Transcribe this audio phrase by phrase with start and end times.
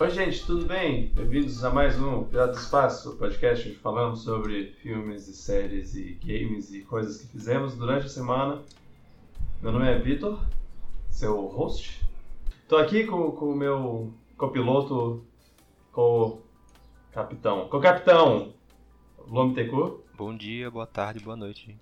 [0.00, 1.06] Oi, gente, tudo bem?
[1.14, 6.18] Bem-vindos a mais um Pirata do Espaço, podcast onde falamos sobre filmes e séries e
[6.20, 8.60] games e coisas que fizemos durante a semana.
[9.62, 10.44] Meu nome é Vitor,
[11.10, 12.04] seu host.
[12.60, 15.24] Estou aqui com, o meu copiloto,
[15.92, 16.40] com
[17.12, 18.52] capitão, com o capitão
[19.28, 20.02] Lome Tecu.
[20.18, 21.78] Bom dia, boa tarde, boa noite.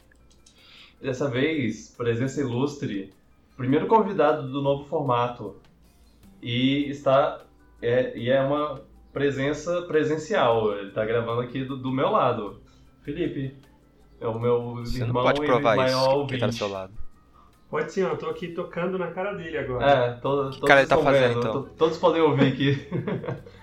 [1.00, 3.10] Dessa vez, presença ilustre,
[3.56, 5.56] primeiro convidado do novo formato.
[6.42, 7.46] E está
[7.82, 10.72] é, e é uma presença presencial.
[10.76, 12.62] Ele está gravando aqui do, do, meu lado.
[13.02, 13.56] Felipe,
[14.20, 16.30] é o meu Você irmão não pode provar e maior isso, ouvinte.
[16.30, 16.92] quem tá do seu lado.
[17.68, 19.86] Pode sim, eu tô aqui tocando na cara dele agora.
[19.86, 21.62] É, to, todos cara ele tá fazendo, vendo, então?
[21.62, 22.88] to- todos podem ouvir aqui.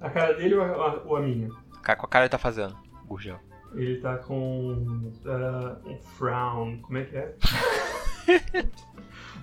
[0.00, 1.48] A cara dele ou a, ou a minha?
[1.82, 3.40] A cara ele tá fazendo, Gurgel.
[3.74, 6.78] Ele tá com ah, um frown.
[6.82, 7.34] Como é que é?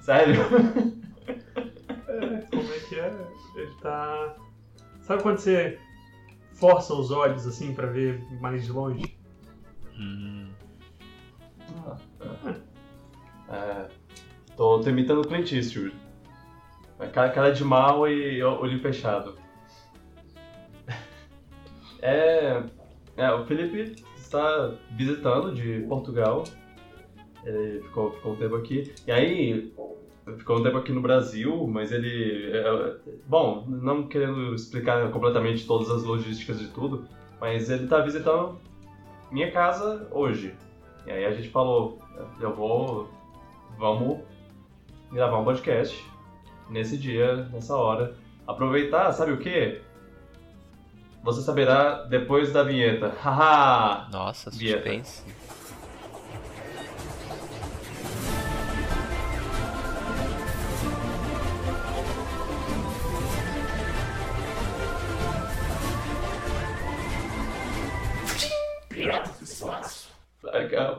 [0.01, 0.41] Sério?
[2.13, 3.13] É, Como é que é?
[3.55, 4.35] Ele tá.
[5.01, 5.79] Sabe quando você
[6.53, 9.17] força os olhos assim pra ver mais de longe?
[9.97, 10.49] Hum,
[13.49, 13.87] É,
[14.55, 15.93] tô, tô imitando o Clint Eastwood.
[16.99, 19.35] É Cara, cara de mal e olho fechado.
[22.05, 22.61] É,
[23.15, 26.43] é, o Felipe está visitando de Portugal.
[27.45, 28.93] Ele ficou, ficou um tempo aqui.
[29.07, 29.73] E aí,
[30.37, 32.51] ficou um tempo aqui no Brasil, mas ele.
[32.53, 32.95] é,
[33.27, 37.05] bom, não querendo explicar completamente todas as logísticas de tudo,
[37.39, 38.57] mas ele está visitando
[39.31, 40.55] minha casa hoje.
[41.05, 41.99] E aí a gente falou:
[42.39, 43.09] eu vou.
[43.77, 44.19] Vamos
[45.11, 46.03] gravar um podcast
[46.69, 48.15] nesse dia, nessa hora.
[48.47, 49.81] Aproveitar, sabe o quê?
[51.23, 53.09] Você saberá depois da vinheta.
[53.21, 54.09] Haha!
[54.11, 54.81] nossa, Vinheta.
[54.83, 55.23] suspense.
[55.27, 55.42] É,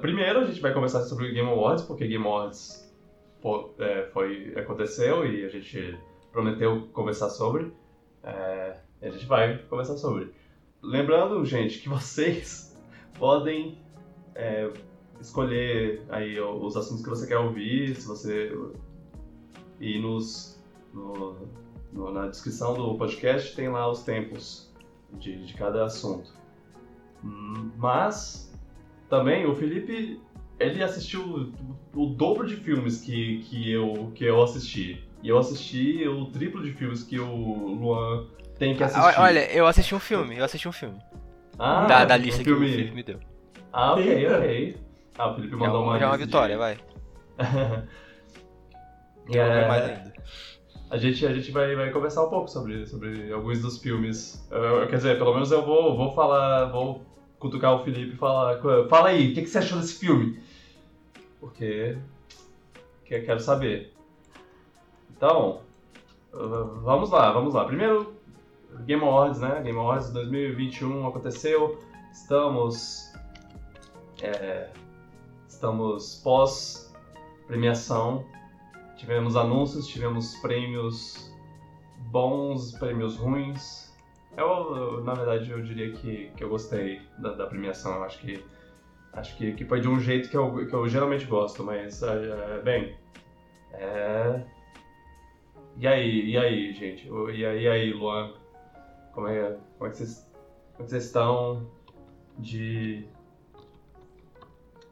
[0.04, 2.92] Primeiro a gente vai conversar sobre Game Awards, porque Game Awards
[3.40, 5.98] fo- é, foi, aconteceu e a gente
[6.30, 7.72] prometeu conversar sobre.
[8.22, 10.30] É, a gente vai conversar sobre.
[10.82, 12.78] Lembrando, gente, que vocês
[13.18, 13.78] podem
[14.34, 14.70] é,
[15.22, 18.52] escolher aí os assuntos que você quer ouvir, se você
[19.80, 21.34] e nos no-
[21.90, 24.70] no- na descrição do podcast tem lá os tempos
[25.14, 26.30] de, de cada assunto.
[27.24, 28.43] Hum, Mas
[29.08, 30.20] também o Felipe
[30.58, 31.52] ele assistiu
[31.94, 35.02] o, dobro de filmes que, que, eu, que eu assisti.
[35.22, 37.26] E eu assisti o triplo de filmes que o
[37.74, 38.26] Luan
[38.58, 39.18] tem que assistir.
[39.18, 40.98] Ah, Olha, eu assisti um filme, eu assisti um filme.
[41.58, 42.58] Ah, da, da um lista filme...
[42.66, 43.20] que o Felipe me deu.
[43.72, 44.76] Ah, ok, ok.
[45.18, 46.58] Ah, o Felipe Já, mandou é uma uma- já é uma vitória, de...
[46.58, 46.78] vai.
[49.28, 50.12] E, ver é, mais ainda.
[50.90, 54.46] A gente, a gente vai, vai conversar um pouco sobre, sobre alguns dos filmes.
[54.50, 57.04] Eu- quer dizer, pelo menos eu vou, vou falar, vou
[57.44, 58.58] cutucar o Felipe e falar.
[58.88, 60.40] Fala aí, o que, que você achou desse filme?
[61.38, 61.98] Porque.
[63.04, 63.92] que- quero saber.
[65.14, 65.60] Então,
[66.32, 67.66] vamos lá, vamos lá.
[67.66, 68.14] Primeiro,
[68.86, 69.60] Game Awards, né?
[69.62, 71.78] Game Awards 2021 aconteceu.
[72.10, 73.12] Estamos.
[74.22, 74.70] é,
[75.46, 78.24] estamos pós-premiação.
[78.96, 81.30] Tivemos anúncios, tivemos prêmios
[82.10, 83.83] bons, prêmios ruins.
[84.36, 88.02] Eu, eu, na verdade, eu diria que, que eu gostei da, da premiação.
[88.02, 88.44] Acho que
[89.12, 92.56] acho que, que foi de um jeito que eu, que eu geralmente gosto, mas é,
[92.56, 92.96] é, bem.
[93.72, 94.42] É...
[95.76, 97.08] E aí, e aí, gente?
[97.08, 98.32] E aí, e aí, Luan?
[99.12, 100.30] Como é, como é que vocês
[100.72, 101.68] como é vocês estão
[102.38, 103.06] de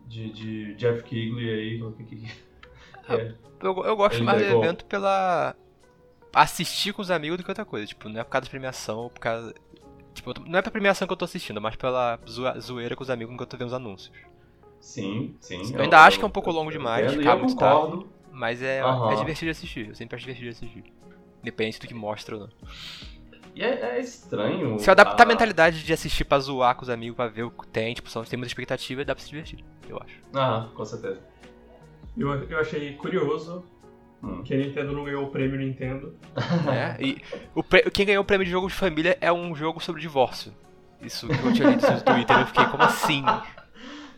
[0.07, 1.93] de, de Jeff Kigley aí?
[1.97, 3.35] Que- que- que- é?
[3.61, 5.57] Eu, eu gosto Ele mais do evento pela.
[6.35, 7.87] Assistir com os amigos do que outra coisa.
[7.87, 9.55] Tipo, não é por causa da premiação, ou por causa.
[10.15, 12.19] Tipo, eu não é pra premiação que eu tô assistindo, mas pela
[12.61, 14.13] zoeira com os amigos enquanto eu tô vendo os anúncios.
[14.81, 15.75] Sim, sim.
[15.75, 18.11] Eu ainda acho que é um pouco longo demais, eu muito concordo.
[18.31, 19.13] Mas é, Aham.
[19.13, 19.89] é divertido de assistir.
[19.89, 20.93] Eu sempre acho divertido de assistir.
[21.43, 22.51] Independente do que mostra ou não.
[23.55, 24.79] E é, é estranho.
[24.79, 27.43] Se eu adaptar a a mentalidade de assistir pra zoar com os amigos, pra ver
[27.43, 30.19] o que tem, tipo, só tem muita expectativa, dá pra se divertir, eu acho.
[30.35, 31.21] Ah, com certeza.
[32.17, 33.65] Eu, eu achei curioso
[34.23, 34.43] Hum.
[34.45, 36.15] que a Nintendo não ganhou o prêmio Nintendo.
[36.65, 36.97] né?
[37.01, 37.19] E
[37.55, 40.53] o quem ganhou o prêmio de jogo de família é um jogo sobre divórcio.
[41.01, 43.25] Isso que eu tinha lido no Twitter, eu fiquei, como assim?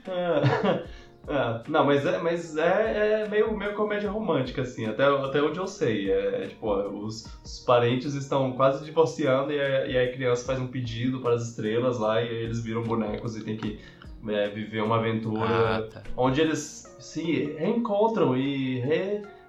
[0.06, 0.82] É,
[1.32, 5.58] é, não, mas é, mas é, é meio, meio comédia romântica, assim, até, até onde
[5.58, 6.10] eu sei.
[6.12, 10.60] É, é, tipo, os, os parentes estão quase divorciando e a, e a criança faz
[10.60, 13.80] um pedido para as estrelas lá e eles viram bonecos e tem que
[14.28, 16.02] é, viver uma aventura Ah, tá.
[16.14, 18.78] onde eles se reencontram e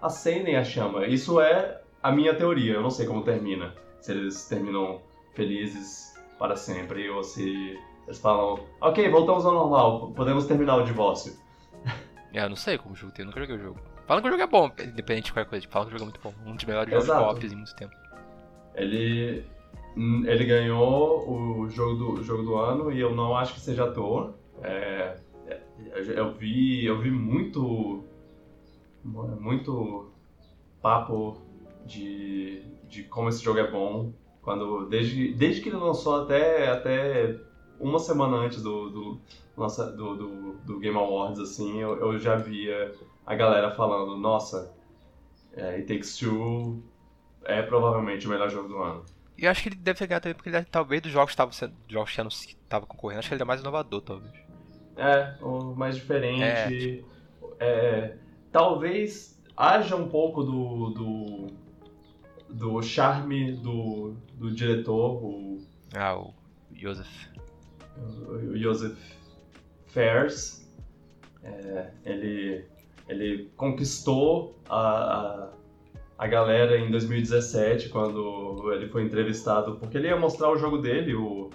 [0.05, 1.05] reacendem a chama.
[1.07, 3.73] Isso é a minha teoria, eu não sei como termina.
[3.99, 5.01] se eles terminam
[5.33, 11.33] felizes para sempre ou se eles falam, ok, voltamos ao normal, podemos terminar o divórcio.
[12.33, 13.79] É, eu não sei como o jogo tem, eu nunca joguei o jogo.
[14.05, 15.65] Falam que o jogo é bom, independente de qualquer coisa.
[15.69, 16.51] Falam que o jogo é muito bom.
[16.51, 17.23] Um dos melhores jogos Exato.
[17.23, 17.95] co-ops em muito tempo.
[18.73, 19.45] Ele,
[19.95, 23.85] hum, ele ganhou o jogo do, jogo do ano e eu não acho que seja
[23.85, 24.35] à toa.
[24.61, 25.15] É,
[25.47, 25.61] é,
[25.95, 28.03] eu vi, eu vi muito,
[29.05, 30.11] muito
[30.81, 31.37] papo
[31.85, 34.11] de, de como esse jogo é bom.
[34.41, 37.35] Quando, desde, desde que ele lançou até, até
[37.79, 39.21] uma semana antes do, do,
[39.57, 42.93] nossa, do, do, do Game Awards, assim, eu, eu já via
[43.25, 44.71] a galera falando, nossa,
[45.53, 46.83] é, It Takes Two
[47.43, 49.03] é provavelmente o melhor jogo do ano.
[49.37, 51.33] E eu acho que ele deve ter ganhado também porque ele, talvez dos jogos que
[51.33, 52.11] estavam sendo- jogos
[52.45, 54.31] que estavam concorrendo, acho que ele é mais inovador, talvez.
[54.95, 57.03] É, o mais diferente.
[57.59, 58.15] É,
[58.55, 61.47] talvez haja um pouco do, do,
[62.49, 65.57] do charme do, do diretor, o,
[65.93, 66.33] Ah, o
[66.73, 67.27] Joseph.
[67.97, 68.97] o Joseph
[69.87, 70.65] Fares.
[71.43, 72.63] É, ele,
[73.09, 75.49] ele conquistou a, a,
[76.17, 81.13] a galera em 2017, quando ele foi entrevistado, porque ele ia mostrar o jogo dele,
[81.13, 81.49] o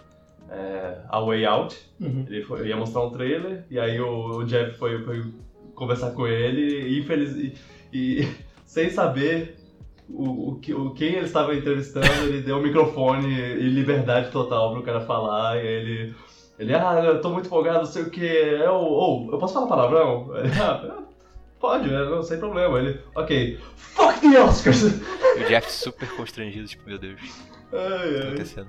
[0.50, 1.78] é, A Way Out.
[1.98, 2.26] Uhum.
[2.28, 5.24] Ele foi- ia mostrar um trailer, e aí o, o Jeff foi, foi
[5.80, 7.54] conversar com ele, e, infeliz, e,
[7.92, 8.28] e
[8.64, 9.56] sem saber
[10.08, 14.72] o, o, que- o quem ele estava entrevistando, ele deu o microfone e liberdade total
[14.72, 16.14] pro cara falar, e ele.
[16.58, 18.20] Ele, ah, eu tô muito empolgado, não sei o que.
[18.22, 20.30] Eu, oh, eu posso falar palavrão?
[20.36, 20.98] Ele, ah,
[21.58, 22.78] pode, né, não, sem problema.
[22.78, 24.82] Ele, ok, fuck the Oscars!
[24.82, 28.22] E o Jeff super constrangido, tipo, meu Deus, o que Ai, tá ai.
[28.26, 28.68] acontecendo?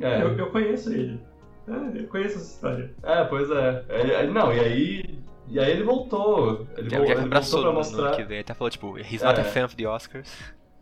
[0.00, 0.22] É.
[0.22, 1.18] Eu, eu conheço ele.
[1.66, 2.90] É, eu conheço essa história.
[3.02, 3.84] É, pois é.
[3.88, 5.18] É, é, Não, e aí.
[5.48, 6.66] E aí ele voltou.
[6.76, 8.16] Ele, Jeff ele voltou no, pra no mostrar.
[8.16, 9.44] que vem, até falou, tipo, he's not a É.
[9.44, 10.32] fan of the Oscars.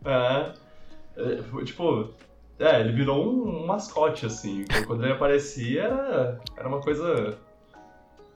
[0.03, 0.51] É.
[1.17, 2.09] É, Tipo.
[2.57, 4.63] É, ele virou um mascote, assim.
[4.87, 7.37] Quando ele aparecia, era, era uma coisa.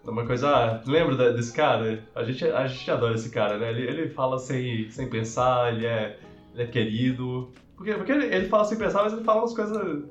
[0.03, 0.81] Uma coisa.
[0.85, 2.03] Lembra da- desse cara?
[2.13, 3.69] A gente, a gente adora esse cara, né?
[3.69, 6.17] Ele, ele fala sem, sem pensar, ele é,
[6.53, 7.49] ele é querido.
[7.77, 10.03] Porque, porque ele, ele fala sem pensar, mas ele fala umas coisas.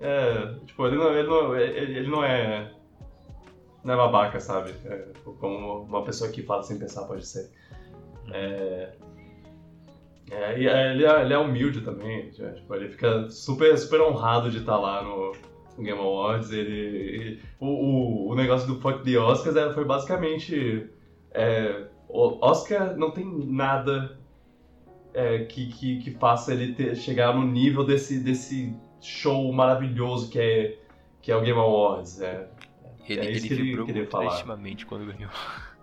[0.00, 2.70] É, tipo, ele não, ele não, ele, ele não é.
[3.84, 4.74] Não é babaca, sabe?
[4.86, 5.08] É,
[5.38, 7.50] como uma pessoa que fala sem pensar pode ser.
[8.32, 8.92] É,
[10.30, 14.58] é, é, ele, é, ele é humilde também, tipo, ele fica super, super honrado de
[14.58, 15.32] estar lá no,
[15.78, 16.50] Game Awards.
[16.50, 20.88] Ele, ele- o, o, o negócio do Fuck the Oscars é, foi basicamente.
[21.32, 24.16] é, Oscar não tem nada
[25.12, 30.38] é, que, que, que faça ele ter- chegar no nível desse, desse show maravilhoso que
[30.38, 30.78] é,
[31.20, 32.20] que é o Game Awards.
[32.20, 32.48] É.
[33.08, 34.24] Ele, É ele vibrou muito falar.
[34.24, 35.30] legitimamente quando ganhou.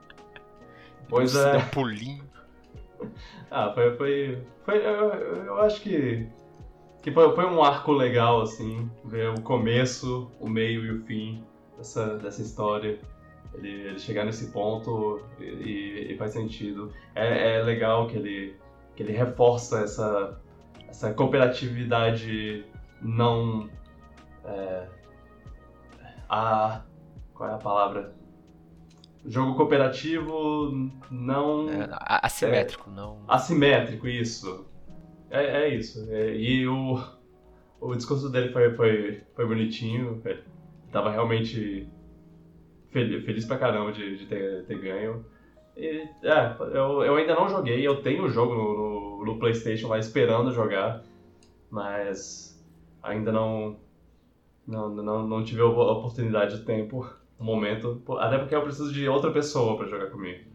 [1.09, 1.57] Pois Deu é.
[1.57, 2.23] um pulinho.
[3.49, 3.95] Ah, foi.
[3.97, 5.09] foi, foi eu,
[5.45, 6.27] eu acho que.
[7.01, 11.43] Que foi, foi um arco legal, assim, ver o começo, o meio e o fim
[11.75, 12.99] dessa, dessa história.
[13.55, 16.93] Ele, ele chegar nesse ponto e, e- e faz sentido.
[17.15, 18.55] É, é legal que ele,
[18.95, 20.39] que ele reforça essa,
[20.87, 22.63] essa cooperatividade
[23.01, 23.67] não.
[24.45, 24.87] É,
[26.29, 26.83] a.
[27.41, 28.13] Qual é a palavra?
[29.25, 31.67] Jogo cooperativo não.
[31.71, 31.89] É,
[32.21, 33.23] assimétrico, não.
[33.27, 34.67] Assimétrico, isso.
[35.27, 36.07] É, é isso.
[36.11, 37.03] É, e o,
[37.79, 40.21] o discurso dele foi, foi, foi bonitinho.
[40.23, 40.43] Ele
[40.91, 41.89] tava realmente
[42.91, 45.25] feliz, feliz pra caramba de, de ter, ter ganho.
[45.75, 49.87] E, é, eu, eu ainda não joguei, eu tenho o jogo no, no, no PlayStation
[49.87, 51.01] lá esperando jogar,
[51.71, 52.63] mas
[53.01, 53.79] ainda não,
[54.67, 57.09] não, não, não tive a oportunidade de tempo,
[57.41, 60.49] no momento, até porque eu preciso de outra pessoa pra jogar comigo.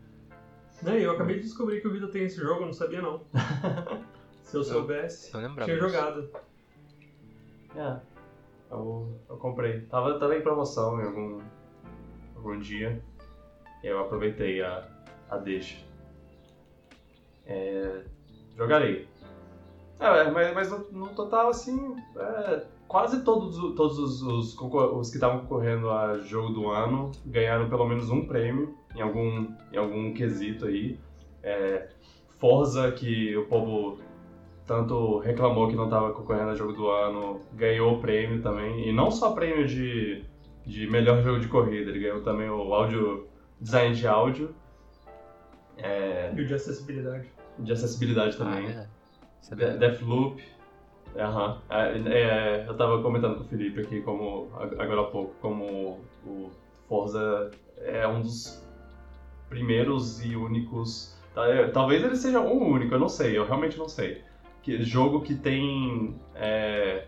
[0.83, 3.25] Né, eu acabei de descobrir que o Vida tem esse jogo, eu não sabia não.
[4.43, 5.65] Se eu soubesse, Eu lembrava.
[5.65, 6.31] tinha jogado.
[7.75, 7.97] É,
[8.71, 9.81] eu, eu comprei.
[9.83, 11.41] Tava, tava em promoção em algum,
[12.37, 13.03] algum dia.
[13.83, 14.87] E eu aproveitei a,
[15.29, 15.85] a deixa.
[17.45, 18.03] É,
[18.57, 19.09] jogarei.
[19.99, 25.17] É, mas, mas no, no total, assim, é, quase todos, todos os, os, os que
[25.17, 30.13] estavam concorrendo a jogo do ano ganharam pelo menos um prêmio em algum, em algum
[30.15, 30.99] quesito aí.
[31.43, 31.89] É,
[32.39, 33.99] Forza, que o povo
[34.67, 38.89] tanto reclamou que não estava concorrendo a jogo do ano, ganhou o prêmio também.
[38.89, 40.25] E não só prêmio de,
[40.67, 43.27] de melhor jogo de corrida, ele ganhou também o áudio,
[43.61, 44.55] design de áudio,
[45.79, 47.27] é, E o de acessibilidade.
[47.59, 48.67] de acessibilidade Ah, também.
[48.69, 48.87] é.
[49.41, 49.71] Sabia.
[49.73, 50.43] De- Deathloop.
[51.19, 51.61] Aham.
[51.71, 56.51] É, é, eu tava comentando com o Felipe aqui como agora há pouco, como o
[56.89, 58.63] Forza é um dos
[59.49, 61.17] primeiros e únicos.
[61.37, 64.23] é, Talvez ele seja o único, eu não sei, eu realmente não sei.
[64.63, 67.07] que, jogo que tem é,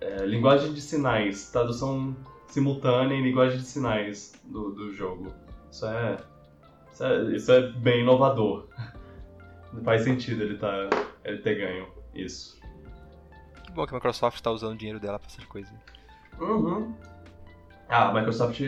[0.00, 5.32] é, linguagem de sinais, tradução simultânea em linguagem de sinais do, do jogo.
[5.70, 6.16] Isso é,
[6.92, 8.68] isso é, isso é bem inovador.
[9.84, 10.88] Faz sentido ele, tá,
[11.24, 12.59] ele ter ganho isso.
[13.70, 15.72] Que bom que a Microsoft está usando o dinheiro dela pra essas coisas.
[16.40, 16.92] Uhum.
[17.88, 18.60] Ah, a Microsoft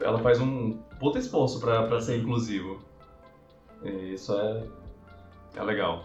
[0.00, 2.78] ela faz um puta esforço pra, pra ser inclusivo.
[3.82, 4.64] E isso é,
[5.56, 6.04] é legal.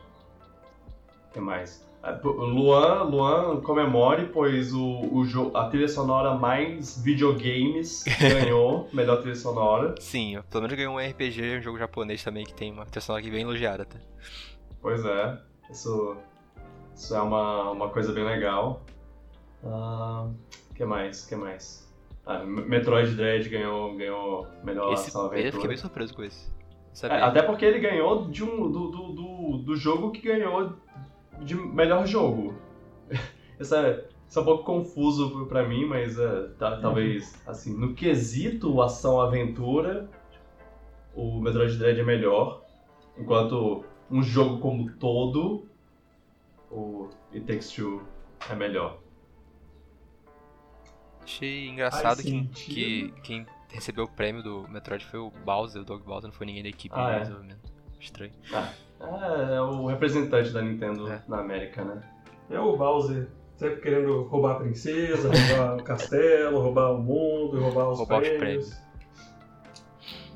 [1.30, 1.86] O que mais?
[2.02, 9.18] Ah, Luan, Luan comemore, pois o, o jogo, a trilha sonora mais videogames ganhou melhor
[9.18, 9.96] trilha sonora.
[10.00, 13.22] Sim, pelo menos ganhou um RPG, um jogo japonês também que tem uma trilha sonora
[13.22, 14.00] que vem elogiada até.
[14.82, 15.38] Pois é,
[15.70, 16.16] isso,
[16.96, 18.82] isso é uma, uma coisa bem legal.
[19.62, 20.36] O uh,
[20.74, 21.26] que mais?
[21.26, 21.86] que mais?
[22.26, 25.48] Ah, Metroid Dread ganhou, ganhou melhor esse, ação aventura.
[25.48, 26.50] Eu fiquei bem surpreso com esse.
[27.04, 30.74] É, até porque ele ganhou de um, do, do, do, do jogo que ganhou
[31.42, 32.56] de melhor jogo.
[33.60, 37.94] Isso é, isso é um pouco confuso pra mim, mas é, tá, talvez, assim, no
[37.94, 40.10] quesito ação-aventura,
[41.16, 42.64] o Metroid Dread é melhor,
[43.18, 45.70] enquanto um jogo como todo,
[46.76, 48.04] o It Takes Two
[48.50, 49.00] é melhor.
[51.24, 56.04] Achei engraçado que, que quem recebeu o prêmio do Metroid foi o Bowser, o Dog
[56.04, 57.20] Bowser, não foi ninguém da equipe ah, de é?
[57.20, 57.74] desenvolvimento.
[58.00, 58.34] Estranho.
[58.54, 61.24] Ah, é, é o representante da Nintendo é.
[61.28, 62.04] na América, né?
[62.50, 67.90] É o Bowser sempre querendo roubar a princesa, roubar o castelo, roubar o mundo, roubar
[67.90, 68.36] os roubar prêmios.
[68.36, 68.85] Os prêmios.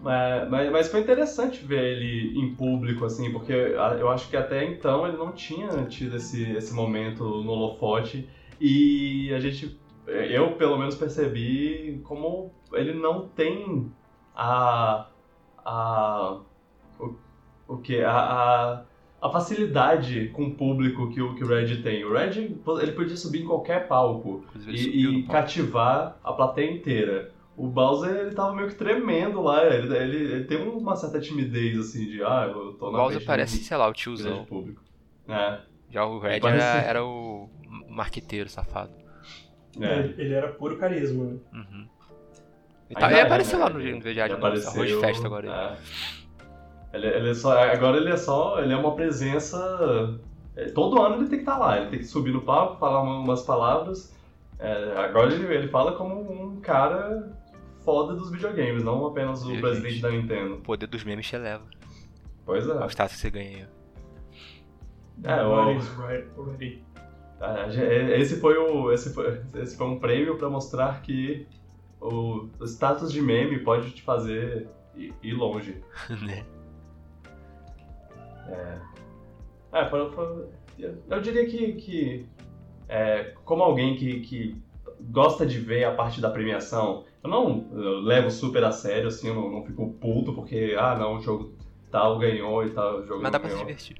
[0.01, 4.63] Mas, mas, mas, foi interessante ver ele em público, assim, porque eu acho que até
[4.63, 8.29] então ele não tinha tido esse, esse momento no holofote
[8.62, 9.77] e a gente,
[10.08, 13.91] eu pelo menos percebi como ele não tem
[14.36, 15.08] a,
[15.65, 16.39] a
[17.68, 18.84] o que a, a,
[19.22, 22.03] a, facilidade com o público que o, que o Red tem.
[22.03, 22.32] O Red
[22.82, 27.32] ele podia subir em qualquer palco e, e cativar a plateia inteira.
[27.60, 31.78] O Bowser, ele tava meio que tremendo lá, ele, ele, ele tem uma certa timidez,
[31.78, 34.46] assim, de, ah, eu tô na O Bowser parece, sei lá, o tiozão.
[34.46, 34.82] Público.
[35.28, 35.60] É.
[35.92, 36.66] Já o Red parece...
[36.66, 37.50] era, era o
[37.89, 38.94] marqueteiro safado.
[39.78, 40.00] É.
[40.00, 41.38] Ele, ele, era puro carisma, né?
[41.51, 41.88] Uhum.
[42.89, 45.78] Ele, tá, ele apareceu lá no, de apareceu, arroz de festa agora.
[46.94, 46.98] É.
[46.98, 48.62] Ele, ele é só, agora ele é só.
[48.62, 50.18] Ele é uma presença.
[50.56, 52.80] É, todo ano ele tem que estar tá lá, ele tem que subir no palco,
[52.80, 54.16] falar umas palavras.
[54.58, 57.38] É, agora ele, ele fala como um cara
[57.89, 60.55] foda dos videogames, não apenas o presidente da Nintendo.
[60.55, 61.63] O poder dos memes te eleva.
[62.46, 62.72] Pois é.
[62.72, 63.67] Olha o status que você ganha.
[65.24, 65.72] É, o...
[67.41, 71.48] É, esse foi o esse foi, esse foi um prêmio para mostrar que
[72.00, 75.81] o, o status de meme pode te fazer ir, ir longe.
[76.27, 76.46] né?
[78.50, 78.79] É,
[79.79, 80.48] é foi, foi,
[81.10, 82.29] eu diria que, que
[82.88, 84.62] é, como alguém que, que
[85.01, 89.28] gosta de ver a parte da premiação, eu não eu levo super a sério, assim,
[89.28, 91.54] eu não, não fico puto porque, ah, não, o jogo
[91.92, 93.98] tal ganhou e tal, o jogo Mas dá pra se divertir.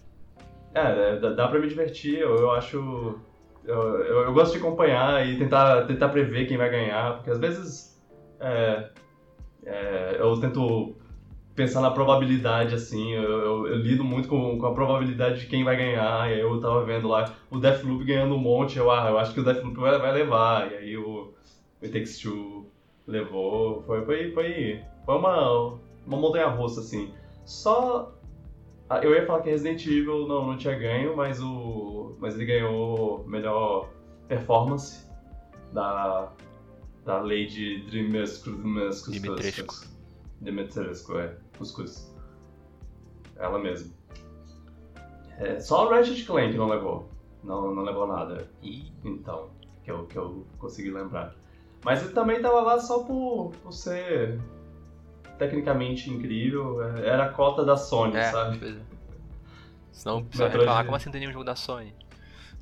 [0.74, 3.20] É, dá, dá pra me divertir, eu, eu acho...
[3.66, 7.38] Eu, eu, eu, gosto de acompanhar e tentar, tentar prever quem vai ganhar, porque às
[7.38, 8.02] vezes
[8.40, 8.90] é,
[9.66, 10.96] é, eu tento
[11.54, 15.64] pensar na probabilidade, assim, eu, eu, eu lido muito com, com, a probabilidade de quem
[15.64, 19.10] vai ganhar, e aí eu tava vendo lá o Deathloop ganhando um monte, eu, ah,
[19.10, 21.34] eu acho que o Deathloop vai, vai levar, e aí o,
[21.82, 22.59] o It Takes Two
[23.10, 27.14] levou, foi, foi, foi, foi uma, uma montanha-russa, assim.
[27.46, 28.14] Só,
[28.90, 32.46] ah, eu ia falar que Resident Evil não, não tinha ganho, mas, o, mas ele
[32.46, 33.90] ganhou melhor
[34.28, 35.08] performance
[35.74, 36.32] da,
[37.06, 38.52] da Lady Dimitrescu.
[39.12, 39.88] Dimitrescu.
[40.42, 41.36] Dimitrescu, é.
[41.58, 42.16] Cuscuz.
[43.36, 43.92] Ela mesma.
[45.40, 47.10] É, só o Ratchet Clank não levou.
[47.44, 48.50] Não, não levou nada.
[48.62, 49.50] E então,
[49.84, 51.36] que eu, que eu consegui lembrar.
[51.84, 54.40] Mas ele também tava lá só por, por ser
[55.38, 56.84] tecnicamente incrível.
[56.84, 58.58] É, era a cota da Sony, é, sabe?
[58.60, 58.80] Pois é.
[59.92, 60.66] Senão precisa Metroid...
[60.66, 61.94] reclamar como assim tem nenhum jogo da Sony.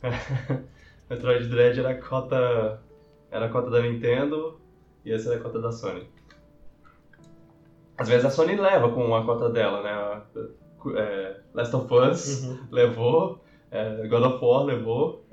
[1.10, 2.82] Metroid Dread era a cota.
[3.30, 4.60] Era a cota da Nintendo
[5.04, 6.08] e essa era a cota da Sony.
[7.98, 10.22] Às vezes a Sony leva com a cota dela, né?
[10.96, 12.60] É, Last of Us uhum.
[12.72, 15.26] levou, é, God of War levou.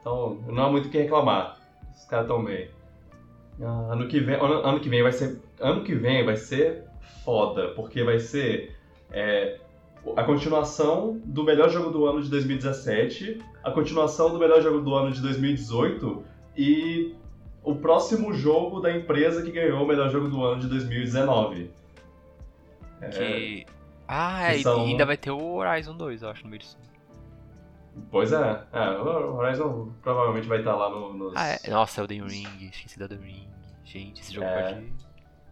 [0.00, 1.61] Então não há muito o que reclamar.
[1.96, 2.68] Os caras estão bem.
[3.60, 6.84] Ah, ano que vem, ano, ano, que vem vai ser, ano que vem vai ser
[7.24, 8.74] foda, porque vai ser
[9.10, 9.58] é,
[10.16, 14.94] a continuação do melhor jogo do ano de 2017, a continuação do melhor jogo do
[14.94, 16.24] ano de 2018
[16.56, 17.14] e
[17.62, 21.70] o próximo jogo da empresa que ganhou o melhor jogo do ano de 2019.
[23.12, 23.66] Que...
[23.66, 23.66] É,
[24.08, 24.86] ah, é, são...
[24.86, 26.76] e ainda vai ter o Horizon 2, eu acho, no meio disso.
[28.10, 31.32] Pois é, é, o Horizon provavelmente vai estar lá no, nos...
[31.36, 31.70] Ah, é.
[31.70, 33.48] Nossa, Elden Ring, esqueci da Elden Ring.
[33.84, 34.74] Gente, esse jogo É.
[34.74, 34.92] pode.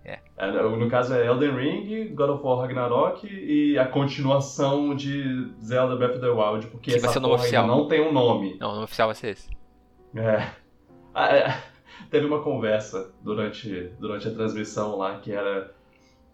[0.03, 5.95] É, no caso é Elden Ring, God of War Ragnarok e a continuação de Zelda
[5.95, 7.67] Breath of the Wild, porque Que vai essa ser o nome porra ainda oficial.
[7.67, 8.57] não tem um nome.
[8.59, 9.51] Não, o nome oficial vai ser esse.
[10.17, 10.51] É.
[11.15, 11.63] Ah, é.
[12.11, 15.73] Teve uma conversa durante, durante a transmissão lá que era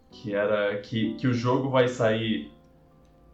[0.09, 2.49] que era que, que o jogo vai sair.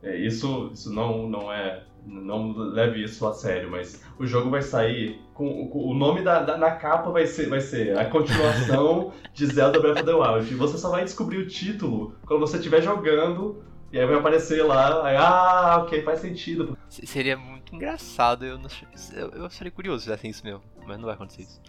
[0.01, 4.61] é, isso isso não não é não leve isso a sério, mas o jogo vai
[4.61, 9.13] sair com, com- o nome da, da- na capa vai ser vai ser a continuação
[9.33, 10.51] de Zelda Breath of the Wild.
[10.51, 14.63] E você só vai descobrir o título quando você estiver jogando e aí vai aparecer
[14.65, 16.77] lá, aí, ah, ok, faz sentido.
[16.89, 18.67] Se- Seria muito engraçado, eu, não,
[19.15, 21.61] eu, eu seria curioso se fizessem isso mesmo, mas não vai acontecer isso.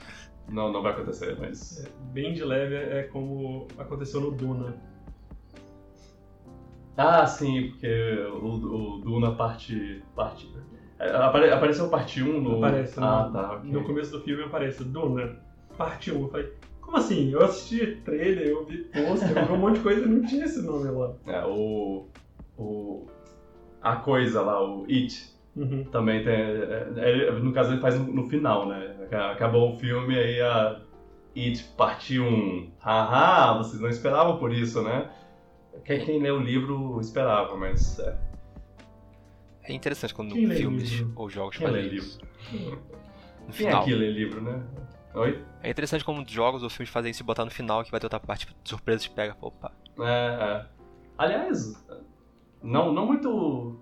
[0.48, 4.74] Não, não vai acontecer, mas Bem de leve é como aconteceu no Duna.
[6.96, 10.02] Ah, sim, porque o, o Duna parte.
[10.14, 10.48] parte
[10.98, 12.56] é, apare- apareceu parte 1 no.
[12.64, 13.70] Aparece, Ah, no, tá, ok.
[13.72, 15.36] no começo do filme aparece Duna,
[15.76, 16.22] parte 1.
[16.22, 17.30] Eu falei, como assim?
[17.32, 20.44] Eu assisti trailer, eu vi pôster, eu vi um monte de coisa e não tinha
[20.44, 21.12] esse nome lá.
[21.26, 22.06] É, o.
[22.56, 23.06] O.
[23.82, 25.84] A coisa lá, o It, Uhum.
[25.84, 26.32] também tem.
[26.32, 28.94] é, é, no caso, ele faz no, no final, né?
[29.32, 30.80] Acabou o filme aí a.
[31.36, 32.70] It parte 1.
[32.78, 35.10] Haha, vocês não esperavam por isso, né?
[35.84, 37.98] Quem, quem lê o livro esperava, mas.
[37.98, 38.16] É,
[39.64, 41.12] É interessante quando Quem filmes livro?
[41.16, 42.18] ou jogos Quem fazem lê isso.
[42.52, 43.82] No quem final.
[43.82, 44.62] aqui lê livro, né?
[45.14, 45.42] Oi?
[45.62, 48.06] É interessante como jogos ou filmes fazem isso e botar no final que vai ter
[48.06, 49.36] outra parte, tipo, de surpresa te pega.
[49.40, 49.70] Opa.
[50.00, 50.66] É, é.
[51.16, 51.84] Aliás,
[52.62, 53.78] não, não muito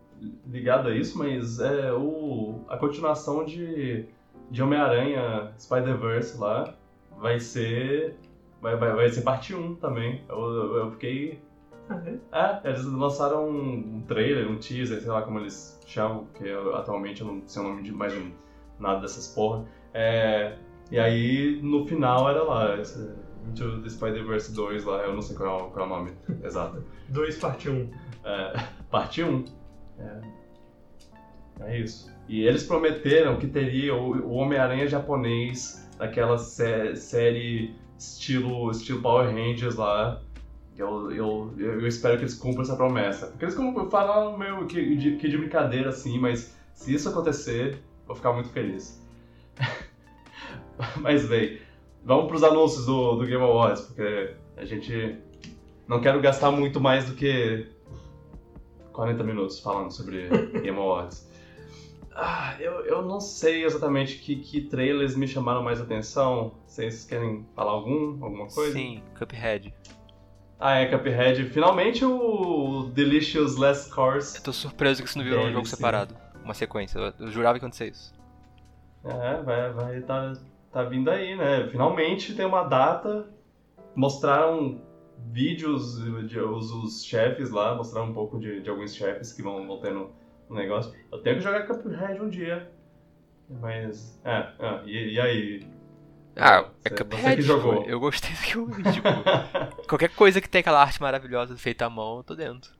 [0.47, 4.05] ligado a isso, mas é o, a continuação de,
[4.51, 6.75] de Homem-Aranha Spider-Verse lá
[7.19, 8.17] vai ser.
[8.61, 10.23] Vai, vai, vai ser parte 1 também.
[10.29, 11.41] Eu, eu- eu fiquei.
[11.89, 12.61] Ah, é?
[12.65, 16.75] É, eles lançaram um, um trailer, um teaser, sei lá como eles chamam, porque eu-
[16.77, 18.33] atualmente eu não sei o nome de mais de
[18.79, 19.65] nada dessas porra.
[19.93, 20.57] É,
[20.91, 23.11] e aí no final era lá, esse,
[23.51, 26.13] Into the Spider-Verse 2 lá, eu não sei qual é o, qual é o nome
[26.45, 26.85] exato.
[27.09, 27.91] 2 parte 1.
[28.25, 29.45] É, parte 1.
[29.99, 30.21] É.
[31.61, 32.11] é isso.
[32.29, 39.27] E eles prometeram que teria o, o Homem-Aranha japonês daquela sé- série estilo, estilo Power
[39.35, 40.21] Rangers lá.
[40.77, 43.27] Eu, eu, eu espero que eles cumpram essa promessa.
[43.27, 47.79] Porque eles como falam meio que de, que de brincadeira assim, mas se isso acontecer,
[48.07, 49.01] vou ficar muito feliz.
[51.01, 51.61] mas bem,
[52.05, 55.19] vamos pros anúncios do, do Game Awards, porque a gente
[55.87, 57.67] não quero gastar muito mais do que
[58.93, 60.29] 40 minutos falando sobre
[60.63, 61.31] Game Awards.
[62.15, 66.53] Ah, eu, eu não sei exatamente que, que trailers me chamaram mais atenção.
[66.67, 68.23] Vocês querem falar algum?
[68.23, 68.73] Alguma coisa?
[68.73, 69.73] Sim, Cuphead.
[70.65, 71.45] Ah, é, Cuphead.
[71.47, 74.37] Finalmente o Delicious Last Course.
[74.37, 75.75] Eu tô surpreso que isso não virou um Deve jogo ser.
[75.75, 76.15] separado.
[76.45, 77.01] Uma sequência.
[77.19, 78.15] Eu, jurava que ia acontecer isso.
[79.05, 80.35] É, vai, vai tá,
[80.71, 81.67] tá vindo aí, né?
[81.69, 83.27] Finalmente tem uma data.
[83.97, 84.81] Mostraram
[85.33, 85.99] vídeos
[86.29, 89.81] de os, os chefes lá, mostraram um pouco de, de alguns chefes que vão, vão
[89.83, 90.13] no,
[90.49, 90.95] no negócio.
[91.11, 92.71] Eu tenho que jogar Cuphead um dia.
[93.51, 94.17] Mas.
[94.25, 95.72] É, é, e, e aí?
[96.37, 97.21] Ah, é Cuphead.
[97.23, 97.79] Você que jogou.
[97.81, 98.83] tipo, Eu gostei do que eu vi.
[98.93, 99.09] Tipo,
[99.89, 102.73] qualquer coisa que tem aquela arte maravilhosa feita à mão, eu tô dentro.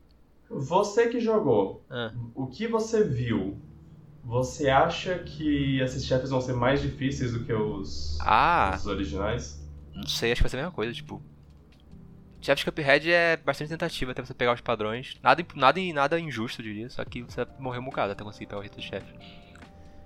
[0.49, 2.11] Você que jogou, Ah.
[2.35, 3.57] o que você viu?
[4.23, 9.61] Você acha que esses chefes vão ser mais difíceis do que os, Ah, os originais?
[9.93, 11.21] não sei, acho que vai ser a mesma coisa, tipo.
[12.41, 15.17] Chef de Cuphead é bastante tentativa até você pegar os padrões.
[15.23, 16.89] Nada, nada, nada injusto, eu diria.
[16.89, 19.13] Só que você vai morrer um bocado até conseguir pegar o rito do chefe.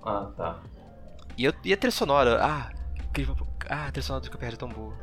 [0.03, 0.59] Ah, tá.
[1.35, 2.71] E, eu, e a trilha sonora, ah,
[3.25, 4.93] vão- ah, a trilha sonora do Cuphead é tão boa.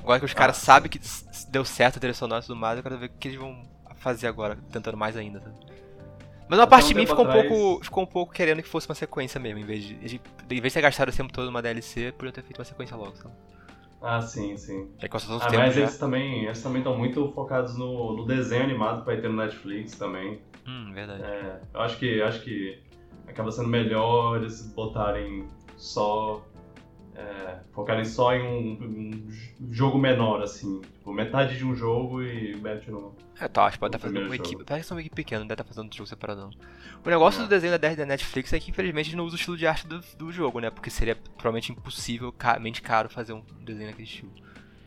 [0.00, 1.00] Agora que os caras Ah, sabem que
[1.48, 3.62] deu certo a trilha sonora e tudo mais, eu quero ver o que eles vão
[3.96, 5.40] fazer agora, tentando mais ainda.
[5.40, 5.54] Sabe?
[6.48, 8.88] Mas uma parte um de mim ficou um, pouco, ficou um pouco querendo que fosse
[8.88, 10.16] uma sequência mesmo, em vez de, de,
[10.50, 12.96] em vez de ter gastado esse tempo todo numa DLC, podia ter feito uma sequência
[12.96, 13.34] logo, sabe?
[14.02, 14.88] Ah, sim, sim.
[14.98, 15.80] Já que Ah, mas já.
[15.82, 19.36] eles também eles também estão muito focados no, no desenho animado que vai ter no
[19.36, 20.40] Netflix também.
[20.66, 21.22] Hum, verdade.
[21.22, 22.82] É, eu acho que acho que
[23.28, 26.44] acaba sendo melhor eles botarem só
[27.14, 32.56] é, focarem só em um, um jogo menor assim, tipo, metade de um jogo e
[32.56, 34.64] mete no É, tá, acho que pode estar fazendo primeiro uma equipe.
[34.64, 36.50] Parece que são uma equipe pequena, não deve estar fazendo outro jogo separado.
[37.04, 37.44] O negócio É.
[37.44, 40.00] do desenho da da Netflix é que infelizmente não usa o estilo de arte do,
[40.16, 40.70] do jogo, né?
[40.70, 44.32] Porque seria provavelmente impossível, mente caro fazer um desenho naquele estilo.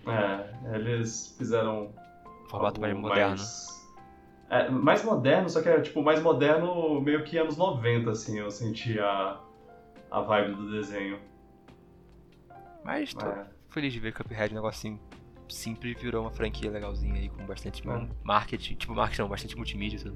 [0.08, 1.94] É, eles fizeram
[2.50, 3.30] Formato mais moderno.
[3.30, 3.76] mais-
[4.50, 8.50] É, mais moderno, só que é tipo mais moderno meio que anos 90 assim, eu
[8.52, 9.40] senti a
[10.12, 11.20] a vibe do desenho.
[12.86, 13.48] Mas tô É.
[13.70, 15.00] feliz de ver Cuphead, um negocinho
[15.50, 18.08] simples, virou uma franquia legalzinha aí, com bastante É.
[18.24, 20.16] marketing, tipo marketing não, bastante multimídia, sabe?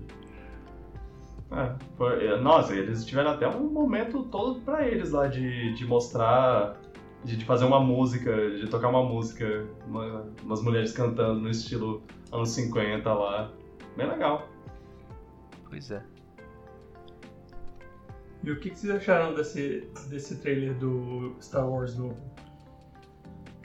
[1.51, 5.83] É, foi- é, nossa, eles tiveram até um momento todo pra eles lá de, de
[5.85, 6.77] mostrar,
[7.23, 12.03] de, de fazer uma música, de tocar uma música, uma- umas mulheres cantando no estilo
[12.31, 13.51] anos 50 lá.
[13.97, 14.47] Bem legal.
[15.67, 16.03] Pois é.
[18.43, 22.15] E o que, que vocês acharam desse, desse trailer do Star Wars novo?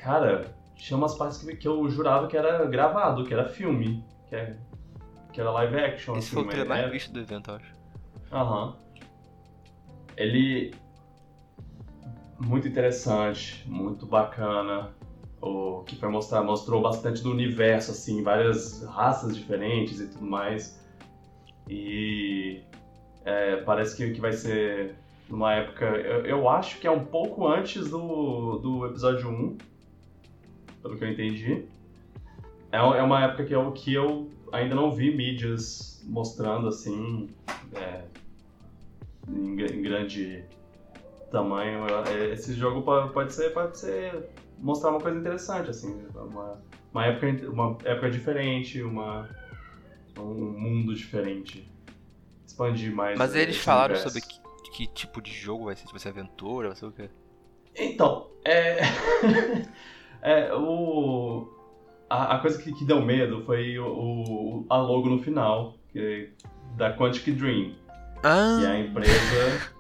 [0.05, 4.37] Cara, tinha umas partes que, que eu jurava que era gravado, que era filme, que,
[4.37, 4.55] é,
[5.33, 6.13] que era live action.
[6.19, 7.75] Esse assim, foi o trailer mais é- visto do evento, eu acho.
[8.31, 8.77] Aham.
[10.15, 10.75] Ele.
[12.39, 14.91] Muito interessante, muito bacana.
[15.41, 20.79] O que foi mostrar, mostrou bastante do universo, assim, várias raças diferentes e tudo mais.
[21.67, 22.63] E.
[23.25, 24.97] é, parece que, que vai ser
[25.31, 25.87] numa época.
[25.87, 29.57] Eu, eu acho que é um pouco antes do, do episódio 1,
[30.85, 31.65] pelo que eu entendi.
[32.71, 37.31] É, é uma época que eu, que eu ainda não vi mídias mostrando assim.
[37.75, 38.05] é,
[39.29, 40.45] em, em grande
[41.31, 41.87] tamanho.
[42.07, 47.07] É, Esse jogo po- pode ser, pode ser mostrar uma coisa interessante, assim, uma, uma
[47.07, 49.29] época, uma época diferente, uma,
[50.19, 51.67] um mundo diferente.
[52.47, 53.19] Expandir mais.
[53.19, 54.21] Mas eles falaram universo.
[54.21, 55.87] sobre que, que tipo de jogo vai ser?
[55.91, 56.69] Vai ser aventura?
[56.69, 57.09] Vai ser o quê?
[57.75, 58.77] Então, é.
[60.25, 61.49] é o.
[62.11, 66.31] A, a coisa que, que deu medo foi o, o- a logo no final, que,
[66.77, 67.75] da Quantic Dream.
[68.23, 68.57] Ah!
[68.59, 69.71] que é a empresa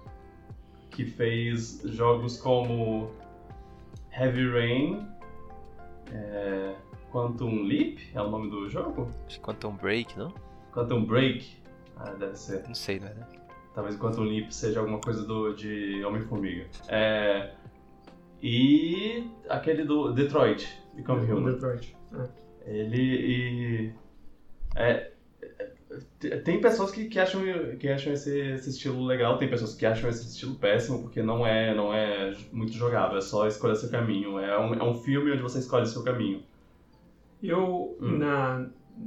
[0.91, 3.11] que fez jogos como
[4.13, 5.09] Heavy Rain,
[6.13, 6.75] é,
[7.11, 9.09] Quantum Leap é o nome do jogo?
[9.43, 10.33] Quantum Break, não?
[10.73, 11.57] Quantum Break,
[11.97, 12.65] ah, deve ser.
[12.67, 13.13] Não sei, né?
[13.75, 16.67] Talvez Quantum Leap seja alguma coisa do, de Homem-Formiga.
[16.89, 17.51] É,
[18.47, 21.53] e aquele do Detroit, Become Human.
[21.53, 21.97] Detroit.
[22.13, 22.29] É.
[22.67, 23.93] Ele e.
[24.77, 25.11] É,
[26.23, 27.41] é, tem pessoas que, que acham,
[27.79, 31.47] que acham esse, esse estilo legal, tem pessoas que acham esse estilo péssimo, porque não
[31.47, 34.39] é, não é muito jogável, é só escolher seu caminho.
[34.39, 36.43] É um, é um filme onde você escolhe seu caminho.
[37.43, 38.19] Eu, Hum.
[38.19, 38.67] na,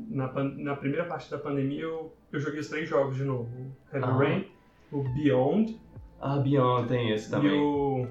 [0.10, 3.50] na, na primeira parte da pandemia, eu, eu joguei os três jogos de novo.
[3.91, 4.17] O Heavy Ah.
[4.17, 4.45] Rain,
[4.91, 5.80] o Beyond
[6.21, 7.60] Ah, Beyond tem esse e também.
[7.60, 8.08] o,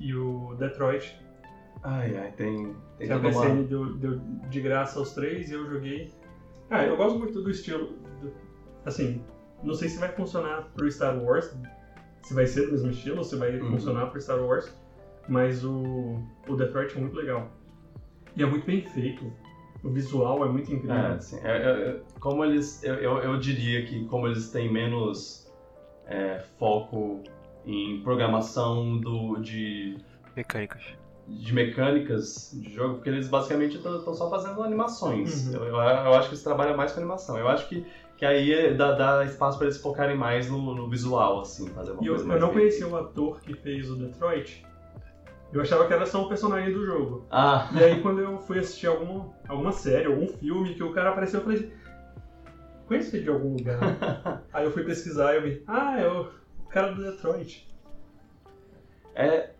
[0.00, 1.18] e o Detroit.
[1.82, 3.18] Ai, ai, tem, tem Que a.
[3.20, 6.12] PCN deu, deu de graça aos três e eu joguei.
[6.70, 7.86] Ah, eu gosto muito do estilo.
[8.20, 8.32] do-
[8.84, 9.22] assim,
[9.62, 11.54] não sei se vai funcionar pro Star Wars,
[12.22, 13.70] se vai ser do mesmo estilo, se vai Uhum.
[13.70, 14.72] funcionar pro Star Wars,
[15.28, 17.48] mas o, o Detroit é muito legal.
[18.36, 19.32] E é muito bem feito.
[19.84, 20.96] O visual é muito incrível.
[20.96, 24.70] É, assim, é- é- é- como eles, eu, eu, eu diria que como eles têm
[24.72, 25.46] menos
[26.06, 27.22] é, foco
[27.68, 29.96] em programação do, de
[30.34, 30.82] Mecânicas.
[31.26, 35.48] de mecânicas de jogo, porque eles basicamente estão só fazendo animações.
[35.48, 35.54] Uhum.
[35.54, 37.36] Eu, eu, eu acho que eles trabalham mais com animação.
[37.36, 37.84] Eu acho que,
[38.16, 41.92] que aí é- dá, dá espaço para eles focarem mais no, no visual, assim, fazer
[41.92, 44.64] uma E eu, coisa eu mais não conhecia o ator que fez o Detroit.
[45.52, 47.26] Eu achava que era só um personagem do jogo.
[47.30, 51.10] Ah, E aí quando eu fui assistir alguma, alguma série, algum filme, que o cara
[51.10, 51.72] apareceu, eu falei,
[52.86, 53.78] conheço ele de algum lugar.
[54.52, 56.06] aí eu fui pesquisar e eu vi, ah, é
[56.68, 57.66] o, cara do Detroit.
[59.14, 59.50] é,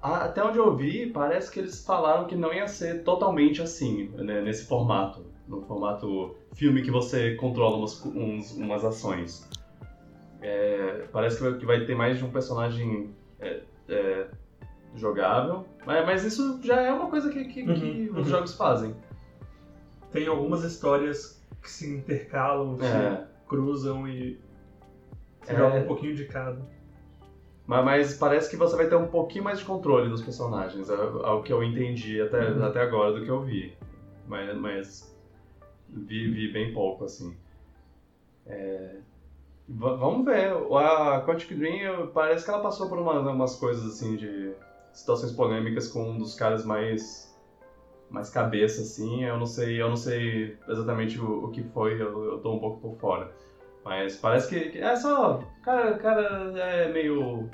[0.00, 4.40] até onde eu vi, parece que eles falaram que não ia ser totalmente assim, né,
[4.42, 5.24] nesse formato.
[5.46, 9.48] No formato filme que você controla umas, uns- umas ações.
[10.40, 14.26] É, parece que vai, que vai ter mais de um personagem é, é,
[14.94, 18.24] jogável, mas, mas isso já é uma coisa que, que- que Uhum, os uhum.
[18.24, 18.94] jogos fazem.
[20.12, 24.38] Tem algumas histórias que se intercalam, se É, cruzam e
[25.52, 25.56] É.
[25.56, 26.60] joga um pouquinho de cada.
[27.66, 30.94] mas, mas parece que você vai ter um pouquinho mais de controle dos personagens, é,
[30.94, 30.96] é
[31.30, 32.64] o que eu entendi até, Uhum.
[32.64, 33.76] até agora do que eu vi.
[34.26, 35.16] Mas, mas
[35.88, 37.36] vi, vi bem pouco, assim.
[38.46, 38.96] É,
[39.68, 40.52] va- vamos ver.
[40.76, 44.52] A Quantic Dream parece que ela passou por uma- umas coisas assim de
[44.92, 47.32] situações polêmicas com um dos caras mais
[48.10, 49.24] mais cabeça assim.
[49.24, 51.94] Eu não sei, eu não sei exatamente o, o que foi.
[52.00, 53.32] Eu, eu tô um pouco por fora.
[53.84, 57.50] Mas parece que, é só o cara, cara é meio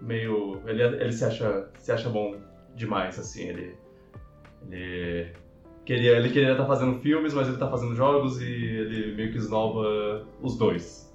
[0.00, 2.40] meio ele, ele se acha se acha bom
[2.74, 3.48] demais assim.
[3.48, 3.76] Ele
[4.62, 5.32] ele
[5.84, 9.38] queria ele queria estar fazendo filmes, mas ele tá fazendo jogos e ele meio que
[9.38, 11.06] esnova os dois.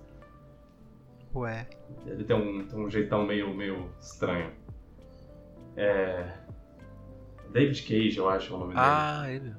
[1.34, 1.68] Ué.
[2.06, 4.52] Ele tem um, tem um jeitão meio, meio estranho.
[5.78, 6.30] É.
[7.52, 8.86] David Cage, eu acho o nome dele.
[8.86, 9.54] Ah, ele.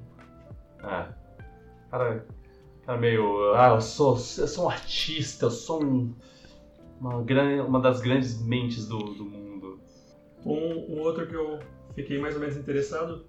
[0.83, 1.09] Ah.
[1.91, 2.27] Cara,
[2.87, 3.55] cara meio.
[3.55, 6.15] Ah, eu sou, eu sou um artista, eu sou um,
[7.01, 9.81] uma, gran, uma das grandes mentes do, do mundo.
[10.45, 11.59] Um, um outro que eu
[11.95, 13.27] fiquei mais ou menos interessado,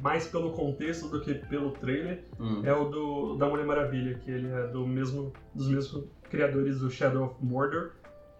[0.00, 2.60] mais pelo contexto do que pelo trailer, Hum.
[2.64, 6.90] é o do da Mulher Maravilha, que ele é do mesmo dos mesmos criadores do
[6.90, 7.92] Shadow of Mordor,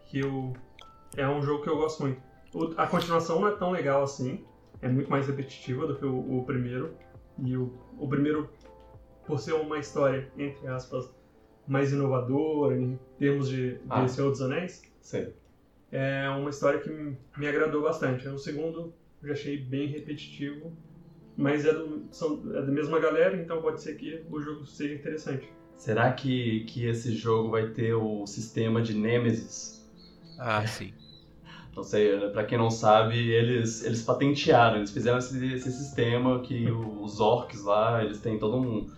[0.06, 0.52] que eu,
[1.16, 2.20] é um jogo que eu gosto muito.
[2.54, 4.44] O- a continuação não é tão legal assim,
[4.82, 6.94] é muito mais repetitiva do que o, o primeiro.
[7.38, 8.48] E o, o primeiro,
[9.26, 11.10] por ser uma história, entre aspas,
[11.66, 14.06] mais inovadora em termos de, de Ah.
[14.06, 15.34] Senhor dos Anéis, Sei.
[15.90, 18.26] é uma história que me me agradou bastante.
[18.28, 20.72] O segundo eu já achei bem repetitivo,
[21.36, 24.94] mas é, do, são, é da mesma galera, então pode ser que o jogo seja
[24.94, 25.48] interessante.
[25.76, 29.86] Será que, que esse jogo vai ter o sistema de Nemesis?
[30.38, 30.94] Ah, sim.
[31.76, 36.70] Não sei, pra quem não sabe, eles, eles patentearam, eles fizeram esse, esse sistema que
[37.02, 38.90] os orcs lá, eles têm todo um,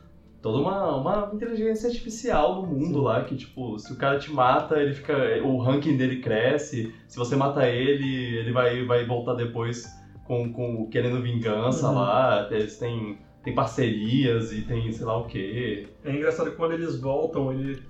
[0.48, 3.04] toda uma, uma inteligência artificial no mundo Sim.
[3.04, 5.14] lá, que tipo, se o cara te mata, ele fica.
[5.44, 9.84] O ranking dele cresce, se você mata ele, ele vai, vai voltar depois
[10.24, 11.94] com, com querendo vingança Uhum.
[11.94, 15.86] lá, eles têm, têm parcerias e tem sei lá o quê.
[16.04, 17.82] É engraçado que quando eles voltam, ele,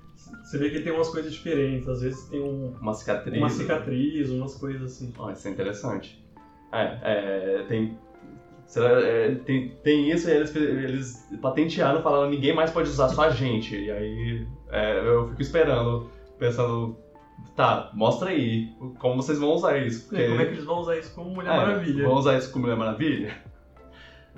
[0.43, 1.87] você vê que tem umas coisas diferentes.
[1.87, 3.37] Às vezes tem um, Uma cicatriz.
[3.37, 5.13] uma cicatriz, umas coisas assim.
[5.17, 6.19] Ó, isso é interessante.
[6.71, 7.95] É, é, tem,
[8.69, 9.69] será- é, tem.
[9.83, 13.75] Tem isso e eles, eles patentearam falando ninguém mais pode usar, só a gente.
[13.75, 16.97] E aí é, eu fico esperando, pensando,
[17.55, 20.07] tá, mostra aí como vocês vão usar isso.
[20.07, 22.05] Porque, como é que eles vão usar isso como Mulher é, Maravilha?
[22.07, 23.35] Vão usar isso como Mulher Maravilha?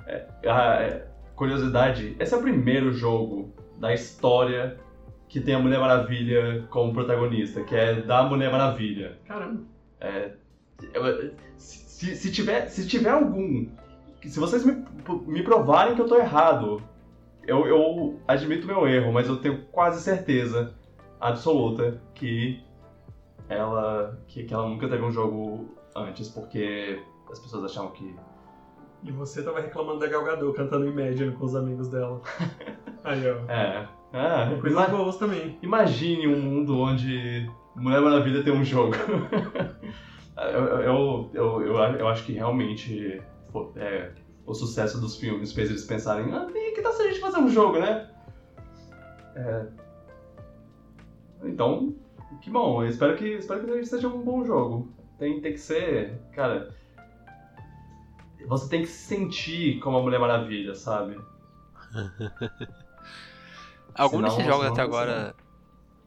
[0.06, 4.76] É, a- é, curiosidade, esse é o primeiro jogo da história
[5.28, 9.18] que tem a Mulher Maravilha como protagonista, que é da Mulher Maravilha.
[9.26, 9.62] Caramba.
[10.94, 13.66] Eu- Se, se tiver, se tiver algum.
[14.28, 14.84] Se vocês me,
[15.26, 16.82] me provarem que eu tô errado,
[17.46, 20.74] eu, eu admito meu erro, mas eu tenho quase certeza
[21.20, 22.62] absoluta que
[23.48, 24.18] ela.
[24.26, 28.14] que, que ela nunca teve um jogo antes, porque as pessoas achavam que.
[29.02, 32.20] E você tava reclamando da Gal Gadot cantando Imagine com os amigos dela.
[33.02, 33.50] Aí, ó.
[33.50, 33.88] É.
[34.12, 35.58] é Coisas boas também.
[35.60, 38.94] imagine um mundo onde Mulher Maravilha tem um jogo.
[40.38, 43.20] eu, eu, eu, eu, eu acho que realmente
[43.76, 44.12] é,
[44.46, 47.48] o sucesso dos filmes fez eles pensarem, ah, que tal se a gente fazer um
[47.48, 48.10] jogo, né?
[49.36, 49.66] É,
[51.44, 51.94] Então,
[52.40, 54.92] que bom, eu espero que, espero que seja um bom jogo.
[55.18, 56.74] Tem, tem que ser, cara.
[58.48, 61.16] Você tem que se sentir como a Mulher Maravilha, sabe?
[63.94, 65.34] Alguns desses jogos até agora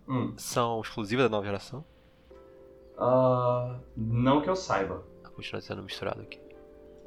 [0.07, 0.33] Hum.
[0.37, 1.85] são exclusivos da nova geração?
[2.97, 5.03] Ah, não que eu saiba.
[5.35, 6.39] Continua sendo misturado aqui.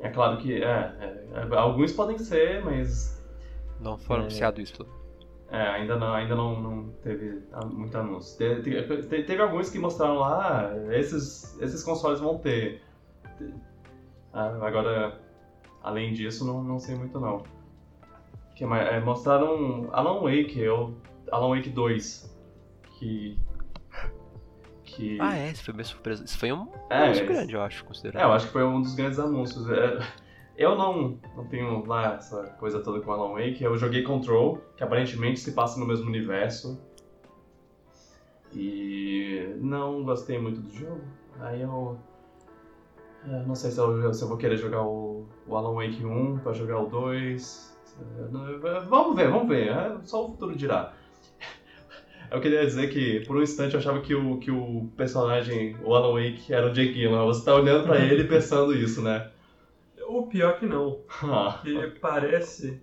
[0.00, 3.16] É claro que é, é, é, alguns podem ser, mas
[3.80, 4.26] Não foram É.
[4.26, 4.86] anunciados isso.
[5.50, 8.36] é, ainda não, ainda não, não teve muito anúncio.
[8.38, 12.82] Te- te- te- teve alguns que mostraram lá, ah, esses, esses consoles vão ter.
[14.32, 15.18] Ah, agora,
[15.82, 17.42] além disso, não, não sei muito não.
[18.54, 18.88] Que mais?
[18.88, 20.94] É, mostraram Alan Wake, eu,
[21.30, 22.36] Alan Wake 2,
[22.98, 23.38] que
[24.98, 26.24] que Ah, é, isso foi minha surpresa.
[26.24, 28.22] Isso foi um É, anúncio esse- grande, eu acho, É, considerado.
[28.28, 29.68] eu acho que foi um dos grandes anúncios.
[29.70, 29.98] É,
[30.56, 33.62] Eu não, não tenho lá essa coisa toda com Alan Wake.
[33.62, 36.80] Eu joguei Control, que aparentemente se passa no mesmo universo.
[38.52, 41.00] E não gostei muito do jogo.
[41.40, 41.96] Aí eu.
[43.26, 46.38] é, Não sei se eu, se eu vou querer jogar o, o Alan Wake 1
[46.38, 47.76] pra jogar o 2.
[48.00, 49.68] É, Vamos ver, vamos ver.
[49.68, 50.92] é, Só o futuro dirá.
[52.30, 55.94] Eu queria dizer que, por um instante, eu achava que o, que o personagem, o
[55.94, 57.26] Alan Wake, era o Jake Gyllenhaal.
[57.26, 59.28] Você tá olhando pra ele e pensando isso, né?
[60.06, 61.00] O pior que não.
[61.22, 62.80] Ah, Ele parece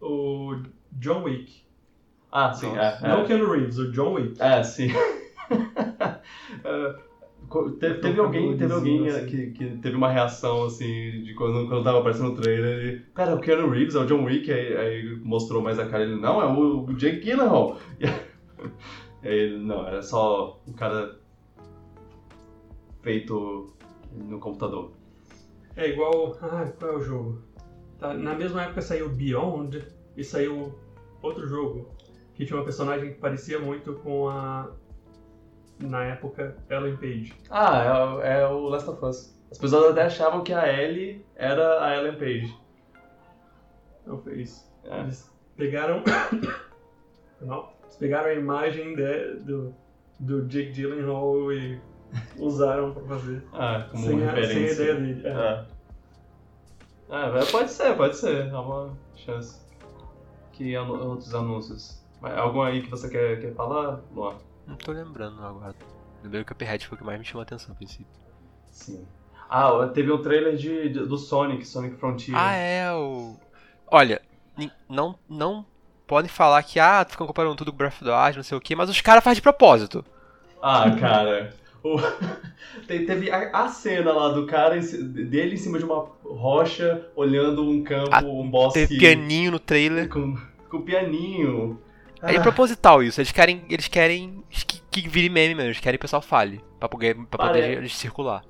[0.00, 0.56] o
[0.92, 1.62] John Wick.
[2.30, 3.06] ah sim, Nossa.
[3.06, 3.08] é.
[3.08, 4.40] Não É, o Keanu Reeves, o John Wick.
[4.40, 4.88] é sim.
[6.64, 6.94] É,
[7.48, 11.84] co- Teve, alguém, teve alguém é, que, que teve uma reação assim de quando, quando
[11.84, 12.78] tava aparecendo no trailer.
[12.78, 16.02] Ele, cara, o Keanu Reeves é o John Wick, aí, aí mostrou mais a cara
[16.04, 17.78] ele, não, é o, o Jake Gyllenhaal.
[19.22, 21.18] Ele, não, era só um cara
[23.02, 23.72] feito
[24.12, 24.92] no computador.
[25.76, 26.36] É igual.
[26.42, 27.42] Ah, qual é o jogo?
[27.98, 30.78] Tá, na mesma época saiu Beyond e saiu
[31.22, 31.88] outro jogo
[32.34, 34.70] que tinha uma personagem que parecia muito com a.
[35.80, 37.34] Na época, Ellen Page.
[37.50, 39.38] Ah, é, é o Last of Us.
[39.50, 42.54] As pessoas até achavam que a Ellie era a Ellen Page.
[44.02, 44.68] Então foi isso.
[44.84, 45.00] É.
[45.00, 46.02] Eles pegaram.
[47.40, 47.68] Não,
[47.98, 49.74] pegaram a imagem de- do,
[50.18, 51.80] do Jake Gyllenhaal e
[52.38, 53.42] usaram pra fazer.
[53.52, 54.72] Ah, como sem, a, sem a referência.
[54.82, 55.26] ideia dele.
[55.26, 55.30] É.
[55.30, 55.64] É.
[57.10, 58.52] Ah, vai- pode ser, pode ser.
[58.54, 59.60] Há uma chance.
[60.52, 62.02] Que anu- outros anúncios.
[62.20, 64.34] Mas Algum aí que você quer, quer falar, Luan?
[64.66, 65.74] Não tô lembrando agora.
[66.22, 68.06] Lembrei que o Cuphead foi o que mais me chamou a atenção a princípio.
[68.70, 69.06] Sim.
[69.48, 72.36] Ah, teve um trailer de, de- do Sonic, Sonic Frontier.
[72.36, 73.36] Ah, é, o.
[73.86, 74.20] Olha,
[74.88, 75.64] não, não
[76.08, 78.60] podem falar que, ah, ficam comparando tudo com Breath of the Wild, não sei o
[78.60, 80.04] quê, mas os caras fazem de propósito.
[80.60, 81.54] Ah, cara.
[81.84, 81.96] o-
[82.86, 87.62] Te- Teve a, a cena lá do cara, dele em cima de uma rocha, olhando
[87.68, 88.80] um campo, Ah, um bosque.
[88.80, 90.08] Teve pianinho no trailer.
[90.08, 90.36] Com,
[90.70, 91.80] com pianinho.
[92.22, 93.20] É Ah, proposital isso.
[93.20, 95.68] Eles querem, eles querem que, que vire meme mesmo.
[95.70, 96.60] Eles querem que o pessoal fale.
[96.80, 98.42] Pra poder, pra poder Pare- circular.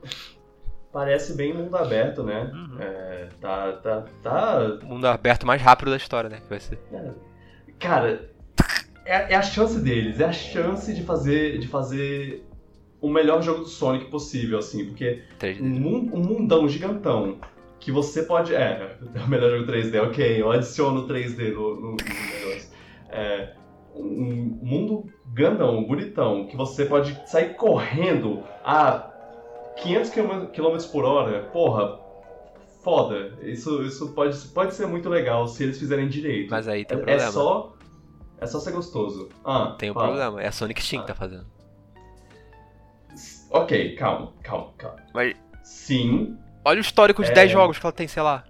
[0.92, 2.50] Parece bem mundo aberto, né?
[2.52, 2.76] Uhum.
[2.80, 4.78] É, tá, tá, tá.
[4.82, 6.40] Mundo aberto mais rápido da história, né?
[6.48, 6.78] Vai ser.
[7.78, 8.30] Cara,
[9.04, 12.44] é, é a chance deles, é a chance de fazer, de fazer
[13.00, 15.60] o melhor jogo do Sonic possível, assim, porque 3D.
[15.60, 17.38] um, um mundão gigantão
[17.80, 18.54] que você pode.
[18.54, 22.70] É, é o melhor jogo 3D, ok, eu adiciono 3D no, no, no negócio.
[23.10, 23.54] É,
[23.94, 29.10] um mundo grandão, bonitão, que você pode sair correndo a
[29.82, 31.98] 500 km por hora, porra,
[32.80, 33.32] foda.
[33.42, 36.50] Isso, isso pode, pode ser muito legal se eles fizerem direito.
[36.50, 37.28] Mas aí tem um É- problema.
[37.28, 37.72] É só.
[38.40, 39.28] É só ser gostoso.
[39.44, 40.06] Ah, Tem um fala.
[40.08, 40.42] problema.
[40.42, 41.46] É a Sonic Steam que tá fazendo.
[43.50, 44.98] Ok, calma, calma, calma.
[45.14, 46.36] Mas Sim.
[46.64, 47.34] olha o histórico de É.
[47.34, 48.44] 10 jogos que ela tem, sei lá.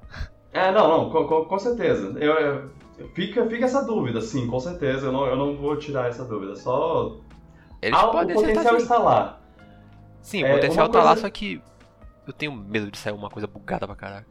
[0.53, 2.19] É, não, não, com, com- com certeza.
[2.19, 2.71] Eu, eu-
[3.15, 5.07] fica, fica essa dúvida, sim, com certeza.
[5.07, 6.57] Eu não, eu não vou tirar essa dúvida.
[6.57, 7.17] Só.
[7.81, 8.83] Eles Ah, o podem potencial acertar sim.
[8.83, 9.41] está lá.
[10.21, 11.63] Sim, É, o potencial uma tá lá, coisa- só que
[12.29, 14.27] eu tenho medo de sair uma coisa bugada pra caraca.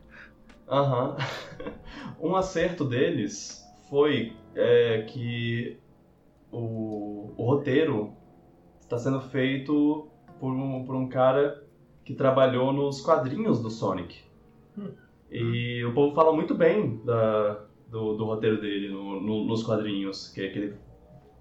[0.69, 1.17] Aham.
[2.21, 5.77] um acerto deles foi é, que
[6.51, 8.13] o, o roteiro
[8.79, 10.07] está sendo feito
[10.39, 11.63] por um, por um cara
[12.05, 14.23] que trabalhou nos quadrinhos do Sonic.
[14.77, 14.91] Hum.
[15.29, 20.29] E o povo fala muito bem da- do, do roteiro dele no- no- nos quadrinhos,
[20.29, 20.75] que, que ele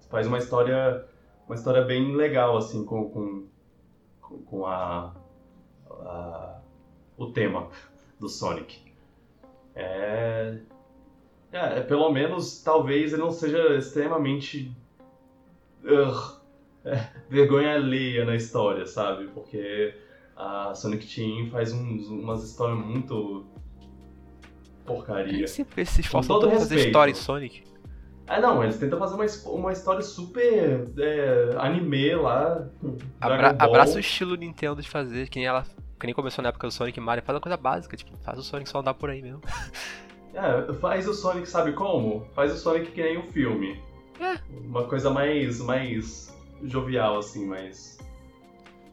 [0.09, 1.05] faz uma história
[1.45, 3.47] uma história bem legal assim com, com-
[4.45, 5.15] com a,
[6.01, 6.59] a-
[7.17, 7.67] o tema
[8.19, 8.79] do Sonic.
[9.75, 10.57] É,
[11.51, 14.71] é, pelo menos talvez ele não seja extremamente
[16.85, 19.27] é, vergonha alheia na história, sabe?
[19.27, 19.93] Porque
[20.35, 23.45] a Sonic Team faz uns- umas histórias muito
[24.85, 25.33] porcaria.
[25.39, 27.63] Eles sempre se esforçam pra fazer história em Sonic.
[28.29, 32.67] Ah, não, eles tentam fazer uma, uma história super é, anime lá.
[33.21, 35.65] Abra abraça o estilo Nintendo de fazer, que nem ela.
[35.99, 38.43] Que nem começou na época do Sonic Mario, faz uma coisa básica, tipo, faz o
[38.43, 39.41] Sonic só andar por aí mesmo.
[40.33, 42.27] É, faz o Sonic, sabe como?
[42.35, 43.81] Faz o Sonic que nem um filme.
[44.19, 44.37] É.
[44.51, 47.97] Uma coisa mais, mais jovial, assim, mais.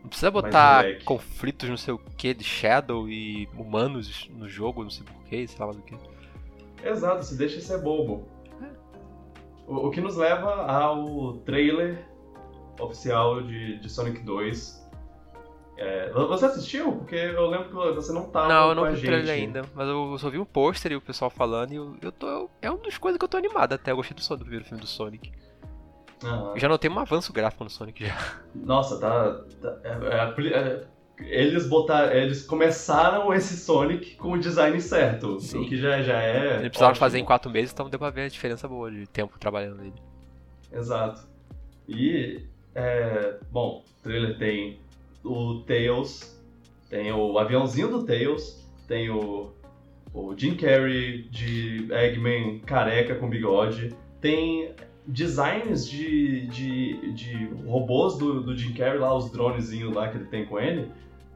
[0.00, 4.90] Não precisa botar conflitos, não sei o que, de Shadow e humanos no jogo, não
[4.90, 5.94] sei porquê, sei lá mais o que.
[6.82, 8.26] Exato, se deixa ser bobo.
[8.62, 8.68] É.
[9.66, 12.06] O, o que nos leva ao trailer
[12.80, 14.83] oficial de, de Sonic 2.
[15.76, 16.92] É, você assistiu?
[16.92, 19.88] Porque eu lembro que você não tava Não, eu não vi o trailer ainda, mas
[19.88, 22.48] eu só vi um pôster e o pessoal falando e eu, eu tô.
[22.62, 23.90] É uma das coisas que eu tô animado até.
[23.90, 25.32] Eu gostei do, do primeiro filme do Sonic.
[26.22, 26.52] Aham.
[26.54, 28.16] Eu já notei um avanço gráfico no Sonic já.
[28.54, 29.40] Nossa, tá.
[29.60, 30.84] tá- é- é- é-
[31.20, 32.12] eles botaram.
[32.12, 35.40] Eles começaram esse Sonic com o design certo.
[35.40, 35.62] Sim.
[35.64, 36.54] O que já, já é.
[36.54, 37.00] Eles precisaram ótimo.
[37.00, 39.94] fazer em quatro meses, então deu pra ver a diferença boa de tempo trabalhando nele.
[40.72, 41.26] Exato.
[41.88, 42.42] E.
[42.76, 44.80] É, bom, o trailer tem
[45.24, 46.38] o Tails,
[46.90, 49.52] tem o aviãozinho do Tails, tem o,
[50.12, 54.74] o Jim Carrey de Eggman careca com bigode, tem
[55.06, 60.26] designs de, de, de robôs do, do Jim Carrey lá, os dronezinhos lá que ele
[60.26, 60.90] tem com ele,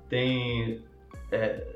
[0.08, 0.82] tem,
[1.30, 1.66] é,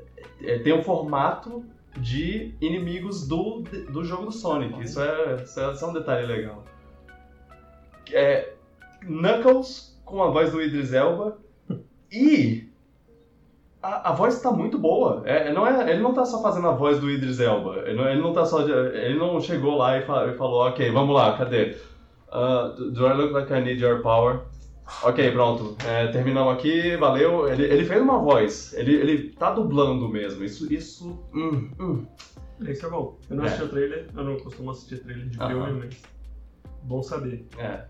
[0.42, 1.64] é, tem um formato
[1.98, 4.82] de inimigos do, do jogo do Sonic.
[4.82, 6.64] Isso é, isso é, é um detalhe legal.
[8.10, 8.54] É,
[9.02, 11.38] Knuckles com a voz do Idris Elba
[12.12, 12.68] e
[13.82, 15.22] a, a voz tá muito boa.
[15.24, 17.78] É, não é, ele não tá só fazendo a voz do Idris Elba.
[17.86, 18.62] Ele não, ele não tá só.
[18.68, 20.04] Ele não chegou lá e, e
[20.36, 21.76] falou, ok, vamos lá, cadê?
[22.28, 24.40] Uh, do- I look like I need your power?
[25.02, 25.76] Ok, pronto.
[25.86, 27.48] É, terminamos aqui, valeu.
[27.48, 28.72] Ele, ele fez uma voz.
[28.74, 30.44] Ele, ele tá dublando mesmo.
[30.44, 30.72] Isso.
[30.72, 32.06] isso hum, hum.
[32.60, 33.18] Isso é bom.
[33.28, 33.46] Eu não É.
[33.48, 36.02] assisti o trailer, eu não costumo assistir trailer de filme, mas.
[36.84, 37.46] Bom saber.
[37.58, 37.84] É.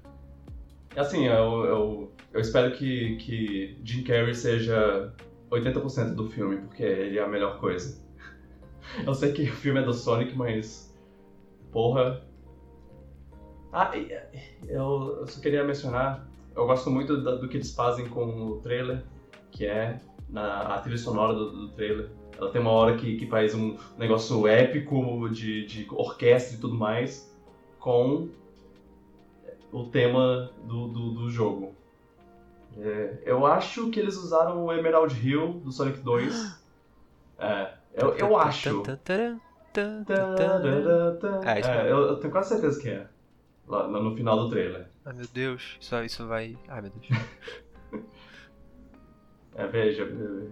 [0.97, 5.12] Assim, eu, eu, eu espero que, que Jim Carrey seja
[5.51, 8.03] 80% do filme, porque ele é a melhor coisa.
[9.07, 10.93] Eu sei que o filme é do Sonic, mas.
[11.70, 12.20] Porra.
[13.72, 13.90] Ah,
[14.68, 16.28] eu, eu só queria mencionar.
[16.55, 19.03] Eu gosto muito da- do que eles fazem com o trailer,
[19.51, 22.11] que é na, a trilha sonora do, do trailer.
[22.36, 26.74] Ela tem uma hora que, que faz um negócio épico de, de orquestra e tudo
[26.74, 27.34] mais,
[27.78, 28.28] com
[29.73, 31.75] o tema do, do, do jogo.
[32.79, 36.62] É, eu acho que eles usaram o Emerald Hill do Sonic 2.
[37.39, 38.83] É, eu, eu acho.
[38.87, 38.93] É,
[41.61, 43.09] É, eu, eu tenho quase certeza que é.
[43.66, 44.87] Lá no no final do trailer.
[45.05, 46.57] Ai meu Deus, isso, isso vai.
[46.68, 47.09] Ai meu Deus.
[49.55, 50.07] É, veja,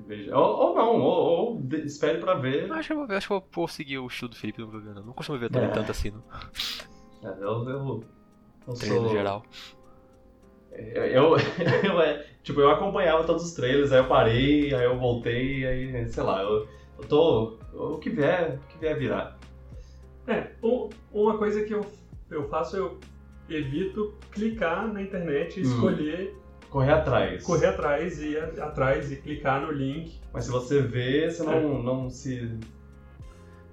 [0.07, 0.37] veja.
[0.37, 2.69] Ou, ou não, ou, ou de- espere pra ver.
[2.69, 4.79] Eu acho que eu vou, acho que eu vou seguir o estilo do Felipe, vou
[4.79, 5.03] ver não.
[5.03, 5.73] Não costumo ver também É.
[5.73, 6.23] tanto assim, não.
[7.23, 8.05] É, eu, eu,
[8.71, 9.43] eu Treino sou- geral.
[10.73, 11.37] Eu, eu,
[11.85, 16.09] eu, é, tipo, eu acompanhava todos os trailers, aí eu parei, aí eu voltei, aí,
[16.09, 16.67] sei lá, eu,
[16.99, 17.59] eu tô.
[17.75, 19.39] O que vier, o que vier virar.
[20.27, 21.85] É, um- uma coisa que eu,
[22.31, 22.99] eu faço, eu
[23.49, 25.67] evito clicar na internet e Hum.
[25.67, 26.37] escolher,
[26.71, 27.43] Correr atrás.
[27.45, 30.21] correr atrás e ir atrás e clicar no link.
[30.33, 32.59] Mas se você vê, você não, não se.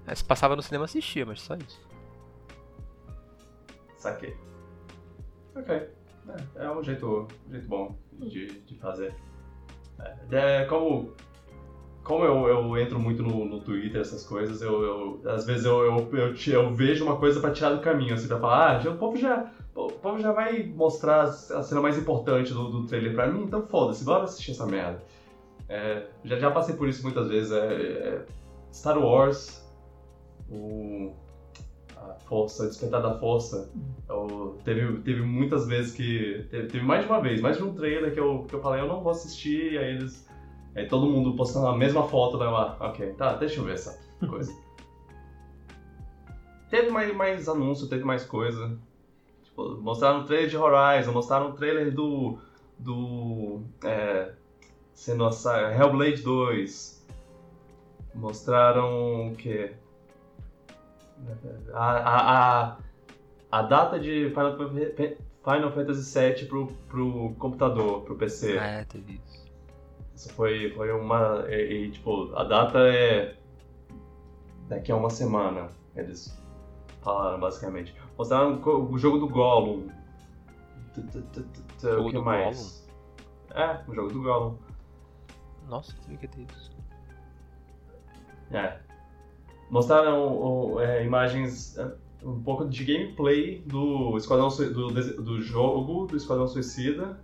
[0.08, 1.80] É, se passava no cinema assistia, mas só isso.
[3.98, 4.36] Saquei.
[5.58, 5.76] Ok.
[5.76, 9.14] É, é um jeito, jeito bom de, de fazer.
[10.00, 11.14] É, é, como
[12.04, 15.82] como eu, eu entro muito no, no Twitter, essas coisas, eu, eu- às vezes eu,
[15.84, 18.80] eu, eu, te- eu vejo uma coisa pra tirar do caminho, assim, pra falar, ah,
[18.80, 22.86] já- o povo já, o povo já vai mostrar a cena mais importante do, do
[22.86, 25.04] trailer pra mim, então foda-se, bora assistir essa merda.
[25.68, 27.52] É, já, já passei por isso muitas vezes.
[27.52, 28.26] é, é,
[28.72, 29.70] Star Wars,
[30.50, 31.12] o
[32.28, 33.72] Força, o Despertar da Força,
[34.10, 36.46] eu- teve, teve muitas vezes que.
[36.50, 38.82] Teve, teve mais de uma vez, mais de um trailer que eu, que eu falei,
[38.82, 40.28] eu não vou assistir, e aí eles.
[40.76, 42.46] Aí todo mundo postando a mesma foto, né?
[42.46, 44.54] Lá, ok, tá, deixa eu ver essa coisa.
[46.70, 48.78] teve mais, mais anúncio, teve mais coisa.
[49.44, 52.38] Tipo, mostraram o trailer de Horizon, mostraram o trailer do.
[52.78, 53.62] do.
[53.84, 54.34] É,
[54.94, 57.06] sendo a sa- Hellblade 2.
[58.14, 59.74] Mostraram o quê?
[61.74, 62.78] A, a, a,
[63.52, 64.58] a data de Final,
[65.44, 68.58] Final Fantasy VII pro, pro computador, pro PC.
[68.60, 69.48] Ah, é, teve isso.
[70.16, 71.46] Isso foi, foi uma.
[71.48, 73.36] E, e, tipo, a data é.
[74.68, 76.38] Daqui a uma semana, eles
[77.02, 77.96] falaram basicamente.
[78.18, 79.88] Mostraram o jogo do Gollum.
[82.00, 82.86] O que mais?
[83.52, 84.58] É, o jogo do Gollum.
[85.70, 86.72] Nossa, que ter isso.
[88.52, 88.87] É.
[89.70, 91.92] Mostraram é, imagens, é,
[92.24, 94.92] um pouco de gameplay do, Esquadrão, do,
[95.22, 97.20] do jogo do Esquadrão Suicida,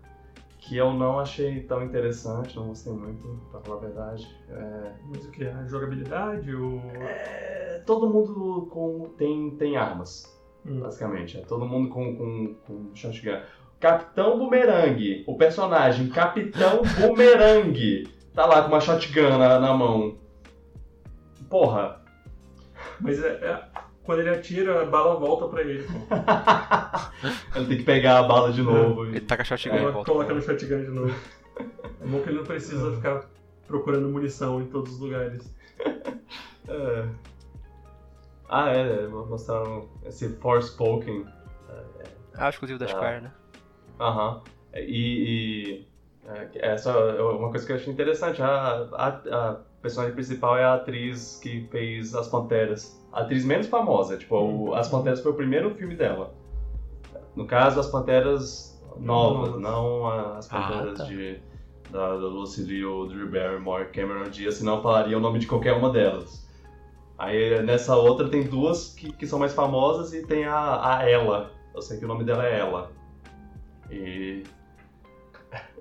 [0.59, 4.27] que eu não achei tão interessante, não gostei muito, pra falar a verdade.
[4.49, 5.45] É, Mas o que?
[5.45, 6.53] A jogabilidade?
[6.55, 6.81] O...
[7.01, 10.31] é, todo mundo com, tem, tem armas,
[10.65, 10.79] Hum.
[10.79, 11.37] basicamente.
[11.37, 13.39] É todo mundo com, com, com shotgun.
[13.79, 20.15] Capitão Boomerang, o personagem Capitão Boomerang, tá lá com uma shotgun na, na mão.
[21.49, 22.01] Porra,
[22.99, 23.63] Mas é, é-
[24.03, 25.85] quando ele atira, a bala volta pra ele.
[27.55, 29.05] Ele tem que pegar a bala de novo.
[29.05, 30.11] Ele e- taca shotgun É, e Coloca, volta.
[30.11, 31.15] coloca no shotgun de novo.
[32.01, 33.25] É bom que ele não precisa ficar
[33.67, 35.53] procurando munição em todos os lugares.
[36.67, 37.05] É.
[38.47, 41.25] Ah, é, mostraram esse Forspoken.
[42.35, 42.89] Ah, exclusivo da Ah.
[42.89, 43.31] Square, né?
[43.99, 44.41] Aham.
[44.75, 45.85] E.
[45.85, 45.87] e
[46.25, 48.41] é, essa é uma coisa que eu achei interessante.
[48.41, 52.99] A, a, a personagem principal é a atriz que fez As Panteras.
[53.11, 54.17] A atriz menos famosa.
[54.17, 56.33] Tipo, o- As Panteras foi o primeiro filme dela.
[57.35, 59.61] No caso, As Panteras novas, Novas.
[59.61, 60.07] não
[60.37, 61.03] as Ah, Panteras tá.
[61.05, 61.39] de,
[61.91, 65.73] da, da Lucy Liu, Drew Barrymore, Cameron Diaz, senão eu falaria o nome de qualquer
[65.73, 66.47] uma delas.
[67.17, 71.51] Aí nessa outra tem duas que, que são mais famosas e tem a, a Ella.
[71.75, 72.91] Eu sei que o nome dela é Ella.
[73.91, 74.43] E.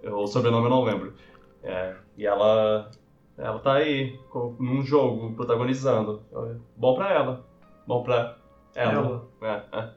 [0.05, 1.14] O sobrenome eu não lembro.
[1.62, 2.90] É, e ela.
[3.38, 6.22] Ela tá aí, com- num jogo, protagonizando.
[6.76, 7.46] Bom pra ela.
[7.86, 8.36] Bom pra
[8.74, 9.28] ela.
[9.40, 9.90] É, é.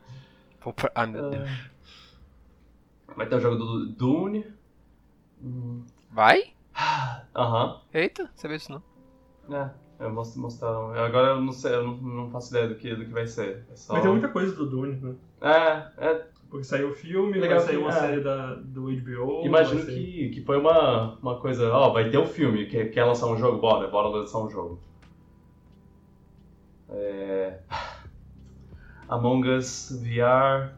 [0.60, 1.50] Pô, pra- Ah, meu Deus.
[3.16, 4.46] Vai ter o jogo do Dune.
[6.12, 6.54] Vai?
[7.36, 7.82] Aham.
[7.94, 8.84] Eita, você viu isso não?
[9.56, 9.70] É,
[10.00, 10.92] eu mos- mostraram.
[10.94, 13.66] Agora eu não sei, eu não, não faço ideia do que, do que vai ser.
[13.72, 13.94] É só...
[13.94, 15.16] Mas tem muita coisa do Dune, né?
[15.42, 18.00] É, é, Porque saiu o filme, Legal vai sair uma é.
[18.00, 19.46] série da, do HBO.
[19.46, 21.70] imagino sair- que, que foi uma, uma coisa.
[21.72, 23.60] Ó, vai ter o filme, quer, quer lançar um jogo?
[23.60, 24.80] Bora, bora lançar um jogo.
[26.90, 27.60] É...
[29.10, 30.72] Among Us VR.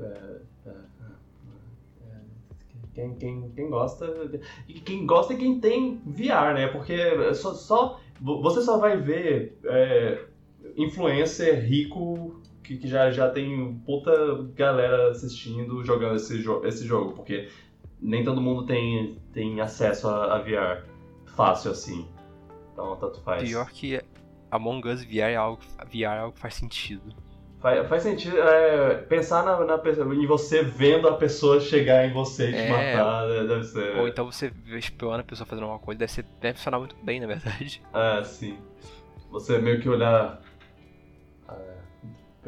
[0.00, 2.20] É, é, é,
[2.94, 4.06] Quem, quem, quem gosta.
[4.66, 6.68] E quem gosta é quem tem VR, né?
[6.68, 6.96] Porque
[7.34, 10.24] só, só- você só vai ver é,
[10.76, 14.12] influencer rico que, que já, já tem puta
[14.54, 17.12] galera assistindo jogando esse, jo esse jogo.
[17.14, 17.48] Porque
[17.98, 20.84] nem todo mundo tem, tem acesso a, a VR
[21.34, 22.06] fácil assim.
[22.72, 23.48] Então tanto faz.
[23.48, 24.00] Pior que
[24.50, 27.02] Among Us VR é algo, VR é algo que faz sentido.
[27.58, 32.12] Faz, faz sentido é, pensar na, na pessoa, em você vendo a pessoa chegar em
[32.12, 32.68] você e te É.
[32.70, 33.96] matar, né, deve ser.
[33.96, 36.94] Ou então você vê espiando a pessoa fazendo alguma coisa, deve, ser, deve funcionar muito
[37.02, 37.82] bem, na verdade.
[37.92, 38.58] É, sim.
[39.30, 40.40] você meio que olhar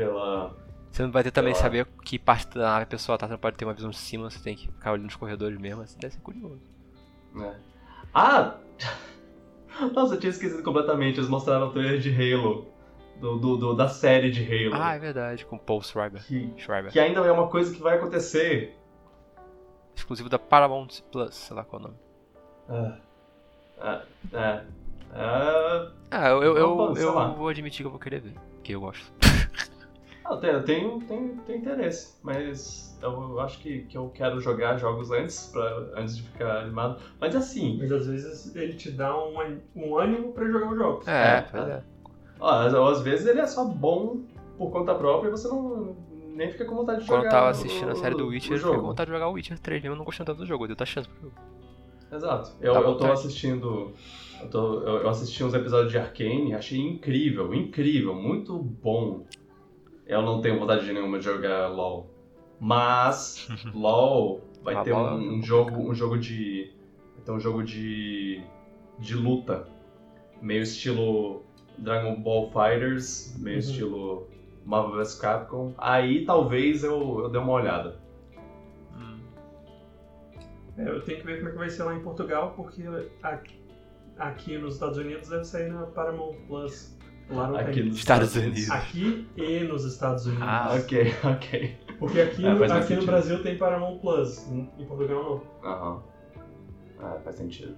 [0.04, 0.56] pela.
[0.90, 1.58] Você não vai ter também lá.
[1.58, 4.42] saber que parte da pessoa tá, você não pode ter uma visão de cima, você
[4.42, 6.60] tem que ficar olhando os corredores mesmo, assim, deve ser curioso.
[7.34, 7.54] né?
[8.12, 8.56] Ah!
[9.94, 11.18] Nossa, eu tinha esquecido completamente.
[11.18, 12.66] Eles mostraram o trailer de Halo.
[13.20, 14.82] Do, do- do- da série de Halo.
[14.82, 16.22] Ah, é verdade, com Paul Schreiber.
[16.24, 16.90] que, Schreiber.
[16.90, 18.74] que ainda é uma coisa que vai acontecer.
[19.94, 21.98] Exclusivo da Paramount Plus, sei lá qual é o nome.
[22.68, 22.98] Ah,
[23.80, 24.64] ah, é.
[25.12, 28.34] Ah, Ah, eu, eu, eu, eu vou admitir que eu vou querer ver,
[28.64, 29.12] que eu gosto.
[30.30, 34.40] Ah, eu tenho, eu tenho, tenho, tenho interesse, mas eu acho que, que eu quero
[34.40, 37.00] jogar jogos antes, pra, antes de ficar animado.
[37.20, 39.34] Mas assim, Mas às vezes ele te dá um,
[39.74, 41.08] um ânimo pra jogar os jogos.
[41.08, 41.84] É, É, pois é.
[42.38, 44.20] ó, às, às vezes ele é só bom
[44.56, 45.96] por conta própria e você não
[46.34, 47.28] nem fica com vontade de Quando jogar.
[47.28, 49.28] eu tava o- assistindo a série do o Witcher, eu fiquei com vontade de jogar
[49.28, 51.34] o Witcher 3, mesmo não gostando tanto do jogo, eu dei outra chance pro jogo.
[52.12, 52.52] Exato.
[52.60, 53.92] Eu, Dá eu tô assistindo.
[54.42, 59.24] Eu, tô- eu- eu assisti uns episódios de Arcane, achei incrível, incrível, muito bom.
[60.10, 62.10] Eu não tenho vontade nenhuma de jogar LOL.
[62.58, 65.76] Mas LOL vai Ah, ter é um, um jogo.
[65.90, 66.72] Um jogo de.
[67.16, 68.42] Vai ter um jogo de.
[68.98, 69.68] de luta.
[70.42, 71.42] Meio estilo
[71.78, 73.60] Dragon Ball Fighters, meio Uhum.
[73.60, 74.28] estilo
[74.66, 75.72] Marvel vs Capcom.
[75.78, 77.98] Aí talvez eu, eu dê uma olhada.
[78.96, 79.18] Hum.
[80.76, 82.82] É, eu tenho que ver como é que vai ser lá em Portugal, porque
[83.22, 83.60] aqui,
[84.18, 86.98] aqui nos Estados Unidos deve sair na Paramount Plus.
[87.30, 87.84] Lá não Aqui tem.
[87.84, 88.70] nos Estados Unidos.
[88.70, 90.42] Aqui e nos Estados Unidos.
[90.46, 91.78] Ah, Ok, ok.
[91.98, 93.06] Porque aqui, É, no, aqui no.
[93.06, 95.70] Brasil tem Paramount Plus, em Portugal não.
[95.70, 96.02] Aham.
[96.98, 97.76] Ah, faz sentido.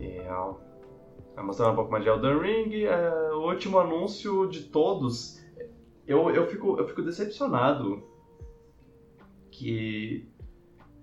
[0.00, 0.54] E ó,
[1.34, 2.84] vai mostrar um pouco mais de Elden Ring.
[2.84, 5.40] é, o último anúncio de todos.
[6.06, 8.02] Eu, eu, fico, eu fico decepcionado
[9.50, 10.28] que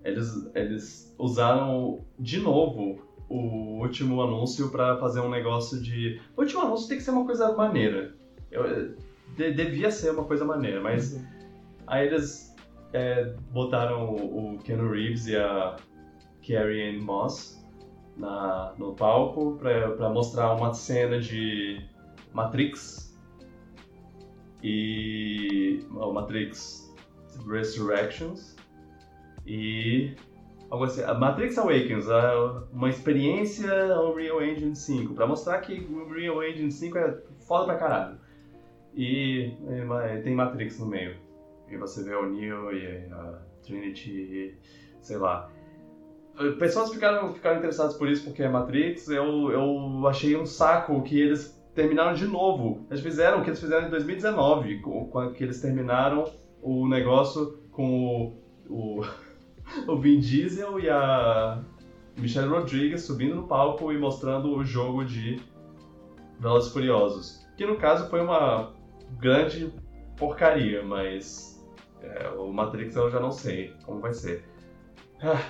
[0.04, 3.00] eles, eles usaram de novo
[3.30, 6.20] o último anúncio pra fazer um negócio de.
[6.36, 8.14] O último anúncio tem que ser uma coisa maneira.
[8.50, 8.94] Eu-
[9.36, 11.24] de- devia ser uma coisa maneira, mas
[11.86, 12.54] Aí eles
[12.92, 15.74] é, botaram o, o Keanu Reeves e a
[16.46, 17.64] Carrie Ann Moss
[18.16, 21.84] na, no palco pra, pra mostrar uma cena de
[22.32, 23.18] Matrix
[24.62, 26.94] e o Matrix
[27.48, 28.54] Resurrections
[29.46, 30.14] e
[30.70, 32.06] algo assim, a Matrix Awakens,
[32.72, 37.76] uma experiência Unreal Engine 5 pra mostrar que o Unreal Engine 5 é foda pra
[37.76, 38.18] caralho.
[38.94, 41.16] E, e tem Matrix no meio.
[41.68, 44.54] E você vê o Neo e a Trinity, e,
[45.00, 45.50] sei lá.
[46.58, 49.08] Pessoas ficaram, ficaram interessadas por isso porque é Matrix.
[49.08, 52.86] Eu, eu achei um saco que eles terminaram de novo.
[52.90, 56.24] Eles fizeram o que eles fizeram em 2019, com- quando que eles terminaram
[56.62, 58.34] o negócio com
[58.68, 59.04] o, o,
[59.86, 61.62] o Vin Diesel e a
[62.18, 65.40] Michelle Rodriguez subindo no palco e mostrando o jogo de
[66.38, 67.46] Velozes Furiosos.
[67.56, 68.72] Que no caso foi uma
[69.18, 69.72] grande
[70.16, 71.64] porcaria, mas
[72.02, 74.44] é, o Matrix eu já não sei como vai ser.
[75.22, 75.40] Ah,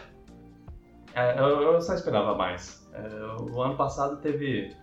[1.15, 2.89] é, eu, eu só esperava mais.
[2.93, 4.75] É, o ano passado teve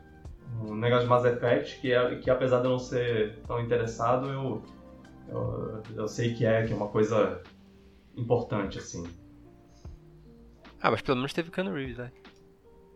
[0.61, 4.29] um negócio de Mass Effect que, é- que apesar de eu não ser tão interessado,
[4.29, 4.63] eu,
[5.27, 7.41] eu, eu sei que é, que é uma coisa
[8.15, 9.03] importante, assim.
[10.81, 12.11] Ah, mas pelo menos teve Keanu Reeves, né?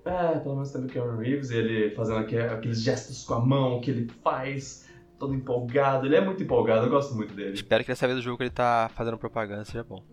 [0.05, 3.81] É, pelo menos teve o Keanu Reeves, ele fazendo aque- aqueles gestos com a mão
[3.81, 6.05] que ele faz, todo empolgado.
[6.07, 7.53] Ele é muito empolgado, eu gosto muito dele.
[7.53, 10.03] Espero que dessa vez o jogo que ele tá fazendo propaganda seja bom.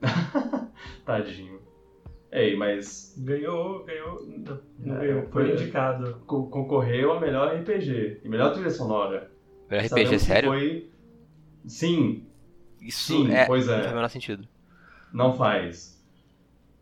[1.04, 1.60] Tadinho.
[2.30, 4.22] Ei, mas Ganhou, ganhou.
[4.26, 6.22] Não, não É, ganhou, foi foi- indicado.
[6.26, 9.30] co- concorreu a melhor RPG e melhor trilha sonora.
[9.70, 10.50] Melhor RPG, Sabemos sério?
[10.50, 10.90] Foi...
[11.66, 12.26] Sim,
[12.80, 13.46] Isso sim, é.
[13.46, 13.94] pois Não faz o é.
[13.94, 14.48] menor sentido.
[15.12, 15.97] Não faz.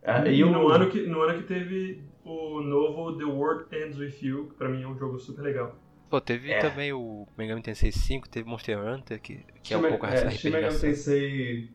[0.06, 3.98] É, E e no, ano que, no ano que teve o novo The World Ends
[3.98, 5.74] With You, que pra mim é um jogo super legal.
[6.08, 6.60] Pô, teve É.
[6.60, 10.30] também o Megami Tensei 5, teve Monster Hunter, que, que é um pouco é, essa
[10.30, 10.50] Shin RPG.
[10.50, 10.78] Megami.
[10.78, 11.70] Tensei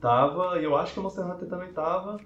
[0.00, 2.18] tava, e eu acho que o Monster Hunter também tava.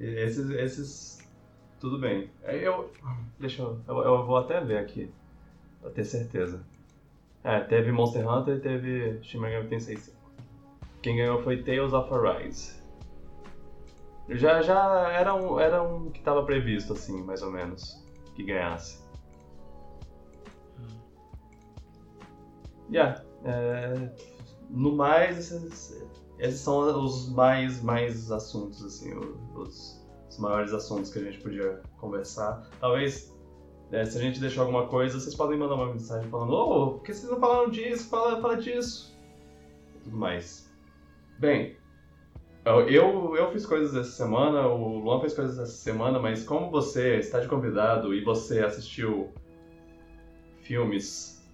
[0.00, 1.30] E Esses, esses
[1.78, 2.30] tudo bem.
[2.44, 2.90] É, Eu,
[3.38, 5.10] deixa eu, eu, eu vou até ver aqui,
[5.82, 6.64] pra ter certeza.
[7.44, 10.16] É, teve Monster Hunter e teve Shin Megami Tensei 5.
[11.02, 12.80] Quem ganhou foi Tales of Arise.
[14.34, 18.04] Já, já era, um, era um que tava previsto, assim, mais ou menos,
[18.34, 19.02] que ganhasse.
[22.90, 24.10] Yeah, é,
[24.68, 26.04] no mais, esses,
[26.38, 29.14] esses são os mais, mais assuntos, assim,
[29.54, 32.68] os, os maiores assuntos que a gente podia conversar.
[32.80, 33.34] Talvez,
[33.90, 37.02] é, se a gente deixou alguma coisa, vocês podem mandar uma mensagem falando, ô, por
[37.02, 38.08] que vocês não falaram disso?
[38.08, 39.16] Fala, fala disso.
[39.94, 40.70] E tudo mais.
[41.38, 41.76] Bem,
[42.64, 47.16] eu, eu, fiz coisas essa semana, o Luan fez coisas essa semana, mas como você
[47.16, 49.32] está de convidado e você assistiu
[50.62, 51.44] filmes,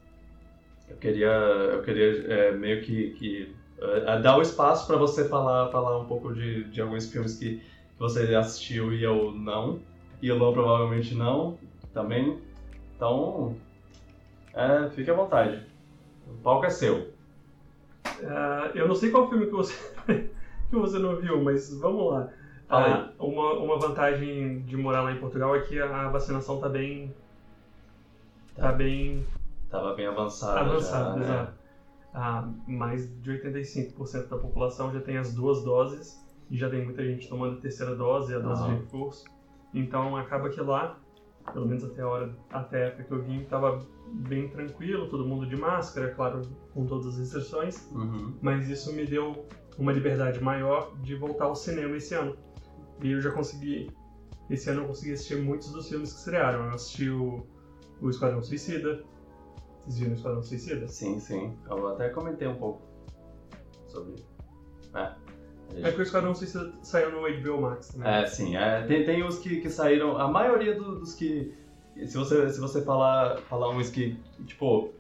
[0.89, 5.71] eu queria, eu queria é, meio que, que é, dar o espaço para você falar,
[5.71, 9.81] falar um pouco de, de alguns filmes que, que você assistiu e eu não.
[10.21, 11.59] E o Luan provavelmente não,
[11.95, 12.39] também.
[12.97, 13.57] Então,
[14.53, 15.63] é, fique à vontade.
[16.27, 17.17] O palco é seu.
[18.21, 19.75] Uh, eu não sei qual filme que você,
[20.69, 22.29] que você não viu, mas vamos lá.
[22.69, 27.15] Uh, uma, uma vantagem de morar lá em Portugal é que a vacinação tá bem.
[28.55, 29.27] tá, tá bem.
[29.71, 30.61] Tava bem avançada.
[30.61, 31.25] Avançada, né?
[31.25, 31.59] exato.
[32.15, 37.05] Uh, mais de 85% da população já tem as duas doses e já tem muita
[37.05, 39.25] gente tomando a terceira dose e a dose de reforço.
[39.73, 40.99] Então acaba que lá,
[41.53, 45.27] pelo menos até a hora, até a época que eu vim, tava bem tranquilo, todo
[45.27, 46.43] mundo de máscara, claro,
[46.73, 48.35] com todas as restrições, uhum.
[48.41, 49.47] mas isso me deu
[49.79, 52.37] uma liberdade maior de voltar ao cinema esse ano.
[53.01, 53.91] E eu já consegui,
[54.51, 56.65] esse ano eu consegui assistir muitos dos filmes que estrearam.
[56.65, 57.47] Eu assisti o,
[58.01, 59.05] o Esquadrão Suicida.
[59.85, 60.89] Vocês viram o Esquadrão Suicida?
[60.89, 61.57] Sim, sim.
[61.71, 62.83] Eu até comentei um pouco
[63.87, 64.17] sobre.
[64.95, 65.13] É.
[65.83, 68.13] É que o Esquadrão Suicida saiu no HBO Max também.
[68.13, 68.57] É, sim.
[68.57, 70.19] É, tem, tem os que, que saíram.
[70.19, 71.55] A maioria do, dos que.
[72.05, 74.93] Se você, se você falar, falar uns que, tipo,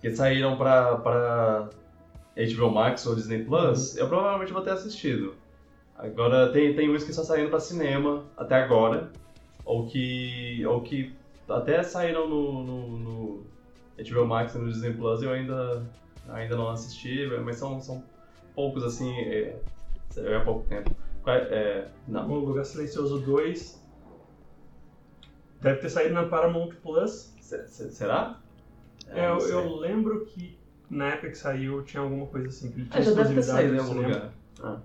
[0.00, 1.70] que saíram pra, pra
[2.36, 5.34] HBO Max ou Disney Plus, eu provavelmente vou ter assistido.
[5.96, 9.10] Agora tem, tem uns que só saíram pra cinema até agora,
[9.64, 10.64] ou que.
[10.66, 11.14] ou que
[11.48, 13.46] até saíram no, no, no
[13.98, 15.86] HBO Max e no Disney Plus eu ainda,
[16.28, 18.04] ainda não assisti, mas são, são
[18.54, 19.10] poucos assim.
[19.18, 19.58] É,
[20.16, 20.94] é pouco tempo.
[21.26, 22.30] É, não.
[22.30, 23.82] O Lugar Silencioso 2
[25.60, 27.34] deve ter saído na Paramount Plus.
[27.40, 28.38] será?
[29.08, 30.55] É, eu, eu, lembro que
[30.90, 32.70] na época que saiu tinha alguma coisa assim.
[32.70, 34.32] Que ele tinha é, já deve ter saído em algum lugar.
[34.62, 34.80] Ah.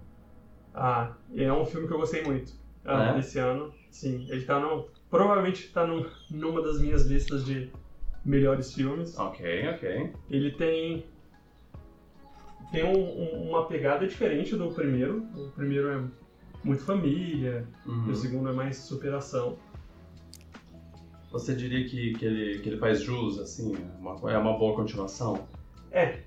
[0.74, 2.54] ah, é um filme que eu gostei muito.
[2.86, 3.14] Ah, é?
[3.16, 3.74] Desse ano.
[3.89, 4.88] Sim, ele tá no.
[5.10, 7.70] Provavelmente tá no, numa das minhas listas de
[8.24, 9.18] melhores filmes.
[9.18, 10.14] Ok, ok.
[10.30, 11.06] Ele tem
[12.72, 15.26] tem um, um, uma pegada diferente do primeiro.
[15.36, 16.04] O primeiro é
[16.64, 18.10] muito família, uhum.
[18.10, 19.58] o segundo é mais superação.
[21.32, 23.76] Você diria que, que, ele, que ele faz jus, assim?
[23.99, 25.47] Uma, é uma boa continuação?
[25.92, 26.20] É.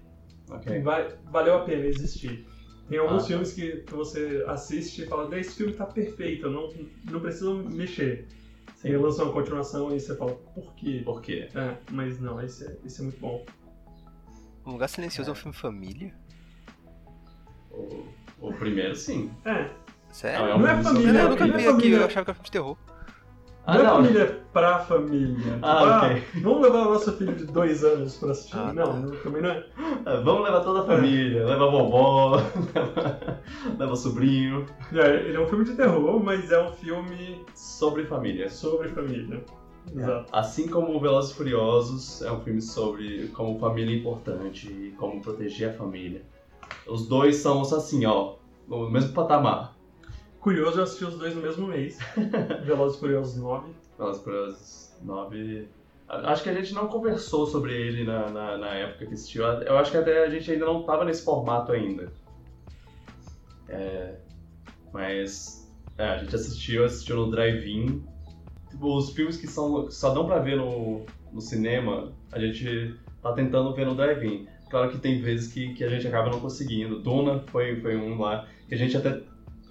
[0.51, 0.81] Okay.
[0.83, 2.47] Vai, valeu a pena existir.
[2.89, 6.71] Tem alguns ah, filmes que, você assiste e fala, esse filme tá perfeito, não,
[7.11, 8.29] não precisa mexer.
[8.77, 8.89] Sim.
[8.89, 11.01] Aí lança uma continuação e você fala, por quê?
[11.03, 11.49] Por quê?
[11.55, 13.45] É, mas não, esse é, esse é muito bom.
[14.67, 16.15] Um Lugar Silencioso é, é um filme família?
[17.71, 18.05] O,
[18.41, 19.31] o primeiro, sim.
[19.47, 19.71] É.
[20.13, 20.41] Sério?
[20.41, 21.13] Não, é, um não é família.
[21.13, 22.77] Não, eu nunca vi é aqui, eu achava que era filme de terror.
[23.67, 25.59] Ah, não, é família pra família.
[25.63, 26.43] Ah, tipo, ah, ok.
[26.43, 28.57] vamos levar o nosso filho de dois anos pra assistir.
[28.57, 28.93] Ah, não, tá.
[28.93, 29.67] não, também não é.
[30.05, 31.41] Ah, vamos levar toda a família.
[31.41, 31.45] É.
[31.45, 32.37] Leva a vovó,
[32.75, 33.41] leva,
[33.79, 34.67] leva o sobrinho.
[34.93, 37.45] É, ele é um filme de terror, mas é um filme...
[37.55, 38.51] Sobre família.
[38.51, 39.43] Sobre família.
[39.95, 40.29] Exato.
[40.33, 45.21] Assim como Velozes e Furiosos é um filme sobre como família é importante e como
[45.21, 46.23] proteger a família.
[46.87, 48.37] Os dois são assim, ó,
[48.69, 49.74] no mesmo patamar.
[50.45, 51.99] Curioso, eu assisti os dois no mesmo mês.
[52.67, 53.73] Velozes e Furiosos 9.
[53.97, 55.69] Velozes e Furiosos 9...
[56.07, 59.43] Acho que a gente não conversou sobre ele na, na, na, época que assistiu.
[59.43, 62.13] Eu acho que até a gente ainda não estava nesse formato ainda.
[63.71, 64.17] É,
[64.93, 68.05] mas é, a gente assistiu, assistiu no drive-in.
[68.69, 73.33] Tipo, os filmes que são, só dão pra ver no, no cinema, a gente tá
[73.33, 74.47] tentando ver no drive-in.
[74.69, 77.01] Claro que tem vezes que, que a gente acaba não conseguindo.
[77.01, 79.23] Duna foi, foi um lá que a gente até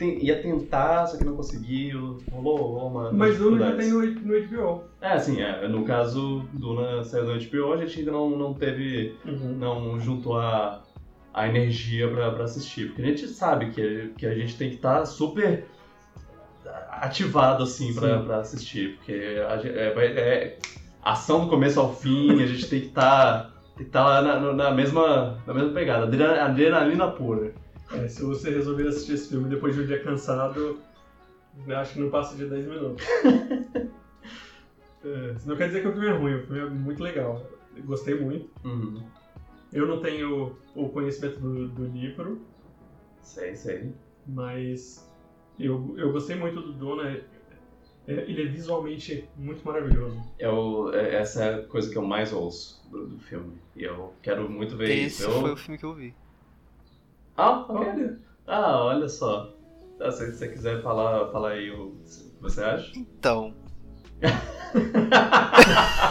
[0.02, 2.18] ia tentar, só que não conseguiu.
[2.32, 3.12] Rolou, rolou uma.
[3.12, 4.84] Mas Duna já tem no, no HBO.
[5.02, 5.68] É, sim, é.
[5.68, 9.16] No caso, Duna saiu no HBO, a gente ainda não, não teve.
[9.26, 9.58] Uhum.
[9.58, 10.84] Não juntou a,
[11.34, 12.88] a energia pra, pra assistir.
[12.88, 15.66] Porque a gente sabe que, que a gente tem que estar tá super
[16.90, 18.98] ativado, assim, pra, pra assistir.
[18.98, 19.14] Porque
[19.48, 20.58] a, é, é,
[21.04, 23.44] ação do começo ao fim, a gente tem que estar.
[23.44, 27.54] Tá e tá lá na, na, mesma, na mesma pegada, adrenalina pura.
[27.94, 30.80] É, se você resolver assistir esse filme depois de um dia cansado,
[31.68, 33.06] eu acho que não passa de 10 minutos.
[35.06, 37.46] é, não quer dizer que o filme é ruim, o filme é muito legal.
[37.76, 38.50] Eu gostei muito.
[38.64, 39.04] Uhum.
[39.72, 42.42] Eu não tenho o conhecimento do, do livro.
[43.22, 43.94] Sei, sei.
[44.28, 45.10] Mas
[45.60, 47.22] eu, eu gostei muito do Duna.
[48.06, 50.22] É, ele é visualmente muito maravilhoso.
[50.38, 53.54] Eu, é, essa é a coisa que eu mais ouço do, do filme.
[53.76, 55.30] E eu quero muito ver Esse isso.
[55.30, 56.14] Esse foi o filme que eu vi.
[57.38, 58.20] Ah, olha.
[58.48, 59.54] Ah, olha só.
[60.00, 62.92] Ah, se você quiser falar, falar aí o que você acha.
[62.98, 63.54] Então.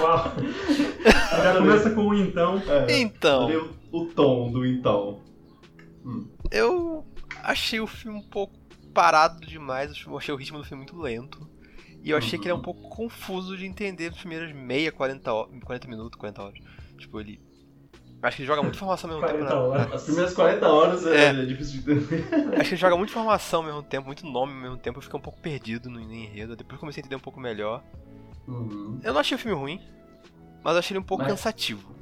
[0.00, 0.32] Uau.
[1.42, 2.58] Já começa com o então.
[2.66, 3.48] É, então.
[3.90, 5.20] O, o tom do então.
[6.04, 6.28] Hum.
[6.50, 7.04] Eu
[7.42, 8.54] achei o filme um pouco
[8.94, 10.04] parado demais.
[10.06, 11.48] Eu achei o ritmo do filme muito lento.
[12.02, 15.32] E eu achei que ele é um pouco confuso de entender as primeiras meia, 40,
[15.32, 16.58] ho- 40 minutos, 40 horas.
[16.98, 17.40] Tipo, ele.
[18.22, 19.44] Acho que ele joga muita informação ao mesmo tempo.
[19.48, 19.92] 40 na- horas.
[19.94, 21.44] As primeiras 40 horas é, É.
[21.44, 22.24] difícil de entender.
[22.54, 24.98] Acho que ele joga muita informação ao mesmo tempo, muito nome ao mesmo tempo.
[24.98, 26.54] Eu fiquei um pouco perdido no, enredo.
[26.54, 27.82] Depois comecei a entender um pouco melhor.
[28.46, 29.00] Uhum.
[29.02, 29.80] Eu não achei o filme ruim,
[30.62, 31.92] mas eu achei ele um pouco Mas- cansativo.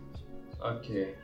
[0.61, 1.15] Ok.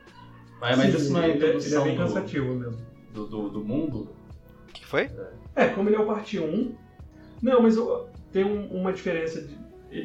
[0.59, 2.81] Mas, mas isso não é ele, ele é introdução bem do, cansativo mesmo.
[3.13, 4.09] do, do, do mundo?
[4.67, 5.11] O que foi?
[5.55, 6.75] É, como ele é o parte 1.
[7.41, 9.41] Não, mas eu- tem um- uma diferença.
[9.41, 9.55] De,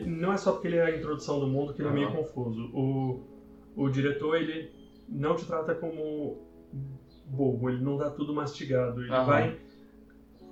[0.07, 2.71] não é só porque ele é a introdução do mundo que ele é meio confuso.
[2.75, 3.23] O,
[3.75, 4.71] o diretor, ele
[5.13, 6.39] não te trata como
[7.27, 9.01] bobo, ele não dá tudo mastigado.
[9.03, 9.25] Ele Aham.
[9.25, 9.57] vai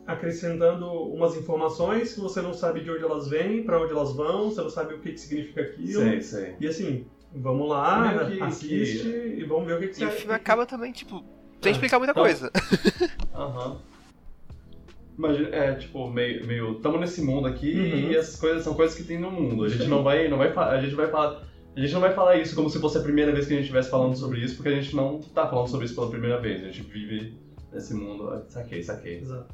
[0.07, 4.51] acrescentando umas informações que você não sabe de onde elas vêm, pra onde elas vão,
[4.51, 6.03] você não sabe o que, que significa aquilo.
[6.03, 6.55] Sei, sei.
[6.61, 10.11] E assim, vamos lá, Meio que- assiste e vamos ver o que, que E o
[10.11, 11.23] você filme acaba também, tipo,
[11.61, 11.73] sem É.
[11.73, 12.51] explicar muita Então- coisa.
[13.35, 13.79] Aham.
[15.19, 16.75] Imagina, é tipo, meio, meio.
[16.77, 18.11] Tamo nesse mundo aqui Uhum.
[18.11, 19.65] e essas coisas são coisas que tem no mundo.
[19.65, 20.29] A gente não vai.
[20.29, 21.43] Não vai fa- a gente vai falar.
[21.77, 23.65] A gente não vai falar isso como se fosse a primeira vez que a gente
[23.65, 26.63] estivesse falando sobre isso, porque a gente não tá falando sobre isso pela primeira vez.
[26.63, 27.35] A gente vive
[27.73, 28.29] nesse mundo.
[28.29, 29.19] Ah, Saquei, saquei.
[29.19, 29.47] Exato.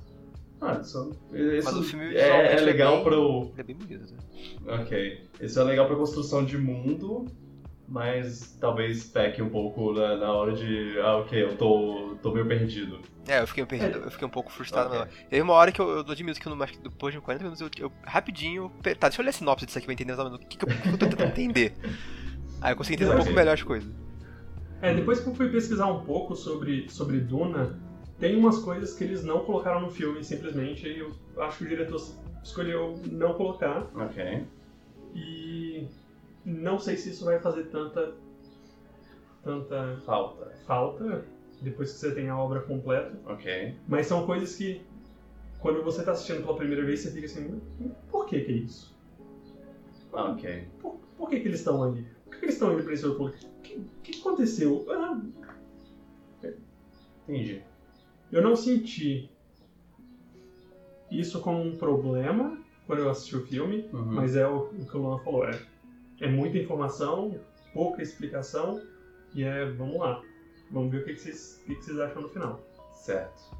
[0.60, 3.42] Ah, isso, isso Mas o filme é, é é legal bem- pro.
[3.52, 4.80] Ele é bem bonito, né?
[4.80, 5.20] Ok.
[5.40, 7.26] Isso é legal pra construção de mundo,
[7.88, 10.98] mas talvez peque um pouco na, na hora de.
[11.00, 13.00] Ah, ok, eu tô, tô meio perdido.
[13.28, 14.88] É, eu fiquei perdido, eu fiquei um pouco frustrado.
[14.88, 14.98] Ok.
[15.00, 17.20] mas Teve uma hora que eu, eu admito que eu não, acho que depois de
[17.20, 18.70] 40 minutos eu, eu rapidinho.
[18.98, 20.68] Tá, deixa eu ler a sinopse disso aqui pra entender exatamente o que, que, eu,
[20.68, 21.74] que eu tô tentando entender.
[22.60, 23.90] Aí eu consegui entender um pouco melhor as coisas.
[24.82, 27.78] É, depois que eu fui pesquisar um pouco sobre, sobre Duna,
[28.18, 31.68] tem umas coisas que eles não colocaram no filme simplesmente, e eu acho que o
[31.68, 32.00] diretor
[32.42, 34.44] escolheu não colocar, Ok.
[35.14, 35.86] e
[36.46, 38.14] não sei se isso vai fazer tanta,
[39.42, 40.52] tanta Falta.
[40.66, 41.24] falta
[41.60, 43.74] depois que você tem a obra completa, Ok.
[43.88, 44.82] mas são coisas que,
[45.58, 48.54] quando você está assistindo pela primeira vez, você fica assim, "Mas por que que é
[48.56, 48.94] isso?
[50.12, 50.68] Ah, Ok.
[50.80, 52.06] Por, por que que eles estão ali?
[52.24, 53.38] Por que que eles estão indo para esse outro lugar?
[53.40, 53.80] O que,
[54.12, 54.86] que aconteceu?
[54.90, 55.20] Ah,
[57.28, 57.62] Entendi.
[58.30, 59.28] Eu não senti
[61.10, 64.04] isso como um problema quando eu assisti o filme, Uhum.
[64.04, 65.60] mas é o, o que o Luan falou, é,
[66.20, 67.38] é muita informação,
[67.72, 68.80] pouca explicação,
[69.34, 70.22] e é, vamos lá,
[70.70, 72.60] vamos ver o que, que, vocês, o que, que vocês acham no final.
[72.94, 73.56] Certo.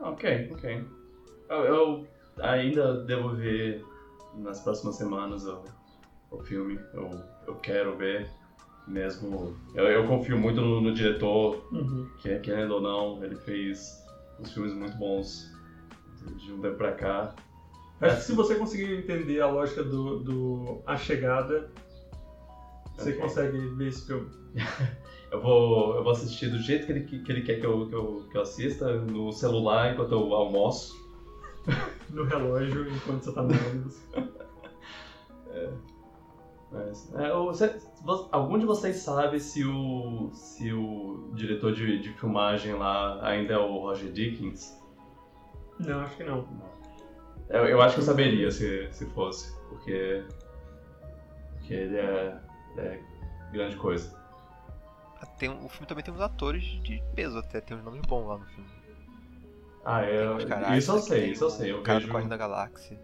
[0.00, 0.84] Ok, ok.
[1.50, 2.06] Eu, eu
[2.42, 3.84] ainda devo ver
[4.36, 5.64] nas próximas semanas o,
[6.30, 6.78] o filme.
[6.94, 7.10] Eu,
[7.46, 8.28] eu quero ver
[8.86, 9.54] mesmo.
[9.74, 11.62] Eu, eu confio muito no, no diretor,
[12.20, 14.02] que querendo ou não, ele fez
[14.40, 15.50] uns filmes muito bons
[16.24, 17.34] de- de um tempo pra cá.
[18.00, 21.68] Acho que se você conseguir entender a lógica do, do A Chegada,
[22.98, 23.20] você Ok.
[23.22, 24.28] consegue ver esse filme.
[25.30, 27.94] Eu vou, eu vou assistir do jeito que ele, que ele quer que eu, que,
[27.94, 30.96] eu, que eu assista, no celular enquanto eu almoço.
[32.08, 34.00] No relógio, enquanto você tá no ônibus.
[36.70, 42.00] Mas, é, o- cê- vo- algum de vocês sabe se o, se o diretor de,
[42.00, 44.78] de filmagem lá ainda é o Roger Dickens?
[45.78, 46.46] Não, acho que não.
[47.48, 50.22] Eu, eu acho que eu saberia se, se fosse, porque,
[51.52, 52.38] porque ele é,
[52.76, 53.00] é
[53.52, 54.16] grande coisa.
[55.38, 58.26] Tem, um- o filme também tem uns atores de peso até, tem uns nomes bons
[58.26, 58.70] lá no filme.
[59.84, 61.72] Ah, Tem é, isso eu sei, tem isso eu sei.
[61.72, 62.98] Eu O cara vejo do Guardião da Galáxia.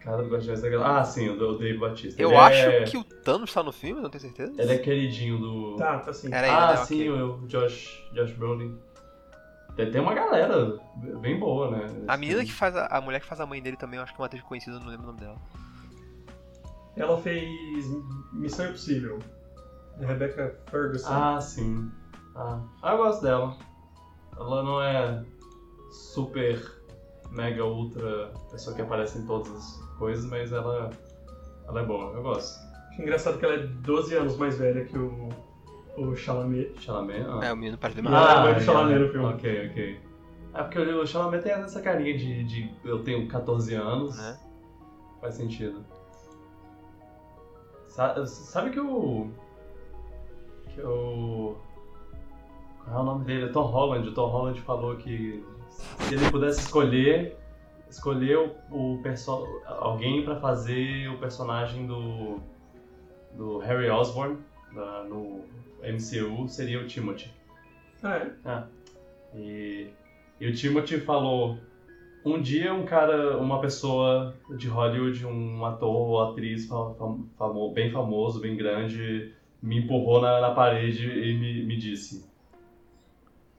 [0.00, 1.00] cara do Guardiões da Galáxia.
[1.00, 2.20] Ah, sim, o, do- o Dave Batista.
[2.20, 4.60] Eu Ele acho é, que o Thanos tá no filme, não tenho certeza.
[4.60, 5.76] Ele é queridinho do...
[5.76, 6.32] Tá, tá sim.
[6.32, 6.76] Era ele, ah, né?
[6.76, 7.22] sim, Ok.
[7.22, 8.78] o Josh, Josh Brolin.
[9.76, 10.80] Tem, tem uma galera
[11.20, 12.04] bem boa, né?
[12.08, 14.12] A menina que faz a, a mulher que faz a mãe dele também, eu acho
[14.14, 15.36] que é uma atriz conhecida, eu não lembro o nome dela.
[16.96, 17.86] Ela fez
[18.32, 19.18] Missão Impossível.
[19.98, 21.08] Rebecca Ferguson.
[21.10, 21.90] Ah, sim.
[22.34, 23.56] Ah, ah, eu gosto dela.
[24.36, 25.24] Ela não é
[25.90, 26.60] super,
[27.30, 30.90] mega, ultra pessoa que aparece em todas as coisas, mas ela,
[31.66, 32.58] ela é boa, eu gosto.
[32.90, 35.28] Acho engraçado que ela é 12 anos mais velha que o,
[35.96, 36.74] o Chalamet.
[36.80, 37.24] Chalamet?
[37.26, 37.46] Ah.
[37.46, 38.28] É, o menino parece bem Ah, mais.
[38.30, 39.26] ela é mãe do Chalamet no filme.
[39.26, 40.00] Ok, ok.
[40.54, 44.38] É porque o Chalamet tem essa carinha de, de eu tenho 14 anos, Né?
[45.22, 45.82] faz sentido.
[47.96, 49.30] Sa- Sabe que o...
[50.74, 51.56] Que o...
[52.84, 53.48] Qual é o nome dele?
[53.48, 54.06] Tom Holland.
[54.08, 57.36] O Tom Holland falou que se ele pudesse escolher,
[57.90, 58.36] escolher
[58.70, 62.38] o, o perso alguém pra fazer o personagem do,
[63.34, 64.36] do Harry Osborn
[64.74, 65.42] da- no
[65.82, 67.30] MCU, seria o Timothy.
[68.02, 68.62] Ah, é?
[69.34, 69.90] E,
[70.38, 71.56] e o Timothy falou:
[72.26, 77.24] um dia um cara, uma pessoa de Hollywood, um ator ou atriz fam-
[77.72, 82.24] bem famoso, bem grande, me empurrou na, na parede e me, me disse: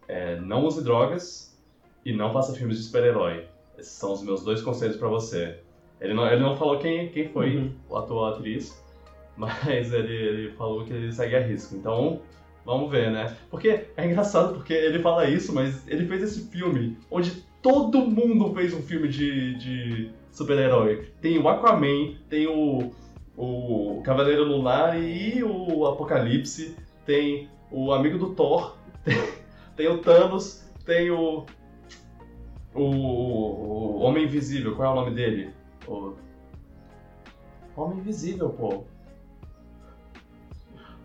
[0.07, 1.57] é, não use drogas
[2.05, 3.45] e não faça filmes de super-herói.
[3.77, 5.59] Esses são os meus dois conselhos pra você.
[5.99, 7.71] Ele não, ele não falou quem, quem foi Uhum.
[7.89, 8.83] o ator ou atriz,
[9.37, 11.75] mas ele, ele falou que ele segue a risco.
[11.75, 12.21] Então,
[12.65, 13.35] vamos ver, né?
[13.49, 18.53] Porque é engraçado porque ele fala isso, mas ele fez esse filme onde todo mundo
[18.53, 21.11] fez um filme de, de super-herói.
[21.21, 22.91] Tem o Aquaman, tem o,
[23.35, 29.17] o Cavaleiro Lunar e o Apocalipse, tem o amigo do Thor, tem,
[29.75, 31.45] tem o Thanos, tem o,
[32.73, 35.49] o, o Homem Invisível, qual é o nome dele?
[35.87, 36.13] O
[37.75, 38.83] Homem Invisível, pô.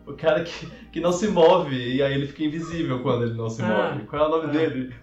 [0.04, 3.48] O cara que, que não se move e aí ele fica invisível quando ele não
[3.48, 4.06] se Ah, move.
[4.06, 4.52] Qual é o nome ah.
[4.52, 4.94] dele?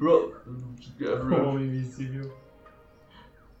[0.00, 2.32] O Homem Invisível.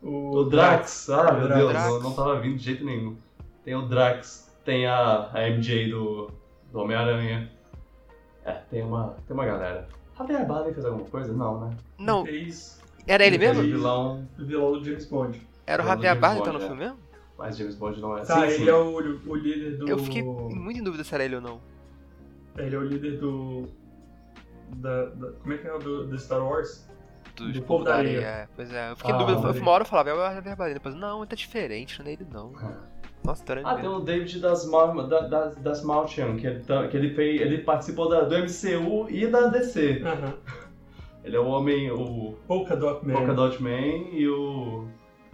[0.02, 1.10] O Drax.
[1.10, 1.60] Ah, meu Drax.
[1.60, 3.16] Deus, não, não tava vindo de jeito nenhum.
[3.64, 6.30] Tem o Drax, tem a, a MJ do,
[6.72, 7.50] do Homem-Aranha.
[8.44, 9.88] É, tem uma, tem uma galera.
[10.16, 11.32] Javier Bardem fez alguma coisa?
[11.32, 11.76] Não, né?
[11.98, 13.76] Não, Fez era ele Ele Fez o mesmo?
[13.76, 15.48] vilão, o vilão do James Bond.
[15.66, 16.62] Era o o Javier Bardem então no é.
[16.62, 17.08] filme mesmo?
[17.38, 18.24] mas James Bond não é.
[18.24, 18.68] Tá, sim, ele sim.
[18.68, 19.88] é o, o líder do.
[19.88, 21.60] Eu fiquei muito em dúvida se era ele ou não.
[22.56, 23.68] Ele é o líder do.
[24.76, 26.86] Da, da- como é que é o do, do Star Wars?
[27.36, 28.20] Do, Do povo da Areia.
[28.20, 28.48] é.
[28.56, 29.48] Pois é, eu fiquei Ah, em dúvida.
[29.48, 29.62] Areia.
[29.62, 30.74] Uma hora eu falava, é o Javier Bardem.
[30.74, 32.52] Depois, não, ele tá diferente, não é ele não.
[33.24, 36.96] Nossa, tá Ah, tem o David das, da, das, das Malchian, que ele, tá- que
[36.96, 40.02] ele, fez, ele participou da, do MCU e da DC.
[41.24, 43.12] Ele é o homem, o Polka Dot Man.
[43.12, 43.68] Polka Dot Man
[44.12, 44.86] e o,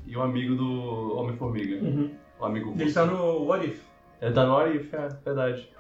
[0.05, 1.77] e o amigo do Homem-Formiga.
[1.85, 2.11] Uhum.
[2.41, 3.81] O amigo Ele tá no What If.
[4.21, 5.71] Ele tá no Arif, é verdade.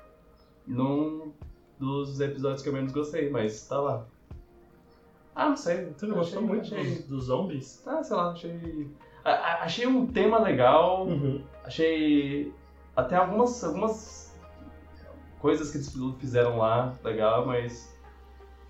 [0.66, 1.32] Num
[1.78, 4.04] dos episódios que eu menos gostei, mas tá lá.
[5.34, 5.86] Ah, não sei.
[5.96, 7.82] Você não gostou muito Achei, dos, dos zombies?
[7.86, 8.88] ah, sei lá, achei...
[9.24, 11.42] a- a- achei um tema legal, Uhum.
[11.64, 12.52] achei
[12.96, 14.32] até algumas, algumas
[15.40, 17.92] coisas que eles fizeram lá legal, mas...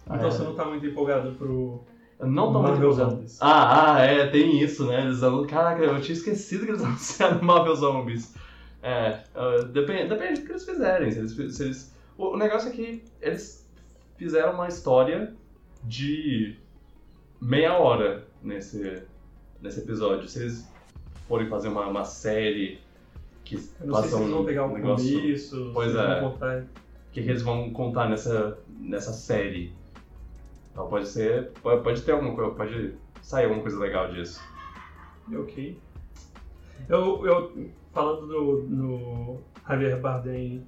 [0.07, 1.81] Então é, você não tá muito empolgado pro.
[2.19, 3.11] eu não tô muito Marvel empolgado.
[3.13, 3.39] Zombies.
[3.41, 5.03] Ah, ah, é, tem isso, né?
[5.03, 8.35] Eles anu- Caraca, eu tinha esquecido que eles anunciaram Marvel Zombies.
[8.83, 11.11] É, uh, depende, depende do que eles fizerem.
[11.11, 13.69] Se eles, se eles- o, negócio é que eles
[14.17, 15.35] fizeram uma história
[15.83, 16.57] de
[17.41, 19.03] meia hora nesse,
[19.61, 20.29] nesse episódio.
[20.29, 20.69] Se eles
[21.29, 22.81] forem fazer uma, uma série
[23.45, 25.21] que Eu não sei se eles vão um pegar o negócio.
[25.21, 26.21] começo, Pois é.
[26.21, 26.63] vão contar.
[26.63, 29.73] O que, que eles vão contar nessa, nessa série?
[30.73, 31.51] Então pode ser.
[31.63, 32.51] Pode, pode ter alguma coisa.
[32.53, 34.41] Pode sair alguma coisa legal disso.
[35.33, 35.79] Ok.
[36.89, 40.67] Eu, eu falando do, no Javier Bardem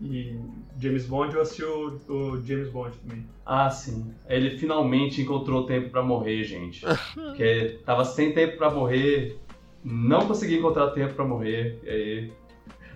[0.00, 0.38] e
[0.78, 3.26] James Bond, eu assisti o, o James Bond também.
[3.44, 4.14] Ah, sim.
[4.28, 6.84] Ele finalmente encontrou tempo pra morrer, gente.
[7.14, 9.38] Porque tava sem tempo pra morrer,
[9.82, 12.32] não consegui encontrar tempo pra morrer, e aí.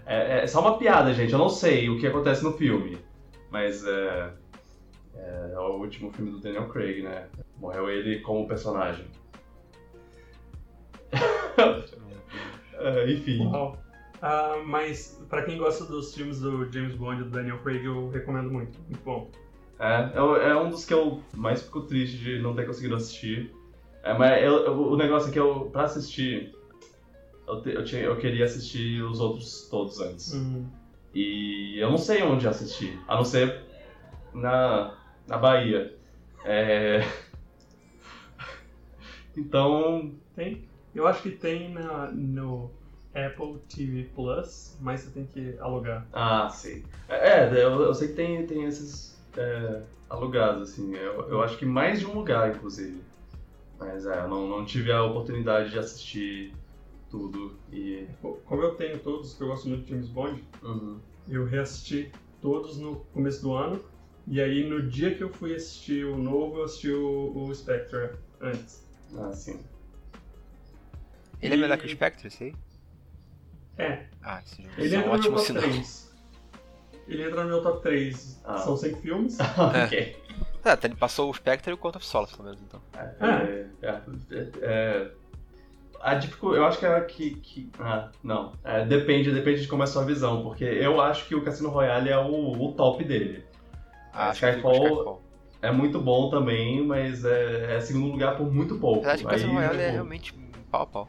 [0.05, 1.33] É, é só uma piada, gente.
[1.33, 2.99] Eu não sei o que acontece no filme.
[3.51, 4.33] Mas é.
[5.15, 7.29] É, o último filme do Daniel Craig, né?
[7.59, 9.07] Morreu ele como personagem.
[12.85, 13.49] É, enfim.
[14.23, 18.09] Ah, mas pra quem gosta dos filmes do James Bond e do Daniel Craig, eu
[18.09, 18.79] recomendo muito.
[18.83, 19.29] Muito bom.
[19.81, 23.53] É, é, um dos que eu mais fico triste de não ter conseguido assistir.
[24.05, 26.55] É, mas eu- eu- o negócio é que eu, pra assistir,
[27.49, 30.35] eu, te- eu, eu queria assistir os outros todos antes.
[30.35, 30.69] Hum.
[31.13, 33.61] E eu não sei onde assistir, a não ser
[34.33, 34.97] na,
[35.27, 35.97] na Bahia.
[36.45, 37.01] É...
[39.37, 40.69] Então, Tem?
[40.95, 42.71] Eu acho que tem na, no
[43.15, 46.07] Apple TV Plus, mas você tem que alugar.
[46.13, 46.83] ah, sim.
[47.09, 50.95] É, é, eu, eu sei que tem, tem esses é, alugados, assim.
[50.95, 53.03] Eu, eu acho que mais de um lugar, inclusive.
[53.79, 56.55] Mas é, eu não, não tive a oportunidade de assistir
[57.11, 58.07] tudo e.
[58.21, 61.01] Co- Como eu tenho todos, que eu gosto muito de James Bond, Uhum.
[61.29, 63.81] eu reassisti todos no começo do ano.
[64.27, 68.11] E aí, no dia que eu fui assistir o novo, eu assisti o, o Spectre
[68.41, 68.83] antes.
[69.19, 69.59] Ah, sim.
[71.43, 72.55] Ele é melhor que o Spectre, esse aí?
[73.79, 75.63] É, Ah, esse jogo ele é um entra no meu ótimo top sinal.
[75.63, 76.13] 3.
[77.09, 78.41] Ele entra no meu top 3.
[78.45, 78.59] Ah.
[78.59, 79.39] São cinco filmes.
[79.59, 80.23] ok.
[80.65, 82.81] Ah, tá, ele passou o Spectre e o Quantum of Solace, pelo menos, então.
[82.97, 84.03] É, é, é,
[84.63, 85.11] é,
[86.01, 89.83] a dificu- eu acho que é que, que ah, não, É, depende, depende de como
[89.83, 93.03] é a sua visão, porque eu acho que o Cassino Royale é o, o top
[93.05, 93.45] dele.
[94.13, 95.23] Ah, É, acho que eu fico com Skyfall
[95.63, 98.99] é muito bom também, mas é, é segundo lugar por muito pouco.
[99.07, 100.35] Apesar de que o Casino Aí, Royale é tipo, realmente
[100.71, 101.09] pau a pau.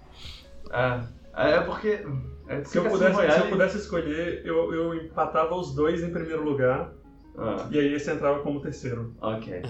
[0.72, 1.03] é,
[1.36, 2.05] é porque
[2.47, 6.11] é, Se eu, Cassino pudesse, se eu pudesse escolher, eu, eu empatava os dois em
[6.11, 6.91] primeiro lugar.
[7.38, 9.13] Ah, E aí esse entrava como terceiro.
[9.21, 9.63] ok.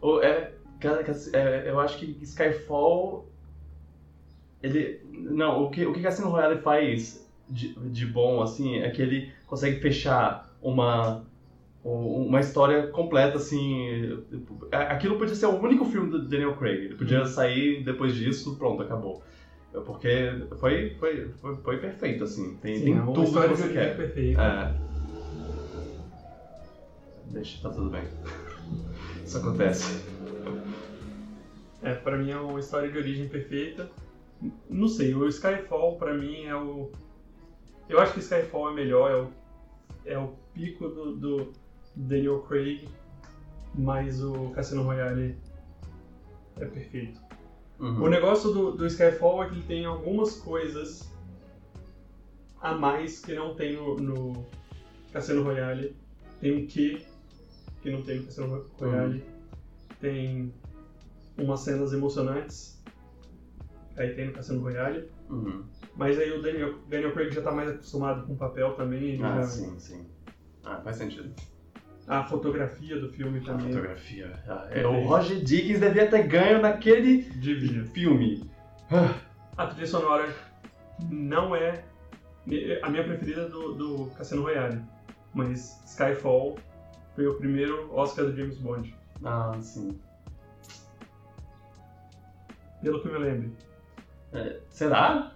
[0.00, 3.26] O, é, Cass- é, eu acho que Skyfall.
[4.62, 5.00] Ele.
[5.10, 9.32] Não, o que o que Cassino Royale faz de, de bom, assim, é que ele
[9.46, 11.24] consegue fechar uma,
[11.82, 14.22] uma história completa, assim.
[14.70, 16.84] Aquilo podia ser o único filme do Daniel Craig.
[16.84, 19.22] Ele podia sair depois disso, pronto, acabou.
[19.74, 22.56] É Porque foi, foi, foi, foi perfeito, assim.
[22.58, 23.96] Tem, Sim, tem é tudo que você quer.
[23.96, 24.40] perfeita.
[24.40, 24.74] É.
[27.32, 28.04] Deixa, tá tudo bem.
[29.24, 30.04] Isso acontece.
[31.82, 33.90] É, pra mim é uma história de origem perfeita.
[34.70, 36.92] Não sei, o Skyfall pra mim é o.
[37.88, 39.32] Eu acho que Skyfall é melhor, é o,
[40.14, 41.52] é o pico do, do
[41.96, 42.88] Daniel Craig,
[43.74, 45.36] mas o Cassino Royale
[46.58, 47.23] é perfeito.
[47.78, 48.02] Uhum.
[48.04, 51.10] O negócio do, do Skyfall é que ele tem algumas coisas
[52.60, 54.46] a mais que não tem no, no
[55.12, 55.96] Cassino Royale.
[56.40, 57.04] Tem um quê
[57.82, 59.24] que não tem no Cassino Royale.
[60.00, 60.52] Tem
[61.36, 62.80] umas cenas emocionantes.
[63.96, 65.08] Aí tem no Cassino Royale.
[65.28, 65.64] Uhum.
[65.96, 69.22] Mas aí o Daniel, Daniel Craig já tá mais acostumado com o papel também.
[69.22, 70.06] Ah, já- sim, sim.
[70.64, 71.32] Ah, faz sentido.
[72.06, 73.68] A fotografia do filme A também.
[73.72, 74.32] fotografia.
[74.46, 77.84] Ah, é, o Roger Dickens devia ter ganho naquele Devia.
[77.86, 78.50] filme.
[78.90, 79.14] Ah,
[79.56, 80.34] A trilha sonora
[81.10, 81.82] não é
[82.82, 84.82] a minha preferida do, do Cassino Royale,
[85.32, 86.58] mas Skyfall
[87.14, 88.94] foi o primeiro Oscar do James Bond,
[89.24, 89.98] Ah, sim.
[92.82, 93.52] pelo que eu me lembro.
[94.32, 95.32] É, será?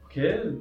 [0.00, 0.58] Porque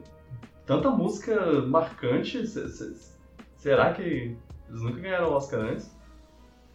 [0.65, 2.47] tanta música marcante.
[2.47, 3.13] se- se-
[3.57, 4.35] será que
[4.73, 5.95] eles nunca ganharam o Oscar antes?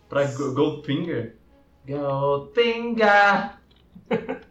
[0.09, 1.35] Pra Go- Goldfinger?
[1.87, 3.59] Goldfinger!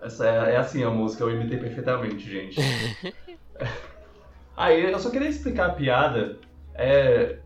[0.00, 2.60] Essa é, é assim a música, eu imitei perfeitamente, gente.
[4.56, 6.38] Aí, eu só queria explicar a piada.
[6.74, 7.38] É,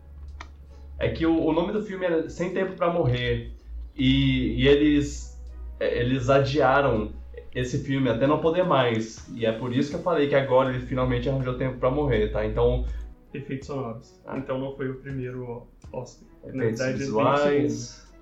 [0.99, 3.51] é que o, o nome do filme é Sem Tempo Pra Morrer.
[3.95, 5.39] E, e eles,
[5.79, 7.11] é, eles adiaram
[7.53, 9.27] esse filme até não poder mais.
[9.35, 12.31] E é por isso que eu falei que agora ele finalmente arranjou tempo pra morrer,
[12.31, 12.45] tá?
[12.45, 12.85] Então,
[13.33, 14.19] Efeitos sonoros.
[14.25, 14.37] Ah.
[14.37, 16.27] Então não foi o primeiro Oscar.
[16.43, 18.13] Na efeitos verdade, tem o visuais.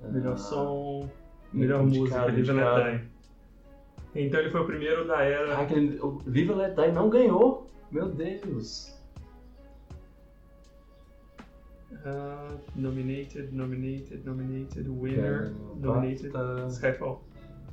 [0.00, 1.10] Melhor Ah, som,
[1.52, 2.52] melhor música, Live.
[2.52, 3.00] Let
[4.14, 4.24] Die.
[4.26, 5.56] Então ele foi o primeiro da era.
[5.56, 7.68] Ah, aquele, o Live and Let Die não ganhou?
[7.90, 8.96] Meu Deus.
[12.04, 16.32] ah, nominated, nominated, nominated, winner, nominated,
[16.70, 17.22] Skyfall.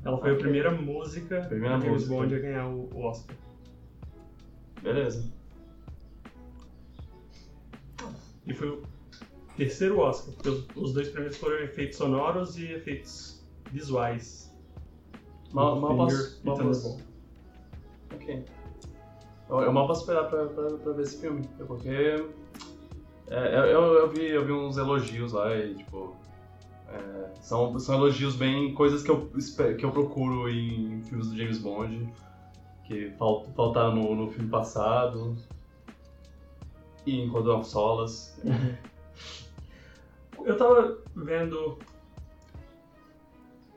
[0.03, 0.43] Ela foi a Ok.
[0.43, 2.07] primeira música Primeira do James.
[2.07, 3.35] Bond a ganhar o Oscar.
[4.85, 5.25] Beleza.
[8.45, 8.83] E foi o
[9.57, 14.55] terceiro Oscar, porque os, os dois primeiros foram efeitos sonoros e efeitos visuais.
[15.51, 16.39] Mal, mal posso.
[16.45, 16.97] Mal posso.
[16.99, 17.03] Thunderbolt.
[18.13, 18.45] Ok.
[19.49, 21.49] Eu, eu mal posso esperar pra, pra, pra ver esse filme.
[21.59, 21.89] é Porque.
[23.27, 26.15] é, eu, eu, vi, eu vi uns elogios lá e, tipo.
[26.89, 28.71] é, são, são elogios bem.
[28.75, 29.31] coisas que eu,
[29.77, 32.07] que eu procuro em filmes do James Bond.
[32.87, 35.35] Que fal, faltaram no, no filme passado.
[37.05, 38.39] E em Cordon of Solas.
[40.45, 41.79] Eu tava vendo,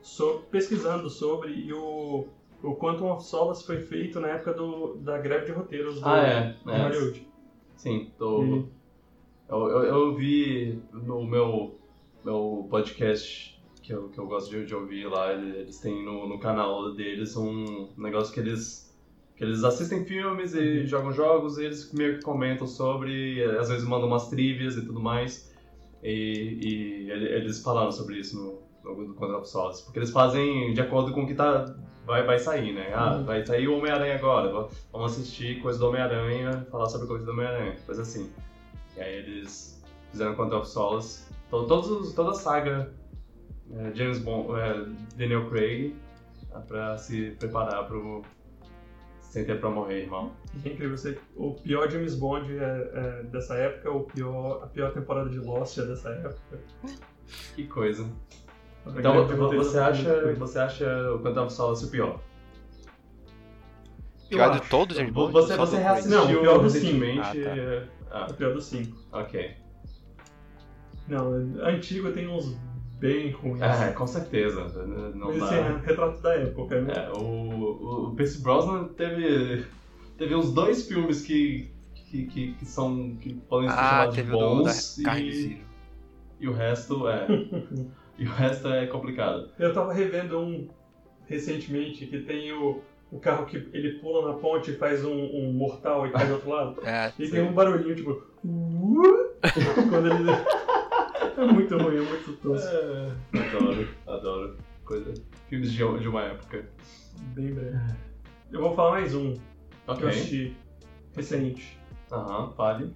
[0.01, 2.27] so- pesquisando sobre e o,
[2.61, 6.17] o Quantum of Solace foi feito na época do, da greve de roteiros do, Ah,
[6.19, 6.51] é.
[6.63, 6.77] de é.
[6.83, 7.27] Hollywood.
[7.75, 8.43] Sim, tô.
[8.43, 8.65] E-
[9.49, 11.73] Eu, eu, eu vi no meu,
[12.23, 16.27] meu podcast que eu, que eu gosto de, de ouvir lá, ele- eles têm no,
[16.29, 18.88] no canal deles um negócio que eles,
[19.39, 23.69] que eles assistem filmes e jogam jogos e eles meio que comentam sobre, e às
[23.69, 25.49] vezes mandam umas trivias e tudo mais.
[26.03, 26.59] E,
[27.07, 28.35] e ele- eles falaram sobre isso
[28.83, 31.73] no, no, of Solace, porque eles fazem de acordo com o que tá,
[32.05, 32.91] vai, vai sair, né?
[32.93, 33.23] Ah, Uhum.
[33.23, 37.31] vai sair o Homem-Aranha agora, va- vamos assistir coisa do Homem-Aranha, falar sobre coisa do
[37.31, 38.29] Homem-Aranha, coisa assim.
[38.97, 39.81] E aí eles
[40.11, 40.35] fizeram
[40.65, 42.93] Solace, to- todos, os- toda a saga
[43.71, 44.85] é, James Bond, é,
[45.15, 45.95] Daniel Craig,
[46.53, 48.21] ah, pra se preparar pro
[49.29, 50.31] Sem Tempo Pra Morrer, irmão.
[50.65, 54.91] É incrível, você, o pior James Bond é, é dessa época, o pior, a pior
[54.91, 56.59] temporada de Lost é dessa época.
[57.55, 58.09] Que coisa.
[58.87, 62.19] Então roteiros você é acha, você acha o Quantum of Solace o pior?
[64.31, 65.31] Eu Pior de todos, James Bond?
[65.31, 67.31] Você, você do reassistiu Não, o pior do recentemente?
[67.31, 67.47] cinco.
[67.47, 68.97] é- Ah, O pior dos cinco.
[69.11, 69.55] ok.
[71.07, 71.31] Não,
[71.63, 72.57] antigo tem uns
[72.99, 73.61] bem ruins.
[73.61, 74.65] É, com certeza.
[75.15, 75.45] Não Mas dá.
[75.45, 76.93] esse é retrato da época, né?
[76.95, 79.65] É, o, o, o Pierce Brosnan teve,
[80.17, 84.21] teve uns dois filmes que, que, que, que são, que podem ser Ah, chamados de
[84.21, 85.61] o bons carne e,
[86.41, 87.27] e o resto é...
[88.17, 89.49] e o resto é complicado.
[89.57, 90.67] Eu tava revendo um
[91.25, 92.81] recentemente que tem o,
[93.11, 96.33] o carro que ele pula na ponte e faz um, um mortal e cai do
[96.33, 96.81] outro lado.
[96.85, 97.31] É, E Sim.
[97.31, 98.21] tem um barulhinho tipo.
[99.89, 100.31] Quando ele.
[101.37, 102.67] É muito ruim, é muito tosco.
[102.67, 104.57] É, adoro, adoro.
[104.85, 105.13] Coisa,
[105.47, 106.65] filmes de, de uma época.
[107.35, 107.77] Bem breve.
[108.51, 109.39] Eu vou falar mais um que
[109.87, 110.09] eu Ok.
[110.09, 110.57] assisti
[111.15, 111.77] recente.
[112.11, 112.93] Aham, fale.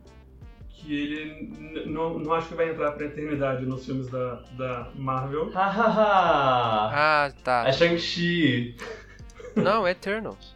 [0.69, 4.91] que ele n- não, não acho que vai entrar pra eternidade nos filmes da, da
[4.95, 5.51] Marvel.
[5.51, 6.89] Hahaha!
[6.91, 7.67] Ah, tá.
[7.67, 8.75] É Shang-Chi!
[9.55, 10.55] Não, é Eternals.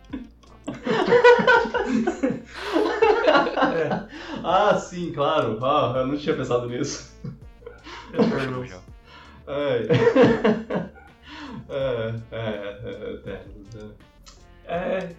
[3.27, 4.07] É,
[4.43, 5.59] Ah, sim, claro.
[5.63, 7.16] Ah, eu não tinha pensado nisso.
[8.13, 8.71] Eternals.
[9.47, 9.87] Ai.
[11.69, 13.91] é, é, é, Eternos, né?
[14.65, 15.09] É,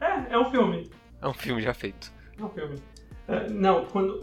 [0.00, 0.90] é, é um filme.
[1.22, 2.12] É um filme já feito.
[2.38, 2.76] É um filme.
[3.28, 4.20] É, não, quando.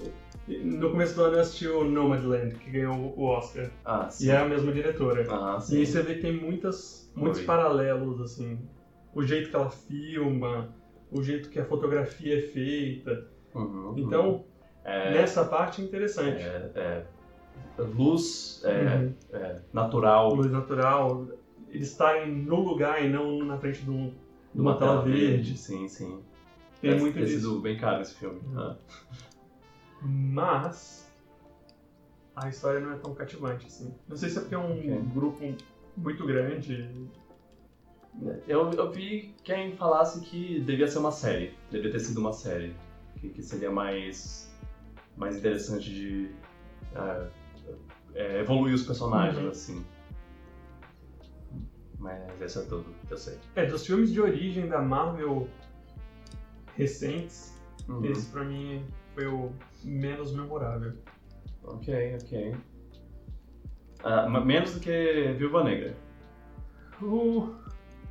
[0.47, 3.69] No começo do ano eu assisti o Nomadland, que ganhou o Oscar.
[3.86, 4.25] Ah, sim.
[4.27, 5.25] E é a mesma diretora.
[5.29, 5.77] Ah, E sim.
[5.77, 7.45] aí você vê que tem muitas, muitos Oi.
[7.45, 8.59] paralelos, assim.
[9.15, 10.75] O jeito que ela filma,
[11.09, 13.25] o jeito que a fotografia é feita.
[13.55, 14.43] Uhum, Então,
[14.84, 16.41] é, nessa parte é interessante.
[16.43, 17.05] é, é,
[17.78, 19.14] luz é, Uhum.
[19.34, 20.34] é, natural.
[20.36, 21.28] Luz natural,
[21.70, 24.14] eles estarem no lugar e não na frente de, um,
[24.54, 25.58] de uma tela verde.
[25.58, 26.22] Sim, sim.
[26.82, 27.38] Tem Deve muito ter disso.
[27.39, 28.39] sido bem caro esse filme.
[28.45, 28.60] Uhum.
[28.60, 28.78] Ah.
[30.01, 31.12] Mas
[32.36, 33.93] a história não é tão cativante assim.
[34.08, 35.01] Não sei se é porque é um Ok.
[35.14, 35.56] grupo
[35.95, 37.08] muito grande.
[38.47, 41.54] Eu, eu vi quem falasse que devia ser uma série.
[41.72, 42.76] Devia ter sido uma série.
[43.20, 44.54] Que, que seria mais,
[45.16, 46.32] mais interessante de
[46.95, 47.28] ah,
[48.16, 49.49] é, evoluir os personagens, Uhum.
[49.49, 49.86] assim.
[51.99, 53.38] Mas isso é tudo que eu sei.
[53.55, 55.47] É, dos filmes de origem da Marvel
[56.76, 58.03] recentes, Uhum.
[58.05, 59.51] esse pra mim foi o
[59.84, 60.93] menos memorável.
[61.64, 62.55] Ok, ok.
[64.03, 65.95] Ah, menos do que Viúva Negra.
[67.01, 67.39] O,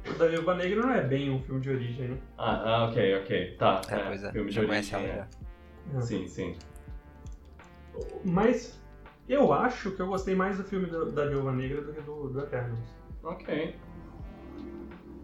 [0.09, 2.19] o da Viúva Negra não é bem um filme de origem, né?
[2.39, 3.57] Ah, ah, ok, ok.
[3.59, 3.81] Tá.
[3.91, 4.33] É, pois é.
[4.33, 5.93] Filme de Já conhece origem, ela é.
[5.95, 6.01] já.
[6.01, 6.57] Sim, sim.
[8.25, 8.81] Mas
[9.29, 12.29] eu acho que eu gostei mais do filme da, da Viúva Negra do que do,
[12.29, 12.89] do Eternals.
[13.23, 13.77] Ok.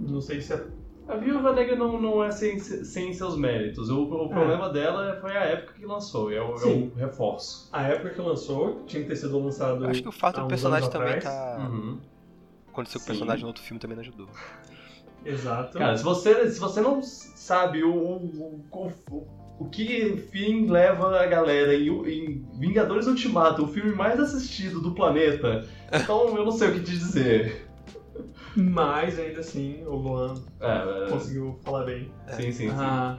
[0.00, 0.64] Não sei se é.
[1.08, 3.88] A Viúva Negra não, não é sem, sem seus méritos.
[3.88, 4.28] O, o É.
[4.28, 7.68] problema dela foi a época que lançou, é o, é o reforço.
[7.72, 9.86] A época que lançou tinha que ter sido lançado.
[9.86, 11.24] Acho que o fato do personagem também atrás.
[11.24, 11.68] tá.
[11.70, 11.98] Uhum.
[12.68, 14.28] Aconteceu com o personagem no outro filme também não ajudou.
[15.24, 15.78] Exato.
[15.78, 19.26] Cara, se você, se você não sabe o, o, o,
[19.58, 24.92] o que fim leva a galera em, em Vingadores Ultimato, o filme mais assistido do
[24.92, 27.66] planeta, então eu não sei o que te dizer.
[28.56, 32.10] Mas ainda assim, o Luan É, é, conseguiu falar bem.
[32.30, 32.74] sim, sim, sim.
[32.76, 33.18] Ah,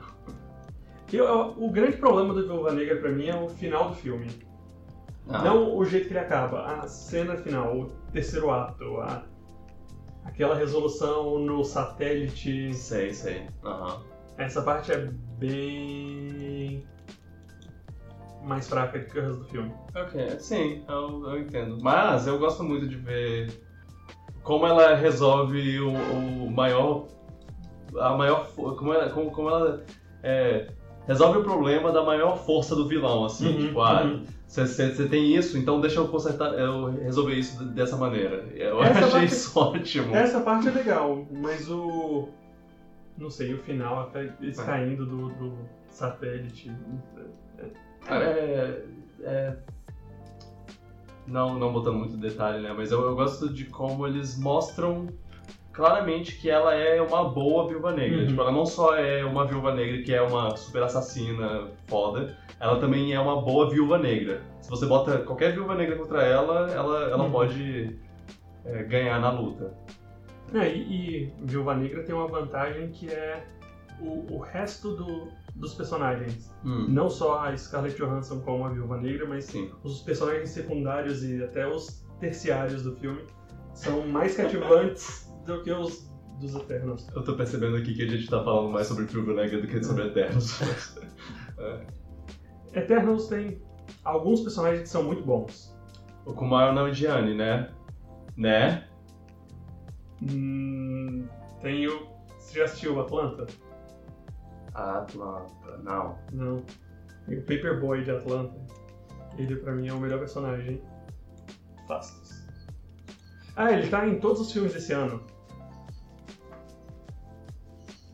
[1.11, 4.27] eu- eu- o grande problema do Viúva Negra pra mim é o final do filme.
[5.29, 9.23] Ah, Não o jeito que ele acaba, a cena final, o terceiro ato, a-
[10.25, 12.73] aquela resolução no satélite.
[12.73, 13.47] Sei, sei.
[13.63, 14.01] Aham.
[14.37, 15.09] Essa parte é
[15.39, 16.83] bem
[18.43, 19.71] mais fraca do que o resto do filme.
[19.95, 21.77] Ok, sim, eu, eu entendo.
[21.81, 23.51] Mas eu gosto muito de ver
[24.43, 27.07] como ela resolve o, o maior.
[27.99, 28.47] A maior.
[28.55, 29.83] Como ela, como, como ela
[30.23, 30.67] é,
[31.07, 33.47] resolve o problema da maior força do vilão, assim.
[33.47, 34.23] Uhum, tipo, ah, uhum.
[34.47, 38.47] você tem isso, então deixa eu consertar, eu resolver isso dessa maneira.
[38.55, 40.15] Eu Essa achei parte- isso ótimo.
[40.15, 42.29] Essa parte é legal, mas o.
[43.19, 44.63] Não sei, o final, até eles É.
[44.63, 45.53] caindo do, do
[45.89, 46.71] satélite.
[48.07, 48.81] É,
[49.21, 49.55] é,
[51.27, 52.73] não, não botando muito detalhe, né?
[52.75, 55.07] Mas eu, eu gosto de como eles mostram
[55.73, 58.21] claramente que ela é uma boa viúva negra.
[58.21, 58.27] Uhum.
[58.27, 62.79] Tipo, ela não só é uma viúva negra que é uma super assassina foda, ela
[62.79, 64.41] também é uma boa viúva negra.
[64.61, 67.31] Se você bota qualquer viúva negra contra ela, ela, ela Uhum.
[67.31, 67.95] pode
[68.65, 69.73] é, ganhar na luta.
[70.53, 73.45] É, e, e Viúva Negra tem uma vantagem que é
[73.99, 76.53] o, o resto do, dos personagens.
[76.63, 79.69] Hum, Não só a Scarlett Johansson como a Viúva Negra, mas sim.
[79.83, 83.21] os personagens secundários e até os terciários do filme
[83.73, 86.07] são mais cativantes do que os
[86.39, 87.07] dos Eternos.
[87.13, 89.83] Eu tô percebendo aqui que a gente tá falando mais sobre viúva negra do que
[89.83, 90.57] sobre Eternos.
[92.73, 93.61] Eternos tem
[94.05, 95.75] alguns personagens que são muito bons.
[96.25, 97.69] o Kumail Nanjiani, né?
[98.37, 98.87] Né?
[100.21, 101.27] Hum,
[101.61, 102.07] tem o.
[102.37, 103.47] Você já assistiu Atlanta?
[104.73, 106.17] Atlanta, não.
[106.31, 106.63] Não.
[107.25, 108.55] Tem o Paperboy de Atlanta.
[109.37, 110.81] Ele pra mim é o melhor personagem.
[111.87, 112.47] Fastos.
[113.55, 115.21] Ah, ele tá em todos os filmes desse ano.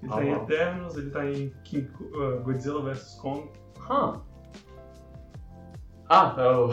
[0.02, 0.44] Ele tá Ah, em uau.
[0.44, 3.50] Eternos, ele tá em King, uh, Godzilla vs Kong.
[3.90, 4.22] Hã?
[6.10, 6.70] Ah, eu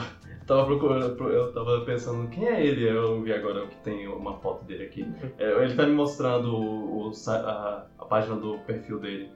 [0.47, 2.89] tava procurando, eu tava pensando, quem é ele?
[2.89, 5.06] Eu vi agora que tem uma foto dele aqui.
[5.39, 9.31] É, Ele tá me mostrando o, o a, a página do perfil dele.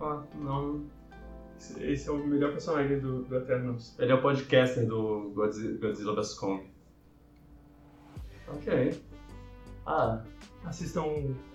[0.00, 0.84] Ah, não.
[1.58, 3.96] Esse, esse é o melhor personagem do, do Eternos.
[3.98, 6.66] Ele é o podcaster do Godzi- Godzilla vs Kong.
[8.48, 9.00] Ok.
[9.86, 10.22] Ah,
[10.64, 11.02] Assistam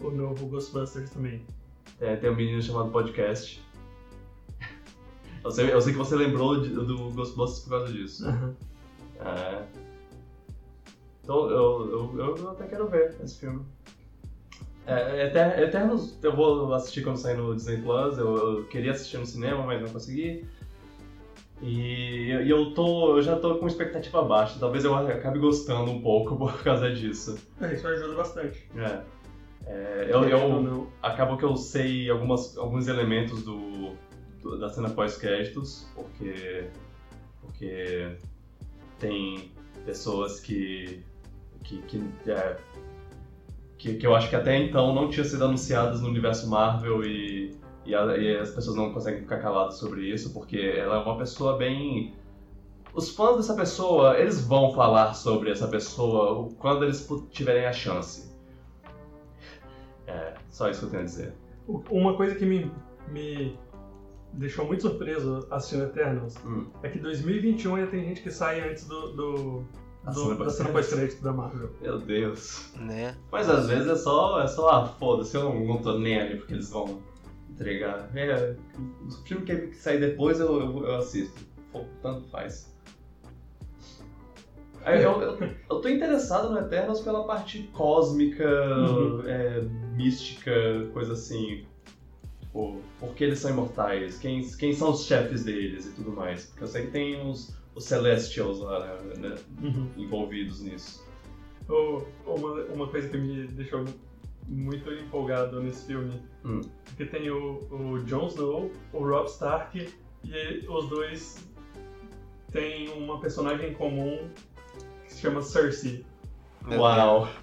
[0.01, 1.41] o novo Ghostbusters também.
[2.01, 3.63] é, tem um menino chamado podcast.
[5.47, 8.27] Eu sei, eu sei que você lembrou de- do Ghostbusters por causa disso.
[8.27, 8.53] Aham.
[9.21, 9.63] É.
[11.23, 13.61] Então, eu, eu, eu até quero ver esse filme.
[14.85, 18.17] É, Eter- Eternos eu vou assistir quando sair no Disney Plus.
[18.17, 20.45] Eu, eu queria assistir no cinema, mas não consegui.
[21.61, 23.17] E, eu tô.
[23.17, 24.57] Eu já tô com expectativa baixa.
[24.59, 27.37] Talvez eu acabe gostando um pouco por causa disso.
[27.61, 28.69] É, isso ajuda bastante.
[28.75, 29.01] É.
[29.65, 30.87] É, eu, eu, não.
[31.01, 33.91] acaba que eu sei algumas, alguns elementos do-
[34.55, 36.69] da cena pós-créditos, porque,
[37.41, 38.17] porque
[38.99, 39.51] tem
[39.85, 41.03] pessoas que,
[41.63, 42.01] que, que,
[42.31, 42.57] é,
[43.77, 47.55] que, que eu acho que até então não tinham sido anunciadas no universo Marvel e,
[47.85, 51.17] e, a- e as pessoas não conseguem ficar caladas sobre isso, porque ela é uma
[51.17, 52.13] pessoa bem...
[52.93, 58.35] Os fãs dessa pessoa, eles vão falar sobre essa pessoa quando eles tiverem a chance.
[60.07, 61.33] É, só isso que eu tenho a dizer.
[61.91, 62.71] Uma coisa que me,
[63.09, 63.55] me
[64.37, 66.67] deixou muito surpreso assistindo Eternals Hum.
[66.83, 69.63] é que 2021 ainda tem gente que sai antes do, do,
[70.05, 70.71] A do- cena da cena pós-crédito.
[70.73, 71.69] pós-crédito da Marvel.
[71.81, 72.71] Meu Deus.
[72.75, 73.15] Né?
[73.31, 76.37] Mas às vezes é só, é só ah, foda-se, eu não, não tô nem ali
[76.37, 77.01] porque eles vão
[77.49, 78.09] entregar.
[78.15, 78.55] É,
[79.07, 81.45] o filme que, que sair depois eu, eu, eu assisto.
[81.71, 82.73] Pô, tanto faz.
[84.85, 85.37] Aí Eu, eu,
[85.69, 89.21] eu tô interessado no Eternos pela parte cósmica, Uhum.
[89.25, 89.61] é,
[89.95, 90.51] mística,
[90.93, 91.65] coisa assim.
[92.57, 94.17] Tipo, por que eles são imortais?
[94.17, 96.47] Quem, quem são os chefes deles e tudo mais?
[96.47, 99.91] Porque eu sei que tem os, os Celestials lá, né, Uhum.
[99.95, 101.05] envolvidos nisso.
[101.69, 103.85] O- Uma, uma coisa que me deixou
[104.47, 106.61] muito empolgado nesse filme Hum.
[106.95, 109.77] que tem o, o Jon Snow, o Rob Stark
[110.23, 111.47] e ele- os dois
[112.51, 114.29] têm uma personagem em comum
[115.05, 116.03] que se chama Cersei.
[116.71, 117.27] Uau!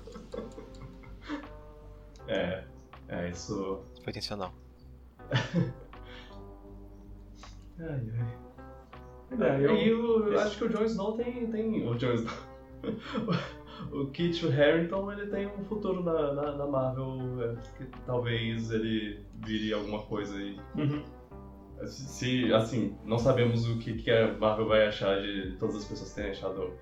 [2.26, 2.64] É,
[3.08, 3.80] é isso.
[4.02, 4.54] Foi intencional.
[7.80, 7.86] Ai,
[8.18, 8.44] ai.
[9.40, 11.46] É, eu- E eu, eu acho que o Jon Snow tem.
[11.50, 12.34] tem o Jon Snow.
[13.92, 17.18] o Kit Harington ele tem um futuro na, na, na Marvel.
[17.42, 20.58] é, que talvez ele vire alguma coisa aí.
[20.76, 21.02] Uhum.
[21.86, 26.14] Se, assim, não sabemos o que, que a Marvel vai achar de todas as pessoas
[26.14, 26.72] terem achado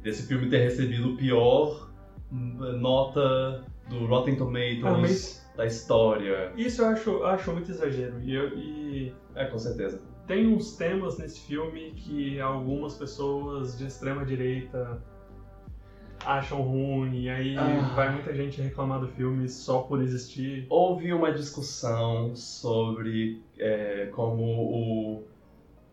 [0.00, 1.90] desse filme ter recebido o pior
[2.32, 6.52] hum, nota do Rotten Tomatoes Ah, mas- da história.
[6.56, 8.20] Isso eu acho, acho muito exagero.
[8.22, 10.00] E, eu- e É, com certeza.
[10.26, 15.02] tem uns temas nesse filme que algumas pessoas de extrema direita
[16.24, 17.92] acham ruim, e aí Ah.
[17.94, 20.66] vai muita gente reclamar do filme só por existir.
[20.68, 25.24] Houve uma discussão sobre é, como o,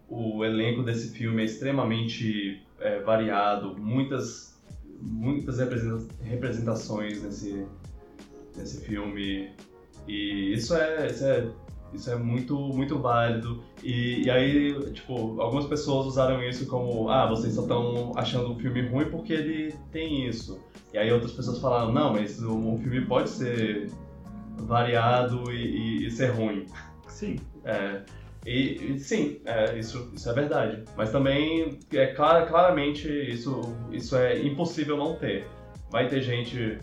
[0.09, 4.59] o elenco desse filme é extremamente é, variado, muitas,
[5.01, 7.65] muitas representa- representações nesse,
[8.57, 9.51] nesse filme,
[10.07, 11.47] e isso é, isso é,
[11.93, 13.63] isso é muito, muito válido.
[13.83, 18.55] E, e aí, tipo, algumas pessoas usaram isso como, ah, vocês só estão achando o
[18.59, 20.59] filme ruim porque ele tem isso.
[20.93, 23.89] E aí outras pessoas falaram, não, mas o filme pode ser
[24.57, 26.65] variado e, e- e ser ruim.
[27.07, 27.37] Sim.
[27.63, 28.01] É,
[28.45, 30.83] e, e sim, é, isso, isso é verdade.
[30.95, 33.61] Mas também, é clara- claramente, isso,
[33.91, 35.47] isso é impossível não ter.
[35.89, 36.77] Vai ter gente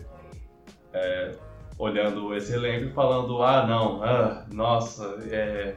[0.93, 1.31] é,
[1.77, 5.75] olhando esse elenco e falando, ah, não, ah, nossa, é,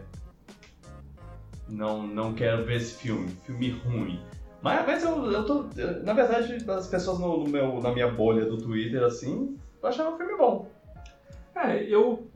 [1.68, 4.20] não, não quero ver esse filme, filme ruim.
[4.62, 8.10] Mas, mas eu, eu tô, eu- na verdade, as pessoas no, no meu, na minha
[8.10, 10.70] bolha do Twitter, assim, acharam o filme bom.
[11.55, 12.27] É, eu.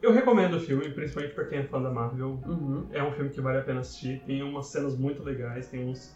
[0.00, 2.38] Eu recomendo o filme, principalmente pra quem é fã da Marvel.
[2.92, 4.22] É um filme que vale a pena assistir.
[4.26, 6.14] Tem umas cenas muito legais, tem uns,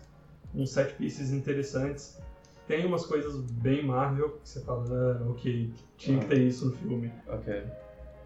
[0.54, 2.20] uns set pieces interessantes.
[2.68, 6.76] Tem umas coisas bem Marvel que você fala, ah, ok, tinha que ter isso no
[6.76, 7.10] filme.
[7.26, 7.64] Ok.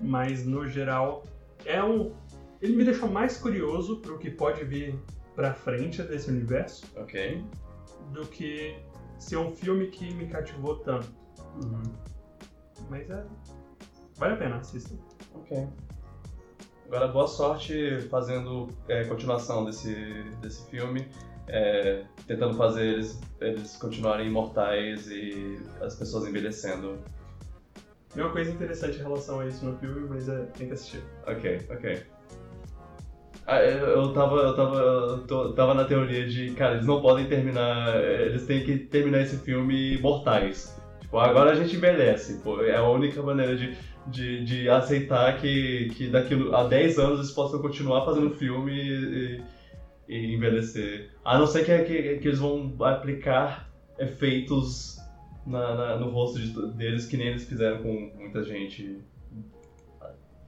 [0.01, 1.25] Mas no geral,
[1.65, 2.13] é um.
[2.61, 4.99] Ele me deixou mais curioso pro que pode vir
[5.37, 7.43] pra frente desse universo Ok.
[8.13, 8.77] do que
[9.17, 11.07] ser um filme que me cativou tanto.
[11.63, 11.83] Uhum.
[12.91, 13.25] Mas é.
[14.17, 14.97] Vale a pena, assistam.
[15.37, 15.69] Ok.
[16.87, 19.95] Agora, boa sorte fazendo é, continuação desse,
[20.41, 21.09] desse filme,
[21.49, 26.99] é, tentando fazer eles, eles continuarem imortais e as pessoas envelhecendo.
[28.15, 31.03] Tem uma coisa interessante em relação a isso no filme, mas é, tem que assistir.
[31.27, 32.03] Ok, ok.
[33.47, 37.27] Ah, eu, tava, eu tava, eu tô- tava na teoria de, cara, eles não podem
[37.27, 40.77] terminar, eles têm que terminar esse filme mortais.
[41.01, 45.91] Tipo, agora a gente envelhece, pô, é a única maneira de, de, de aceitar que,
[45.97, 49.43] que daqui a 10 anos eles possam continuar fazendo filme e
[50.09, 51.11] envelhecer.
[51.25, 54.99] A não ser que, que, que eles vão aplicar efeitos
[55.47, 58.99] na, na- no rosto de- deles que nem eles fizeram com muita gente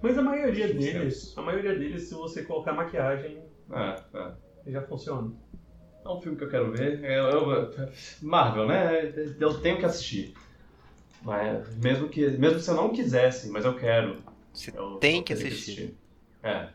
[0.03, 3.39] Mas a maioria Acho que deles, a maioria deles, se você colocar maquiagem,
[3.73, 4.33] É, é.
[4.73, 5.33] já funciona.
[6.05, 7.03] É um filme que eu quero ver.
[7.03, 7.75] Eu, eu-
[8.21, 9.13] Marvel, né?
[9.41, 10.35] Eu tenho que assistir.
[11.23, 14.19] Mas mesmo que, mesmo se eu não quisesse, mas eu quero.
[14.53, 15.97] Você eu- tem eu que teria assistir.
[16.43, 16.69] É.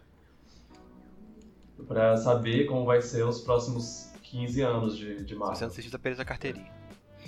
[1.88, 5.70] Pra saber como vai ser os próximos 15 anos de, de Se você Marvel.
[5.84, 6.72] não tá perdendo a carteirinha.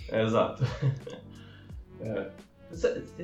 [0.10, 0.64] É, exato.
[2.04, 2.32] É.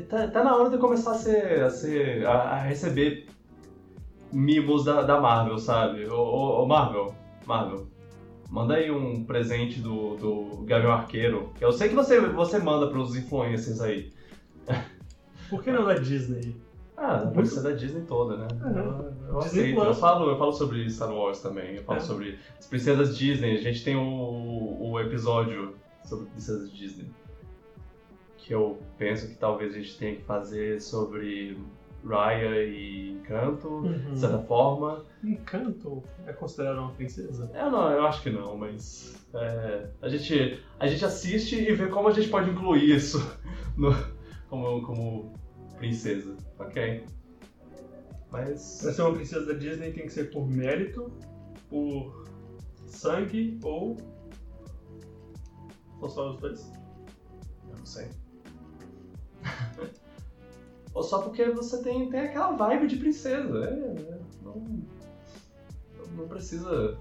[0.07, 1.63] Tá, tá na hora de começar a ser.
[1.63, 3.27] a, ser, a, a receber
[4.31, 6.05] mimos da, da Marvel, sabe?
[6.05, 7.87] Ô, ô, ô, Marvel, Marvel.
[8.51, 11.51] Manda aí um presente do, do Gavião Arqueiro.
[11.59, 14.11] Eu sei que você, você manda pros influencers aí.
[15.49, 16.55] Por que não da Disney?
[16.97, 18.47] Ah, pode ser da Disney toda, né?
[18.63, 18.77] Uhum.
[19.29, 19.83] Eu, eu Disney aceito.
[19.83, 21.75] Eu falo, eu falo sobre Star Wars também.
[21.75, 22.01] Eu falo É.
[22.01, 23.55] sobre as princesas Disney.
[23.55, 27.07] A gente tem o, o episódio sobre princesas Disney.
[28.37, 31.57] Que eu penso que talvez a gente tenha que fazer sobre
[32.03, 34.11] Raya e Encanto, Uhum.
[34.13, 35.03] de certa forma.
[35.23, 37.51] Encanto é considerado uma princesa?
[37.53, 41.87] Eu não, eu acho que não, mas é, a, gente, a gente assiste e vê
[41.87, 43.19] como a gente pode incluir isso
[43.77, 43.93] no-
[44.49, 45.33] como, como
[45.77, 47.05] princesa, ok?
[48.31, 48.79] Mas.
[48.81, 51.11] Pra ser uma princesa da Disney tem que ser por mérito,
[51.69, 52.25] por
[52.87, 53.97] sangue ou.
[56.01, 56.71] Ou só os dois?
[57.69, 58.09] Eu não sei.
[60.93, 63.65] Ou só porque você tem, tem aquela vibe de princesa.
[63.65, 66.97] É, é, não, não- não precisa.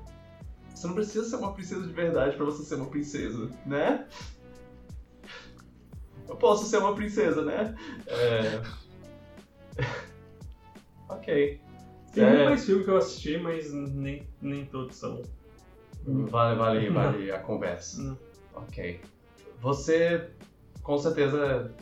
[0.75, 4.07] Você não precisa ser uma princesa de verdade pra você ser uma princesa, né?
[6.29, 7.75] Eu posso ser uma princesa, né?
[8.07, 8.86] É...
[11.09, 11.61] ok.
[12.13, 12.45] Tem É.
[12.45, 15.23] mais filme que eu assisti, mas nem, nem todos são.
[16.07, 18.03] Vale, vale, vale a conversa.
[18.03, 18.19] Não.
[18.55, 19.01] Ok.
[19.61, 20.31] Você,
[20.83, 21.73] com certeza,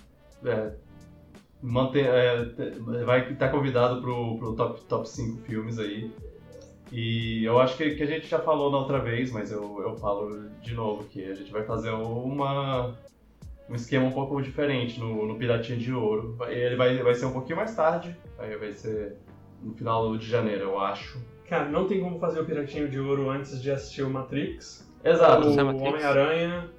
[0.45, 0.73] é,
[1.63, 2.45] mantém, é,
[3.05, 6.11] vai estar convidado pro, pro top, top 5 filmes aí.
[6.93, 9.97] E eu acho que, que a gente já falou na outra vez, mas eu, eu
[9.97, 12.97] falo de novo que a gente vai fazer uma,
[13.69, 16.37] um esquema um pouco diferente no, no Piratinha de Ouro.
[16.49, 19.17] Ele vai, vai ser um pouquinho mais tarde, vai, vai ser
[19.63, 21.21] no final de janeiro, eu acho.
[21.49, 24.91] Cara, não tem como fazer o Piratinho de Ouro antes de assistir o Matrix.
[25.03, 25.49] Exato.
[25.49, 25.83] o.
[25.83, 26.71] Homem-Aranha.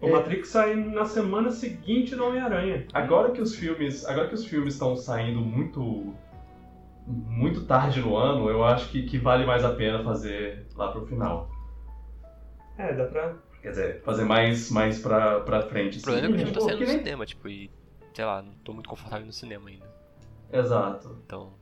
[0.00, 0.12] O É.
[0.12, 2.86] Matrix sai na semana seguinte do Homem-Aranha.
[2.92, 6.14] Agora que os filmes, agora que os filmes estão saindo muito
[7.06, 11.06] muito tarde no ano, eu acho que, que vale mais a pena fazer lá pro
[11.06, 11.50] final.
[12.78, 13.34] É, dá pra.
[13.62, 15.98] Quer dizer, fazer mais mais pra, pra frente.
[15.98, 17.70] O problema é que eu não tô saindo nem- cinema, tipo, e.
[18.14, 19.86] Sei lá, não tô muito confortável no cinema ainda.
[20.52, 21.16] Exato.
[21.24, 21.52] Então.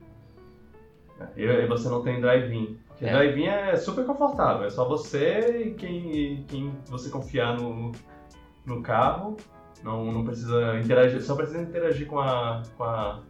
[1.35, 2.77] E, e você não tem drive-in.
[2.87, 3.11] Porque É.
[3.11, 4.65] drive-in é super confortável.
[4.65, 7.91] É só você e quem, quem você confiar no,
[8.65, 9.35] no carro.
[9.83, 13.21] Não, não precisa interagir, só precisa interagir com a, com a,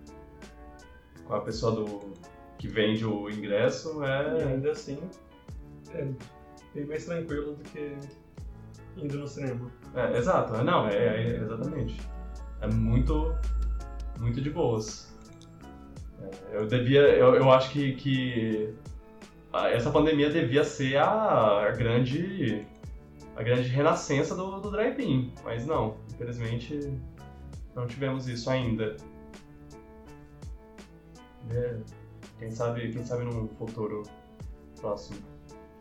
[1.26, 2.14] com a pessoa do,
[2.58, 4.02] que vende o ingresso.
[4.04, 5.00] E É, ainda assim,
[5.94, 6.08] é
[6.74, 7.96] bem mais tranquilo do que
[9.04, 9.72] indo no cinema.
[9.96, 12.00] é, exato, é, não, é, é- exatamente.
[12.62, 13.34] É muito,
[14.20, 15.14] muito de boas.
[16.22, 18.74] É, eu devia, eu, eu acho que, que
[19.74, 22.66] essa pandemia devia ser a, a grande,
[23.36, 26.94] a grande renascença do, do drive-in, mas não, infelizmente
[27.76, 28.98] não tivemos isso ainda.
[31.52, 31.78] É,
[32.38, 34.04] quem sabe, quem sabe num futuro
[34.80, 35.20] próximo.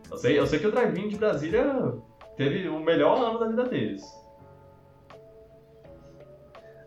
[0.09, 1.93] Eu sei, eu sei que o drive-in de Brasília
[2.39, 4.17] teve o melhor ano da vida deles.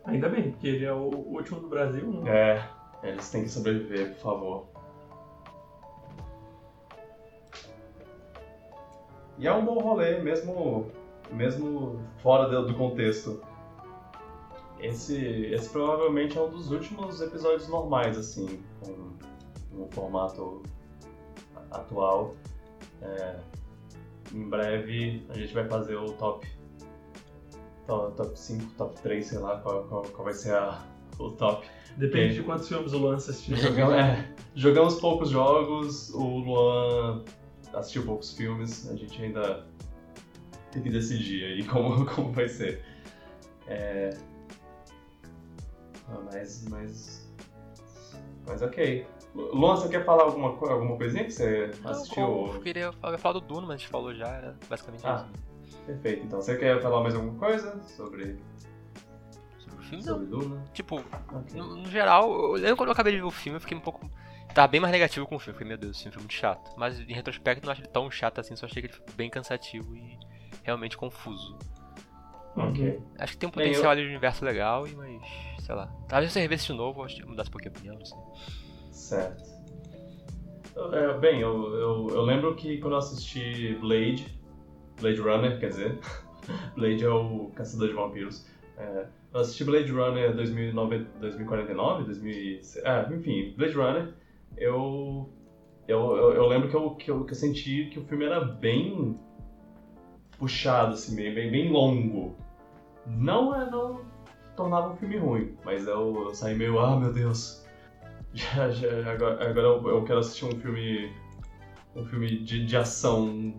[0.07, 2.31] Ainda bem, porque ele é o último do Brasil, né?
[3.03, 4.67] É, eles têm que sobreviver, por favor.
[9.37, 10.91] E é um bom rolê, mesmo,
[11.31, 13.43] mesmo fora do, do contexto.
[14.81, 19.13] Esse, esse provavelmente é um dos últimos episódios normais, assim, com,
[19.71, 20.63] no formato
[21.71, 22.35] atual.
[23.03, 23.37] É,
[24.33, 26.47] em breve a gente vai fazer o top,
[27.87, 30.85] top, top 5, top 3, sei lá qual, qual, qual vai ser a,
[31.19, 31.67] o top.
[31.97, 33.55] Depende de quantos filmes o Luan assistir.
[33.57, 37.25] Jogamos, é, jogamos poucos jogos, o Luan
[37.75, 39.67] assistiu poucos filmes, a gente ainda
[40.71, 42.83] tem que decidir aí como, como vai ser.
[43.67, 44.17] É...
[46.09, 47.31] ah, Mas, mas.
[48.47, 49.07] Mas ok.
[49.35, 52.23] Luan, você quer falar alguma, alguma coisinha que você assistiu?
[52.23, 55.27] Eu, eu queria falar do Duno, mas a gente falou já, era basicamente Ah.
[55.65, 55.79] isso.
[55.87, 56.41] Perfeito, então.
[56.41, 58.37] Você quer falar mais alguma coisa sobre,
[59.59, 60.13] Sobre o filme, não.
[60.15, 60.65] sobre Duna?
[60.75, 60.97] Tipo,
[61.33, 61.59] Ok.
[61.59, 63.81] no, no geral, eu lembro quando eu acabei de ver o filme, eu fiquei um
[63.81, 64.09] pouco.
[64.55, 65.55] Tava bem mais negativo com o filme.
[65.59, 66.71] Fiquei, meu Deus, esse filme foi muito chato.
[66.77, 69.31] Mas em retrospecto, não acho ele tão chato assim, só achei que ele foi bem
[69.31, 70.19] cansativo e
[70.63, 71.57] realmente confuso.
[72.55, 73.01] Ok.
[73.19, 75.23] Acho que tem um potencial eu- ali de universo legal, e mas.
[75.65, 75.91] sei lá.
[76.07, 78.05] Talvez se eu revesse de novo, eu acho que mudasse um pouquinho a opinião, não
[78.05, 78.19] sei.
[78.93, 79.51] Certo.
[80.93, 84.27] É, bem, eu, eu, eu lembro que quando eu assisti Blade,
[85.01, 85.99] Blade Runner, quer dizer,
[86.77, 88.47] Blade é o caçador de vampiros.
[88.77, 94.15] É, eu assisti Blade Runner 2009, 2049, 2000, é, enfim, Blade Runner,
[94.57, 95.29] eu,
[95.89, 98.41] eu, eu, eu lembro que eu, que, eu, que eu senti que o filme era
[98.41, 99.19] bem
[100.39, 102.35] puxado, assim, bem, bem, longo.
[103.07, 104.01] Não, é, não
[104.57, 107.62] tornava um filme ruim, mas eu, eu saí meio, ah, meu Deus,
[108.35, 111.13] já, já, agora, agora eu, eu, quero assistir um filme.
[111.95, 113.55] Um filme de, de ação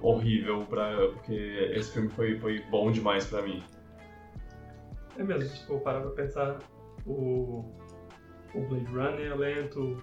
[0.00, 1.34] horrível, pra, porque
[1.74, 3.62] esse filme foi, foi bom demais pra mim.
[5.18, 6.58] É mesmo, se for parar pra pensar,
[7.06, 7.64] o,
[8.54, 10.02] o Blade Runner é lento,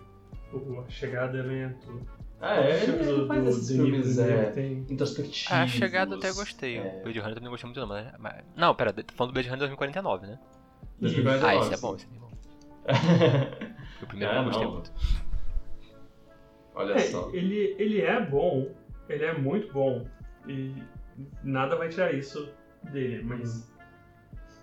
[0.52, 2.02] o A Chegada é lento.
[2.42, 2.84] Ah, é?
[2.84, 4.86] Ele, ele faz esses filmes é, tem...
[4.90, 5.52] introspectivos.
[5.52, 6.78] A Chegada eu até gostei.
[6.78, 6.98] É.
[7.00, 8.08] O Blade Runner também gostei muito não, mas...
[8.20, 8.44] mas...
[8.56, 10.40] Não, pera, tô falando do Blade Runner 2049, né?
[11.00, 13.64] 2049, ah, esse é bom, esse é bom.
[14.04, 14.92] o primeiro é, eu gostei muito.
[16.76, 17.30] Olha é, só.
[17.34, 18.70] Ele, ele é bom,
[19.10, 20.06] ele é muito bom.
[20.48, 20.74] E
[21.44, 22.50] nada vai tirar isso
[22.92, 23.72] dele, mas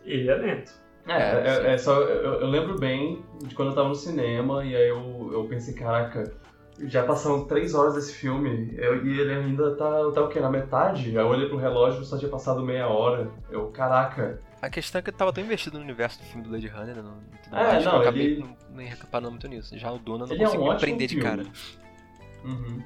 [0.05, 0.73] ele é lento.
[1.07, 2.01] É, é, é só.
[2.01, 5.75] Eu, eu, lembro bem de quando eu tava no cinema e aí eu, eu pensei,
[5.75, 6.33] caraca,
[6.81, 10.41] já passaram três horas desse filme eu, e ele ainda tá, tá o quê?
[10.41, 11.11] Na metade?
[11.11, 13.31] Aí eu olhei pro relógio só tinha passado meia hora.
[13.51, 16.51] Eu, caraca, a questão é que eu tava tão investido no universo do filme do
[16.51, 18.57] Blade Runner, não, tudo é, mais, não, que eu acabei ele...
[18.73, 19.79] nem reparando muito nisso.
[19.79, 21.43] Já o Duna não conseguiu é um prender de cara.
[22.45, 22.83] Uhum.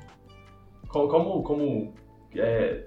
[0.88, 1.94] Como, como,
[2.36, 2.84] é,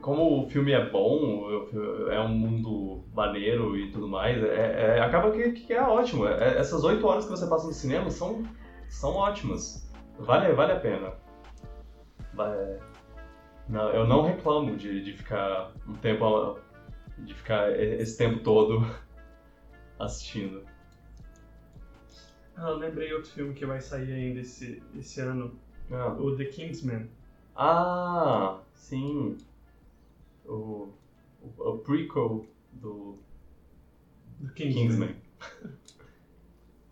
[0.00, 1.68] como o filme é bom,
[2.10, 6.26] é um mundo maneiro e tudo mais, é, é acaba que, que, é ótimo.
[6.26, 8.42] É, essas oito horas que você passa no cinema são,
[8.88, 9.88] são ótimas.
[10.18, 11.12] Vale, vale a pena.
[12.34, 12.78] Vale,
[13.68, 16.58] não, eu não reclamo de, de ficar um tempo
[17.24, 18.84] de ficar esse tempo todo
[19.98, 20.64] assistindo.
[22.56, 25.58] Ah, eu lembrei outro filme que vai sair ainda esse, esse ano.
[25.90, 26.12] Ah.
[26.12, 27.08] O The Kingsman.
[27.56, 29.38] Ah, sim.
[30.44, 30.88] O,
[31.40, 33.18] o, o prequel do,
[34.38, 34.74] do Kingsman.
[34.74, 35.16] Kingsman.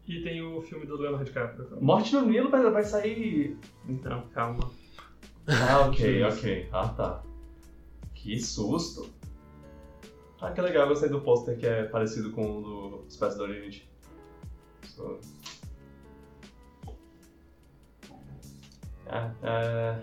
[0.06, 1.82] e tem o filme do Leonardo DiCaprio.
[1.82, 3.56] Morte no Nilo vai, vai sair...
[3.86, 4.70] Então, calma.
[5.46, 6.68] Ah, ok, ok.
[6.72, 7.22] Ah, tá.
[8.14, 9.17] Que susto.
[10.40, 12.60] Ah, que legal, eu gostei do pôster que é parecido com o
[13.02, 13.90] do Space do Unity.
[14.84, 15.18] So...
[19.08, 20.02] Ah, é...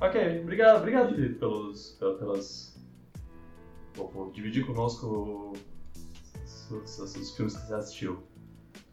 [0.00, 2.80] Ok, obrigado, obrigado Felipe pelos, pelas...
[3.94, 5.56] Por, por dividir conosco
[6.44, 8.22] os, os, os, filmes que você assistiu.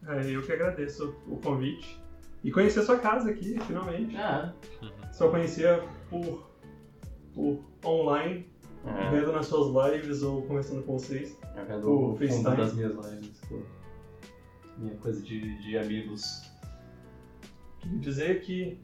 [0.08, 2.02] É, eu que agradeço o convite.
[2.42, 4.16] E conhecer sua casa aqui, finalmente.
[4.16, 4.52] Ah.
[5.12, 6.50] Só conhecia por,
[7.32, 8.57] por online
[8.88, 9.10] é.
[9.10, 11.38] Vendo nas suas lives ou conversando com vocês.
[11.66, 13.40] Vendo o fundo das minhas lives.
[13.48, 13.60] Pô.
[14.78, 16.50] Minha coisa de, de amigos.
[17.80, 18.80] Queria dizer que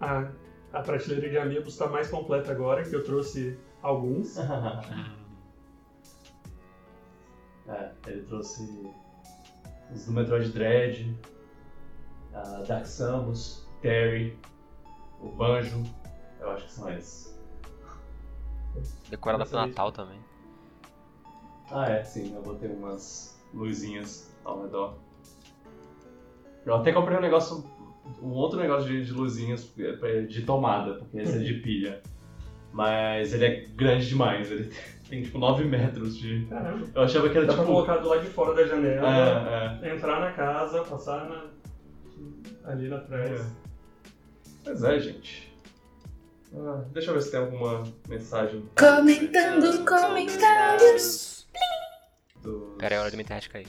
[0.00, 0.30] a,
[0.72, 4.36] a prateleira de amigos está mais completa agora, que eu trouxe alguns.
[7.68, 8.90] é, ele trouxe
[9.92, 11.18] os do Metroid Dread,
[12.32, 14.38] a Dark Samus, Terry,
[15.20, 15.82] o Banjo.
[16.40, 17.29] Eu acho que são esses.
[19.08, 20.18] Decorada pro Natal também.
[21.70, 22.34] Ah, é, sim.
[22.34, 24.94] Eu botei umas luzinhas ao redor.
[26.64, 27.64] Eu até comprei um negócio,
[28.22, 32.02] um outro negócio de, de luzinhas é, de tomada, porque esse é de pilha.
[32.72, 34.72] Mas ele é grande demais, ele
[35.08, 36.46] tem tipo 9 metros de.
[36.46, 36.86] Caramba.
[36.94, 37.64] Eu achava que era Dá tipo.
[37.64, 39.08] pra colocar do lado de fora da janela,
[39.82, 39.96] É, é.
[39.96, 42.70] entrar na casa, passar na...
[42.70, 43.40] ali atrás.
[43.40, 43.44] É.
[44.64, 45.49] Pois é, gente.
[46.54, 48.68] Ah, deixa eu ver se tem alguma mensagem.
[48.78, 51.46] Comentando comentários.
[52.42, 52.74] Do...
[52.78, 53.68] Pera, é hora de minha internet cair.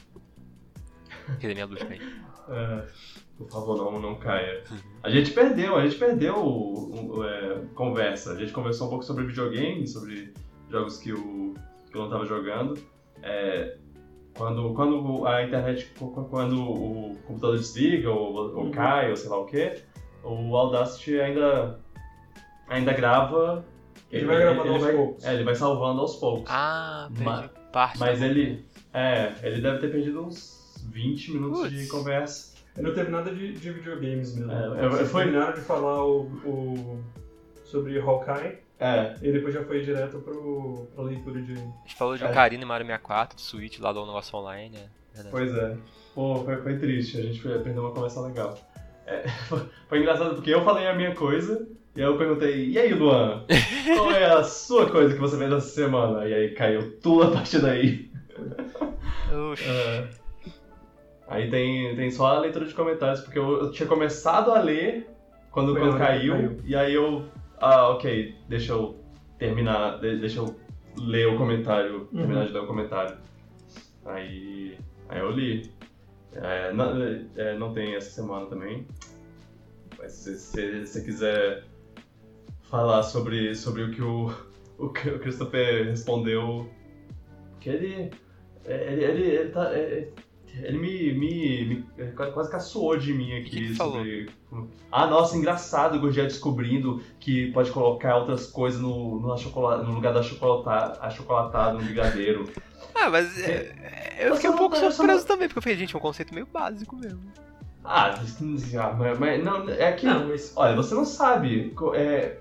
[1.39, 2.01] Dizer, minha luz cair.
[2.49, 2.87] É,
[3.37, 4.63] por favor, não, não caia.
[5.03, 8.33] A gente perdeu, a gente perdeu o, o, é, conversa.
[8.33, 10.33] A gente conversou um pouco sobre videogame, sobre
[10.69, 11.53] jogos que o,
[11.89, 12.79] que eu não estava jogando.
[13.21, 13.77] É,
[14.35, 15.91] quando, quando a internet,
[16.29, 18.71] quando o computador desliga ou, ou uhum.
[18.71, 19.75] cai ou sei lá o que,
[20.23, 21.79] o Audacity ainda
[22.71, 23.65] ainda grava.
[24.11, 25.25] Ele, ele vai gravando ele, aos vai, poucos.
[25.25, 26.45] É, ele vai salvando aos poucos.
[26.47, 27.99] Ah, mas, parte.
[27.99, 28.65] Mas ele.
[28.93, 31.71] É, ele deve ter perdido uns 20 minutos Puts.
[31.71, 32.51] de conversa.
[32.75, 34.51] Ele não teve nada de, de videogames mesmo.
[34.51, 35.23] É, Vocês foi...
[35.23, 37.03] terminaram de falar o, o,
[37.65, 38.59] sobre Hawkeye.
[38.79, 39.15] É.
[39.21, 41.53] E depois já foi direto pro, pra leitura de.
[41.53, 42.29] A gente falou de é.
[42.29, 44.89] Ocarina e Mario 64, de Switch lá do negócio online, né?
[45.29, 45.77] Pois é.
[46.15, 48.57] Pô, foi, foi triste, a gente perdeu uma conversa legal.
[49.05, 49.23] É,
[49.87, 53.43] foi engraçado porque eu falei a minha coisa, e aí eu perguntei, e aí, Luan?
[53.97, 56.25] Qual é a sua coisa que você fez essa semana?
[56.27, 58.09] E aí caiu tudo a partir daí.
[59.51, 59.63] Oxi.
[59.67, 60.07] É.
[61.27, 65.07] Aí tem, tem só a leitura de comentários, porque eu, eu tinha começado a ler
[65.51, 66.57] quando, quando caiu, caiu.
[66.65, 67.25] e aí eu.
[67.57, 68.99] Ah, ok, deixa eu
[69.37, 70.55] terminar, de- deixa eu
[70.97, 72.19] ler o comentário, Uhum.
[72.19, 73.17] terminar de ler o comentário.
[74.05, 74.77] Aí.
[75.07, 75.71] Aí eu li.
[76.33, 76.91] É, não,
[77.35, 78.85] é, não tem essa semana também.
[79.97, 81.63] Mas se se você quiser
[82.71, 84.33] falar sobre, sobre o que o,
[84.79, 86.67] o Christopher respondeu.
[87.59, 88.11] Que ele.
[88.65, 90.07] Ele, ele, ele, tá, é,
[90.53, 93.97] ele me, me, me- é, quase caçoou de mim aqui que que falou?
[93.97, 94.29] sobre.
[94.91, 99.91] Ah, nossa, engraçado o Gurgel descobrindo que pode colocar outras coisas no, no, achocola- no
[99.93, 102.45] lugar do achocolata- achocolatado no brigadeiro.
[102.93, 103.73] Ah, mas é,
[104.19, 106.01] é, eu fiquei um pouco não- surpreso não- também, porque eu falei, gente, é um
[106.01, 107.21] conceito meio básico mesmo.
[107.83, 108.13] Ah,
[108.95, 110.05] mas, mas não, é que.
[110.05, 112.37] Não, mas Olha, você não sabe é,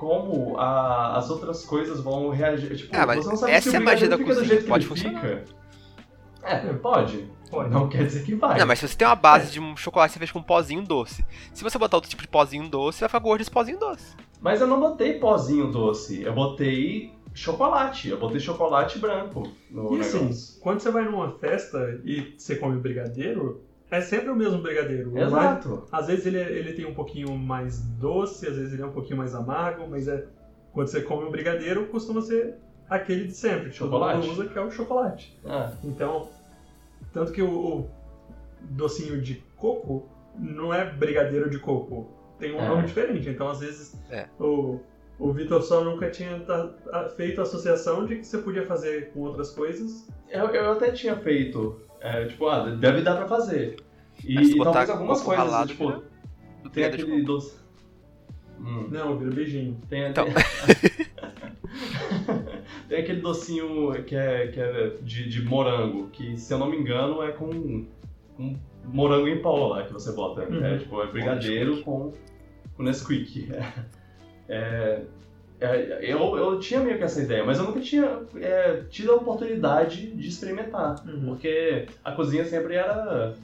[0.00, 2.74] como a- as outras coisas vão reagir.
[2.74, 4.48] Tipo, Ah, você não sabe essa se é o a magia da fica do cozinha,
[4.48, 5.20] jeito que pode ele funcionar.
[5.20, 5.44] fica.
[6.42, 7.28] É, pode.
[7.50, 7.68] pode.
[7.70, 8.58] Não quer dizer que vai.
[8.58, 10.42] Não, mas se você tem uma base de um chocolate que você fez com um
[10.42, 11.22] pozinho doce.
[11.52, 14.16] Se você botar outro tipo de pozinho doce, vai ficar gosto desse pozinho doce.
[14.40, 18.08] Mas eu não botei pozinho doce, eu botei chocolate.
[18.08, 20.60] Eu botei chocolate branco no E assim, negócio.
[20.62, 23.60] quando você vai numa festa e você come brigadeiro,
[23.90, 25.10] é sempre o mesmo brigadeiro.
[25.12, 25.84] Mas, Exato.
[25.90, 28.92] às vezes ele, é- ele tem um pouquinho mais doce, às vezes ele é um
[28.92, 30.24] pouquinho mais amargo, mas é
[30.72, 32.54] quando você come um brigadeiro, costuma ser
[32.88, 34.18] aquele de sempre, que todo Chocolate.
[34.26, 35.38] mundo usa, que é o chocolate.
[35.44, 36.28] Ah, Então,
[37.12, 37.90] tanto que o, o
[38.60, 40.08] docinho de coco
[40.38, 42.08] não é brigadeiro de coco,
[42.38, 42.68] tem um É.
[42.68, 43.28] nome diferente.
[43.28, 44.26] Então, às vezes, É.
[44.38, 44.78] o,
[45.18, 49.10] o Vitor só nunca tinha ta- a- feito a associação de que você podia fazer
[49.12, 50.08] com outras coisas.
[50.28, 51.80] eu, eu até tinha feito.
[52.00, 53.76] É, tipo, ah, deve dar pra fazer.
[54.24, 56.02] E, e botar talvez algumas coisas, ralado, tipo,
[56.62, 57.58] Do tem aquele doce.
[58.58, 58.88] Hum.
[58.90, 59.80] Não, vira beijinho.
[59.88, 60.26] Tem, Então.
[62.88, 66.76] tem aquele docinho que é, que é de, de morango, que se eu não me
[66.76, 67.86] engano é com,
[68.36, 70.42] com morango em pó lá que você bota.
[70.42, 70.64] Uhum.
[70.64, 72.12] É tipo, é brigadeiro com,
[72.76, 73.50] com Nesquik.
[74.52, 75.04] É, é,
[75.60, 80.10] eu, eu tinha meio que essa ideia, mas eu nunca tinha é, tido a oportunidade
[80.12, 81.04] de experimentar.
[81.06, 81.26] Uhum.
[81.26, 83.34] Porque a cozinha sempre era,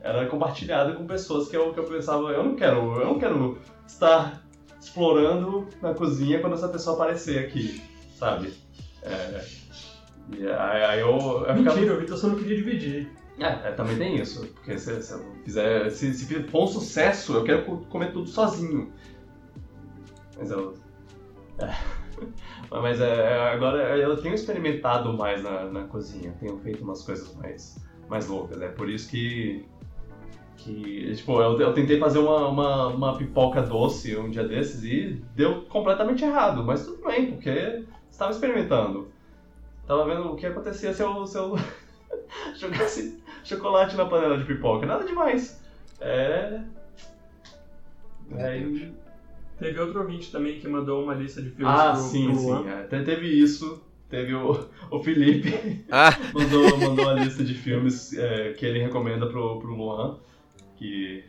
[0.00, 3.58] era compartilhada com pessoas que eu, que eu pensava, eu não quero, eu não quero
[3.86, 4.42] estar
[4.80, 7.82] explorando na cozinha quando essa pessoa aparecer aqui,
[8.18, 8.52] sabe?
[9.02, 9.44] É,
[10.38, 11.08] e aí, eu,
[11.46, 13.10] eu ficava- Mentira, o Vitor só não queria dividir.
[13.38, 17.34] É, é, também tem isso, porque se, se eu fizer, se, se for um sucesso,
[17.34, 18.92] eu quero co- comer tudo sozinho.
[20.38, 20.74] Mas eu.
[21.58, 22.04] É.
[22.70, 27.76] Mas é, agora eu tenho experimentado mais na, na cozinha, tenho feito umas coisas mais,
[28.08, 28.60] mais loucas.
[28.60, 29.64] É por isso que.
[30.56, 35.22] que tipo, eu, eu tentei fazer uma, uma, uma pipoca doce um dia desses e
[35.34, 39.08] deu completamente errado, mas tudo bem, porque estava experimentando.
[39.86, 41.56] Tava vendo o que acontecia se eu, se eu
[42.56, 44.86] jogasse chocolate na panela de pipoca.
[44.86, 45.62] Nada demais.
[46.00, 46.62] É.
[48.32, 48.94] Aí...
[49.58, 52.46] Teve outro ouvinte também que mandou uma lista de filmes Ah, pro, sim, pro sim.
[52.46, 52.66] Luan.
[52.68, 52.80] é.
[52.82, 53.82] Até teve isso.
[54.10, 59.26] Teve o, o Felipe Ah, mandou, mandou a lista de filmes é, que ele recomenda
[59.26, 60.18] pro, pro Luan.
[60.76, 61.24] Que,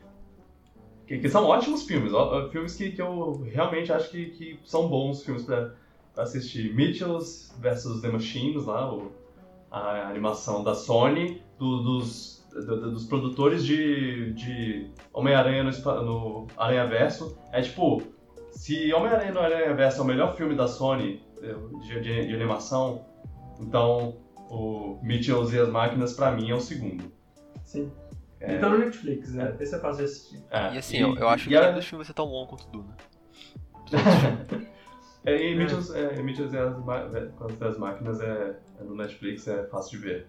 [1.08, 2.14] que, que são ótimos filmes.
[2.14, 5.74] ó, filmes que, que eu realmente acho que, que são bons filmes pra,
[6.14, 6.74] pra assistir.
[6.74, 9.12] Mitchells vs The Machines, lá, o,
[9.72, 15.72] a animação da Sony, do- dos, do- dos produtores de, de Homem-Aranha no,
[16.04, 17.38] no Aranha Verso.
[17.52, 18.02] É tipo,
[18.56, 22.34] se Homem-Aranha no Aranha Verso é o melhor filme da Sony eh, de, de- de
[22.36, 23.06] animação,
[23.60, 24.18] então
[24.50, 27.12] o Mitchells e as Máquinas pra mim é o segundo.
[27.64, 27.92] Sim.
[28.40, 28.56] É.
[28.56, 29.56] Então no Netflix, né?
[29.60, 30.44] Esse é fácil de assistir.
[30.52, 32.50] É, e assim, eu, eu acho e que a- dos filmes vai ser tão longo
[32.50, 32.96] quanto o Duna.
[35.28, 39.64] É, e Mitchells, é, e as, é, as Dez Máquinas é, é no Netflix, é
[39.70, 40.28] fácil de ver.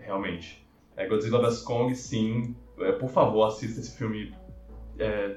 [0.00, 0.66] Realmente.
[0.96, 2.56] É, Godzilla vs Kong, sim.
[2.80, 4.34] É, por favor, assista esse filme.
[4.98, 5.36] É,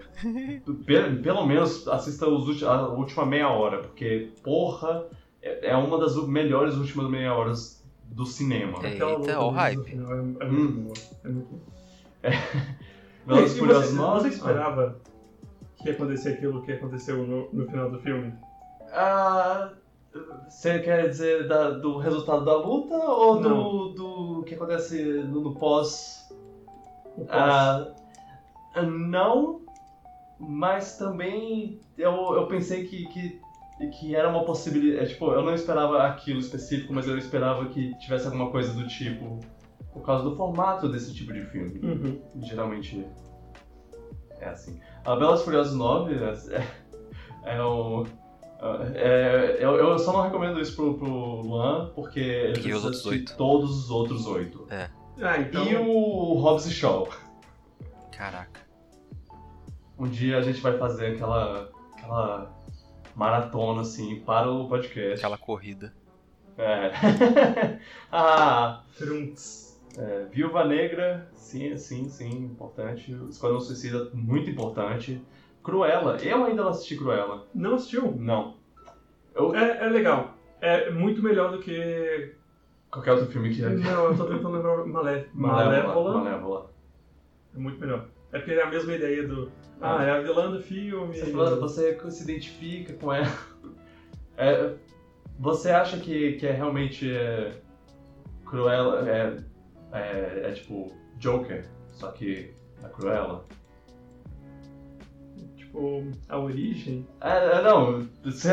[0.85, 5.05] pe- pelo menos assista os ulti- a última meia hora, porque, porra,
[5.41, 8.79] é, é uma das melhores últimas meia horas do cinema.
[8.83, 8.87] É.
[8.93, 9.77] Aquela Eita, luta ó o hype.
[9.77, 10.83] no final é, é muito Hum.
[10.83, 10.93] boa.
[11.23, 11.61] É muito boa.
[13.27, 14.97] Velozes E e Furiosos você, 9, você esperava
[15.77, 18.33] que ia acontecer aquilo que aconteceu no, no final do filme?
[18.91, 19.71] Ah,
[20.49, 25.53] você quer dizer da- do resultado da luta ou do, do que acontece no, no
[25.55, 26.29] pós?
[27.15, 27.29] O pós.
[27.29, 27.87] Ah,
[28.75, 29.61] não,
[30.39, 33.39] mas também eu, eu pensei que, que,
[33.99, 35.05] que era uma possibilidade.
[35.05, 38.87] é, Tipo, eu não esperava aquilo específico, mas eu esperava que tivesse alguma coisa do
[38.87, 39.39] tipo.
[39.93, 41.77] Por causa do formato desse tipo de filme.
[41.83, 42.21] Uhum.
[42.41, 43.05] Geralmente
[44.39, 44.79] é assim.
[45.03, 46.13] A Belas Furiosas 9
[47.43, 48.05] é, é o.
[48.95, 51.09] é- eu, eu só não recomendo isso pro, pro
[51.41, 53.35] Luan, porque ele os precisa outros assistir oito.
[53.37, 54.65] todos os outros oito.
[54.69, 54.89] É.
[55.21, 55.65] Ah, então.
[55.65, 57.09] E o Hobbs e Shaw.
[58.11, 58.50] Caraca.
[60.01, 62.51] Um dia a gente vai fazer aquela, aquela
[63.15, 65.19] maratona, assim, para o podcast.
[65.19, 65.93] Aquela corrida.
[66.57, 66.89] É.
[68.11, 69.79] ah, Trunks.
[69.95, 73.15] é, Viúva Negra, sim, sim, sim, importante.
[73.29, 75.21] Esquadrão Suicida, muito importante.
[75.61, 77.45] Cruella, eu ainda não assisti Cruella.
[77.53, 78.11] Não assistiu?
[78.17, 78.55] Não.
[79.35, 80.35] Eu, É, é legal.
[80.59, 82.33] É muito melhor do que.
[82.89, 83.69] qualquer outro filme que é.
[83.69, 85.27] Não, eu tô tentando lembrar Malé...
[85.31, 86.15] Malévola.
[86.15, 86.23] Malévola.
[86.23, 86.71] Malévola.
[87.55, 88.07] É muito melhor.
[88.33, 89.51] É porque é a mesma ideia do.
[89.81, 91.17] Ah, é a vilã do filme.
[91.17, 93.27] Você, fala- você se identifica com ela.
[94.37, 94.73] É,
[95.37, 97.51] você acha que, que é realmente é,
[98.45, 99.37] Cruella é,
[99.91, 102.51] é, é tipo Joker, só que
[102.81, 103.45] a Cruella?
[105.57, 107.05] Tipo, a origem.
[107.19, 108.49] É, é, não, você,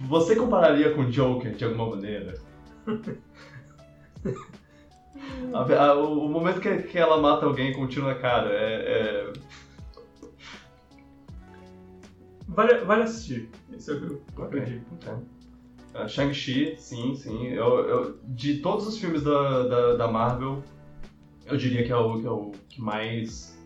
[0.00, 2.34] você compararia com Joker de alguma maneira?
[5.54, 9.28] A- a- o, momento que, que ela mata alguém com um tiro na cara é-
[9.30, 9.32] é
[12.48, 13.50] Vale, vale assistir.
[13.72, 14.84] Esse é o que eu acredito.
[14.92, 15.24] então.
[15.94, 17.48] Ah, Shang-Chi, sim, sim.
[17.48, 20.62] Eu, eu- de todos os filmes da, da, da Marvel,
[21.46, 23.56] eu diria que é o que, é o que mais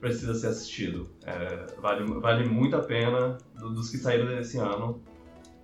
[0.00, 1.08] precisa ser assistido.
[1.24, 5.00] É, vale, vale muito a pena do- dos que saíram desse ano.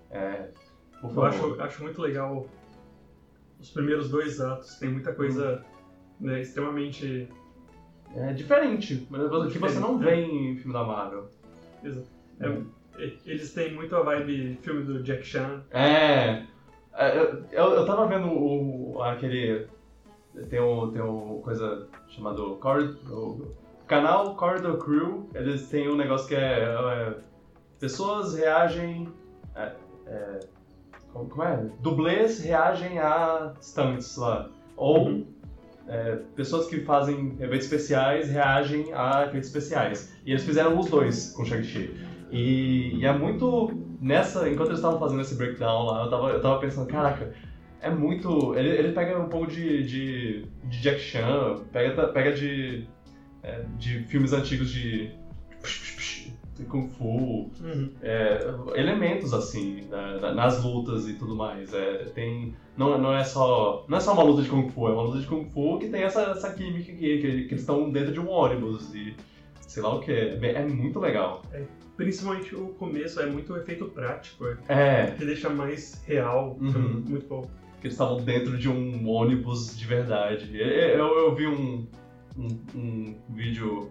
[0.09, 0.49] É,
[1.03, 2.47] Eu acho, acho muito legal
[3.59, 4.75] os primeiros dois atos.
[4.75, 5.63] Tem muita coisa
[6.19, 7.27] né, extremamente.
[8.15, 9.21] É diferente, mas
[9.51, 11.29] que você não vê Diferente, em filme da Marvel.
[11.83, 12.03] Exa-
[12.41, 15.63] é- eles têm muito a vibe filme do Jack Chan.
[15.71, 16.43] É.
[16.93, 19.67] é, Eu, eu, eu tava vendo o, aquele.
[20.49, 23.55] Tem um, tem um coisa chamado Corridor, o
[23.87, 25.29] canal Corridor Crew.
[25.33, 26.63] Eles têm um negócio que é.
[26.63, 27.15] é,
[27.79, 29.07] pessoas reagem.
[29.55, 29.71] é,
[30.07, 30.39] é,
[31.13, 31.65] como, é?
[31.81, 34.49] Dublês reagem a stunts lá.
[34.75, 35.25] Ou Uhum.
[35.87, 40.13] é, pessoas que fazem eventos especiais reagem a eventos especiais.
[40.25, 41.93] E eles fizeram os dois com Shang-Chi.
[42.31, 46.41] E, e é muito nessa, enquanto eles estavam fazendo esse breakdown lá, eu tava, eu
[46.41, 47.33] tava pensando, caraca,
[47.81, 48.55] é muito.
[48.55, 52.87] Ele, ele pega um pouco de, de, de Jack Chan, pega, pega de,
[53.41, 55.98] é, de filmes antigos de, de
[56.65, 57.89] Kung Fu, Uhum.
[58.01, 61.73] é, elementos assim na- na- nas lutas e tudo mais.
[61.73, 64.91] É, tem não, não é só não é só uma luta de kung fu, é
[64.93, 67.91] uma luta de kung fu que tem essa, essa química aqui, que, que eles estão
[67.91, 69.13] dentro de um ônibus e
[69.67, 70.11] sei lá o que.
[70.11, 71.41] É, é muito legal.
[71.97, 76.57] Principalmente o começo é muito efeito prático, é, É, que deixa mais real.
[76.61, 76.69] Uhum.
[76.69, 77.41] Então, muito bom.
[77.81, 80.49] que eles estavam dentro de um ônibus de verdade.
[80.57, 81.85] Eu, eu, eu vi um,
[82.37, 83.89] um, um vídeo,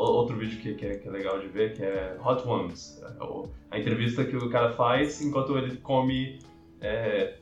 [0.00, 3.00] outro vídeo que, que, é, que é legal de ver, que é Hot Ones.
[3.02, 6.38] É o- A entrevista que o cara faz enquanto ele come
[6.80, 7.34] é,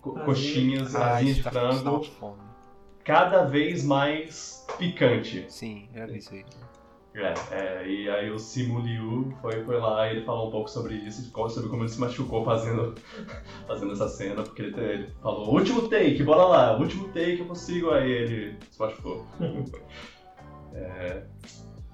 [0.00, 2.06] co- coxinhas, asinhas de tá- frango,
[3.04, 5.44] cada vez mais picante.
[5.48, 6.44] Sim, já vi isso aí.
[7.14, 10.68] É, é, e aí o Simu Liu foi, foi lá e ele falou um pouco
[10.68, 12.94] sobre isso, sobre como ele se machucou fazendo,
[13.66, 17.90] fazendo essa cena, porque ele, ele falou, último take, bora lá, último take eu consigo,
[17.90, 19.24] aí ele se machucou.
[20.74, 21.22] é,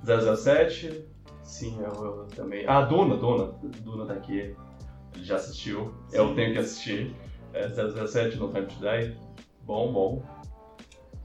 [0.04, 1.04] 007,
[1.42, 2.64] sim, eu, eu também.
[2.66, 3.52] Ah, Duna, Duna,
[3.82, 4.54] Duna tá aqui,
[5.14, 6.34] ele já assistiu, eu Sim.
[6.34, 7.14] tenho que assistir.
[7.52, 9.16] É, 007, No Time to Die,
[9.64, 10.22] bom, bom.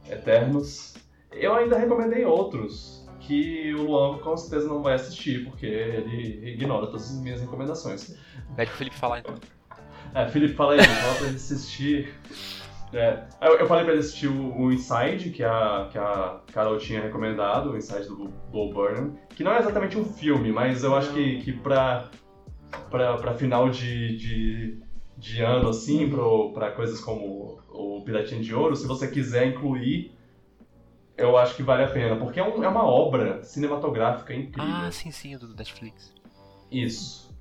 [0.09, 0.95] Eternos.
[1.31, 6.87] Eu ainda recomendei outros que o Luan com certeza não vai assistir, porque ele ignora
[6.87, 8.17] todas as minhas recomendações.
[8.55, 9.35] Pede pro Felipe falar então.
[10.13, 12.13] É, Felipe, fala aí, pra ele assistir.
[12.93, 17.01] É, eu, falei pra ele assistir o, o Inside, que a, que a Carol tinha
[17.01, 21.11] recomendado, o Inside do Bo Burnham, que não é exatamente um filme, mas eu acho
[21.13, 22.09] que, que pra,
[22.89, 24.79] pra, pra final de, de,
[25.17, 30.15] de ano, assim, pro, pra coisas como o Piratinha de Ouro, se você quiser incluir,
[31.17, 34.63] eu acho que vale a pena, porque é, um- é uma obra cinematográfica incrível.
[34.73, 36.13] Ah, sim, sim, do Netflix.
[36.71, 37.35] Isso.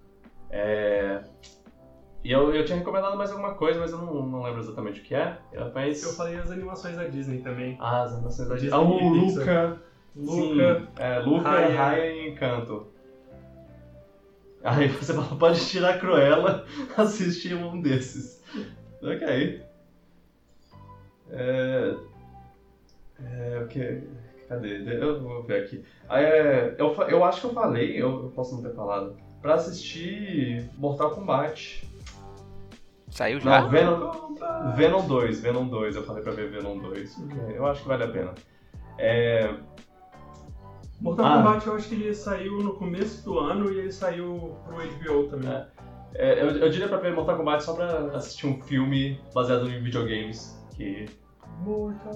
[0.50, 1.22] É...
[2.26, 5.04] E eu, eu tinha recomendado mais alguma coisa, mas eu não, não lembro exatamente o
[5.04, 5.38] que é.
[5.72, 6.02] Mas...
[6.02, 7.76] Eu falei as animações da Disney também.
[7.78, 8.72] Ah, as animações da Disney.
[8.72, 9.08] Ah, o.
[9.08, 9.80] Luca.
[10.16, 12.04] Luca, Sim, é, Luca, Raya.
[12.04, 12.88] E Encanto.
[14.64, 16.66] Aí você pode tirar a Cruella,
[16.98, 18.42] assistir um desses.
[19.00, 19.62] Ok.
[21.30, 21.94] É...
[23.24, 24.02] É, o que...
[24.48, 25.00] Cadê?
[25.00, 25.84] Eu vou ver aqui.
[26.10, 30.68] É, eu, eu acho que eu falei, eu, eu posso não ter falado, pra assistir
[30.76, 31.86] Mortal Kombat.
[33.16, 33.62] Saiu já?
[33.62, 34.12] Não, Venom,
[34.76, 38.04] Venom 2, Venom 2, eu falei pra ver Venom 2, porque eu acho que vale
[38.04, 38.34] a pena.
[38.98, 39.54] É,
[41.00, 41.36] Mortal Ah.
[41.38, 45.28] Kombat eu acho que ele saiu no começo do ano e ele saiu pro HBO
[45.30, 45.48] também.
[45.50, 45.66] É.
[46.14, 47.86] é, eu, eu diria pra ver Mortal Kombat só pra
[48.16, 51.06] assistir um filme baseado em videogames, Que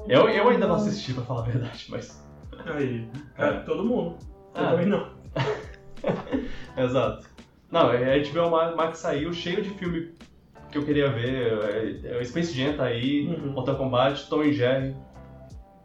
[0.07, 2.23] eu, eu ainda não assisti, pra falar a verdade, mas.
[2.67, 3.61] Aí, cara, É.
[3.61, 4.19] todo mundo.
[4.55, 4.71] Eu Ah.
[4.73, 5.09] também não.
[6.77, 7.27] Exato.
[7.71, 10.13] Não, é, a HBO Ma- Max saiu cheio de filme
[10.71, 12.05] que eu queria ver.
[12.05, 13.53] É, é, Space Jam tá aí, Uhum.
[13.53, 14.95] Mortal Kombat, Tom e Jerry.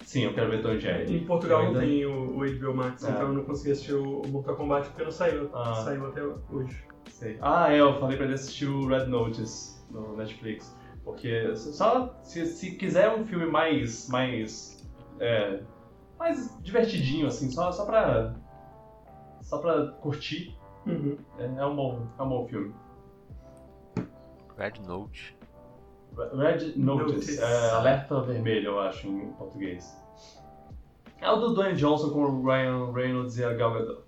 [0.03, 1.15] Sim, eu quero ver Tom e Jerry.
[1.17, 3.09] Em Portugal Eu não ainda- tem o, o HBO Max, É.
[3.09, 5.49] então eu não consegui assistir o o Mortal Kombat porque não saiu.
[5.53, 5.73] Ah.
[5.75, 6.83] Saiu até hoje.
[7.09, 7.37] Sei.
[7.41, 10.75] Ah, é, eu falei pra ele assistir o Red Notice no Netflix.
[11.03, 14.07] Porque só se, se quiser um filme mais.
[14.09, 14.83] mais.
[15.19, 15.59] É,
[16.19, 18.33] mais divertidinho, assim, só, só pra.
[19.41, 20.55] só pra curtir,
[20.85, 21.17] Uhum.
[21.37, 22.73] é, é um bom, é um bom filme.
[24.57, 25.35] Red Note.
[26.15, 29.95] Red Notice, é, alerta vermelho, eu acho, em português.
[31.19, 34.03] É o do Dwayne Johnson com o Ryan Reynolds e a Gal Gadot.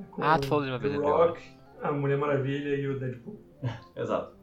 [0.00, 1.42] É com Ah, tu falou de uma vez, é Rock,
[1.82, 3.38] a Mulher Maravilha e o Deadpool.
[3.96, 4.36] Exato.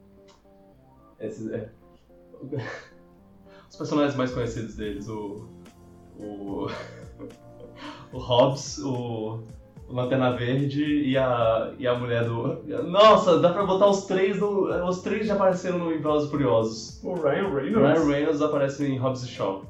[1.19, 1.71] Esses, é.
[3.69, 5.47] Os personagens mais conhecidos deles, o.
[6.19, 6.67] O.
[8.13, 9.43] O Hobbs, o.
[9.87, 11.73] o Lanterna Verde e a.
[11.77, 12.63] e a mulher do.
[12.89, 14.65] Nossa, dá pra botar os três no.
[14.87, 17.03] Os três já apareceram no Velozes Furiosos.
[17.03, 17.99] O Ryan O Reynolds?
[17.99, 19.63] Ryan Reynolds aparece em Hobbs e Shaw.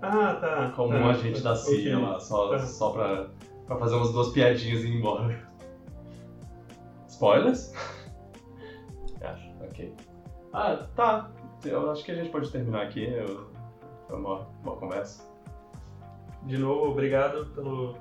[0.00, 0.72] Ah, tá.
[0.74, 2.06] Como tá, um agente tá, da CIA ok.
[2.08, 2.58] lá, só, Tá.
[2.60, 3.26] só pra,
[3.66, 5.38] pra fazer umas duas piadinhas e ir embora.
[7.08, 7.72] Spoilers?
[9.22, 9.94] Acho, ok.
[10.52, 11.30] Ah, tá.
[11.64, 13.04] Eu acho que a gente pode terminar aqui.
[13.04, 13.46] Eu-
[14.08, 15.22] Foi uma boa conversa.
[16.44, 17.94] De novo, obrigado pelo,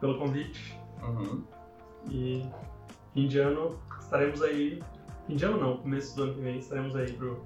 [0.00, 0.78] pelo convite.
[1.02, 1.44] Uhum.
[2.10, 2.46] E
[3.12, 4.82] fim de ano estaremos aí.
[5.26, 7.44] Fim de ano não, começo do ano que vem estaremos aí pro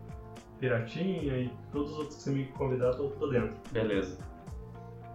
[0.58, 3.56] Piratinha e todos os outros que você me convidar, tô, tô dentro.
[3.72, 4.18] Beleza.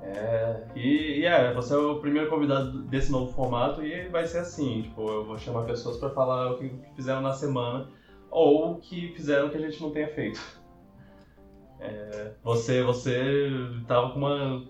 [0.02, 4.40] É, e, e é, você é o primeiro convidado desse novo formato e vai ser
[4.40, 7.88] assim, tipo, eu vou chamar pessoas pra falar o que fizeram na semana
[8.32, 10.40] ou o que fizeram que a gente não tenha feito.
[11.80, 13.50] É, você, você
[13.88, 14.64] tava com uma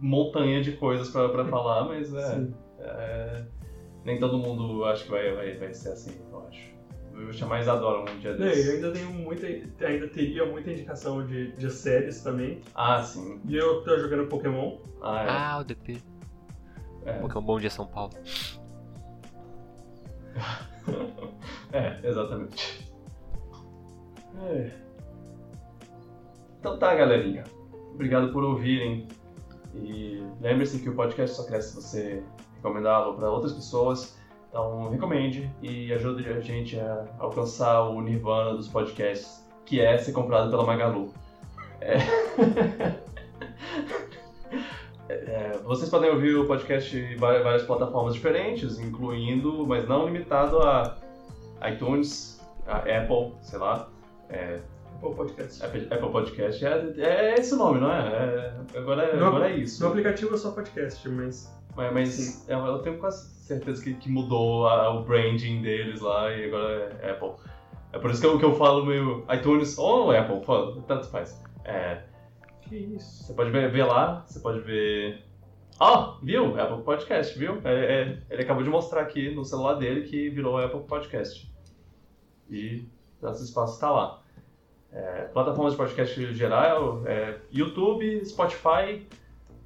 [0.00, 2.54] montanha de coisas pra, pra falar, mas é, Sim.
[2.80, 3.44] É,
[4.04, 6.68] nem todo mundo acho que vai, vai, vai ser assim, eu acho.
[7.14, 9.46] Eu vou chamar a Isadora um dia Não, eu ainda tenho muita.
[9.46, 12.60] ainda teria muita indicação de, de séries também.
[12.74, 13.40] Ah, sim.
[13.44, 14.78] E eu tô jogando Pokémon.
[15.02, 15.26] Ah, é.
[15.28, 16.00] Ah, o DP.
[17.04, 17.14] é.
[17.14, 18.12] Pokémon Bom Dia São Paulo.
[21.70, 22.90] É, exatamente.
[24.42, 24.70] É.
[26.58, 27.44] Então tá, galerinha.
[27.92, 29.06] Obrigado por ouvirem.
[29.74, 32.22] E lembre-se que o podcast só cresce se você
[32.58, 34.16] recomendá-lo para outras pessoas.
[34.50, 40.12] Então recomende e ajude a gente a alcançar o nirvana dos podcasts, que é ser
[40.12, 41.12] comprado pela Magalu.
[41.80, 41.96] É.
[45.10, 50.98] É, vocês podem ouvir o podcast em várias plataformas diferentes, incluindo, mas não limitado a
[51.66, 53.88] iTunes, a Apple, sei lá,
[54.28, 54.58] é,
[55.00, 55.64] Pô, podcast.
[55.64, 56.66] Apple, Apple Podcast.
[56.66, 57.98] É, é esse o nome, não é?
[58.74, 59.80] É- agora, é- No- agora é isso.
[59.82, 61.56] No aplicativo é só podcast, mas.
[61.78, 66.30] Mas, mas eu, eu tenho quase certeza que, que mudou a- o branding deles lá
[66.34, 67.30] e agora é Apple.
[67.92, 71.40] É por isso que eu, que eu falo meio iTunes ou Apple, fala, tanto faz.
[71.64, 72.02] É,
[72.62, 73.24] Que isso?
[73.24, 75.24] você pode ver, ver lá, você pode ver.
[75.80, 76.60] Ó, viu?
[76.60, 77.60] Apple Podcast, viu?
[77.64, 77.72] É,
[78.02, 81.48] é, ele acabou de mostrar aqui no celular dele que virou Apple Podcast.
[82.50, 82.88] E
[83.22, 84.20] nosso espaço está lá.
[84.90, 89.06] É, plataformas de podcast geral, é, YouTube, Spotify,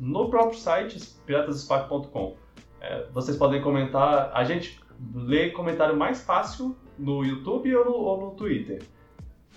[0.02, 2.34] no próprio site, piratasespark.com.
[2.80, 4.80] É, vocês podem comentar, a gente
[5.14, 8.82] lê comentário mais fácil no YouTube ou no, ou no Twitter.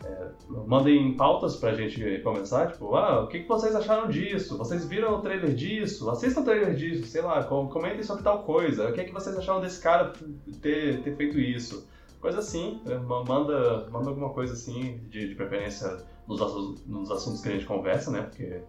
[0.04, 0.28] É,
[0.68, 4.56] mandem pautas pra gente começar, tipo, ah, o que, que vocês acharam disso?
[4.56, 6.08] Vocês viram o trailer disso?
[6.12, 8.88] Assistam o trailer disso, sei lá, com- comentem sobre tal coisa.
[8.90, 10.14] O que, que vocês acharam desse cara
[10.62, 11.88] ter, ter feito isso?
[12.22, 17.42] Coisa assim, é, ma- manda, manda alguma coisa assim, de, de preferência nos, nos assuntos
[17.42, 18.22] que a gente conversa, né?
[18.22, 18.62] Porque.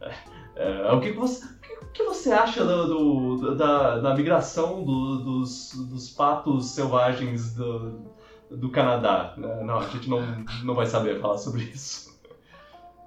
[0.56, 1.44] É, o que, que você,
[1.82, 8.02] o que- você acha do, do- da, da migração do- dos, dos patos selvagens do,
[8.50, 9.34] do Canadá?
[9.36, 9.62] né?
[9.64, 10.20] Não, a gente não,
[10.64, 12.14] não vai saber falar sobre isso.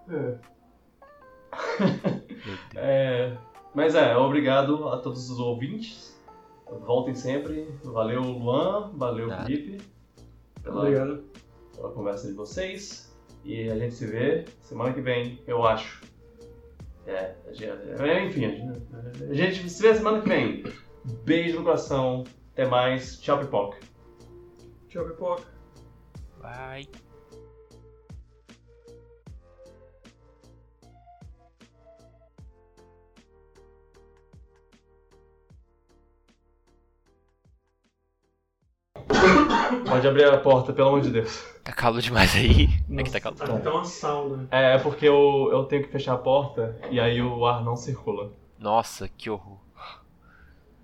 [0.10, 0.38] É.
[2.76, 3.36] É,
[3.74, 6.18] mas é, obrigado a todos os ouvintes.
[6.86, 7.68] Voltem sempre.
[7.84, 8.92] Valeu, Luan.
[8.96, 9.46] Valeu, Nada.
[9.46, 9.82] Felipe.
[10.64, 11.24] Pela, Obrigado.
[11.76, 13.14] pela conversa de vocês.
[13.44, 16.02] E a gente se vê semana que vem, eu acho.
[17.08, 17.36] É,
[18.02, 18.46] é, enfim,
[19.30, 20.64] a gente se vê semana que vem.
[21.24, 22.26] Beijo no coração.
[22.52, 23.18] Até mais.
[23.20, 23.78] Tchau, pipoca.
[24.90, 25.44] Tchau, pipoca.
[26.42, 27.07] Bye.
[39.88, 41.46] Pode abrir a porta, pelo amor de Deus.
[41.64, 42.70] Tá calor demais aí.
[42.90, 43.38] É que tá calor.
[43.38, 44.48] Tá uma sauna.
[44.52, 47.76] É, é porque eu, eu tenho que fechar a porta e aí o ar não
[47.76, 48.32] circula.
[48.58, 49.67] Nossa, que horror.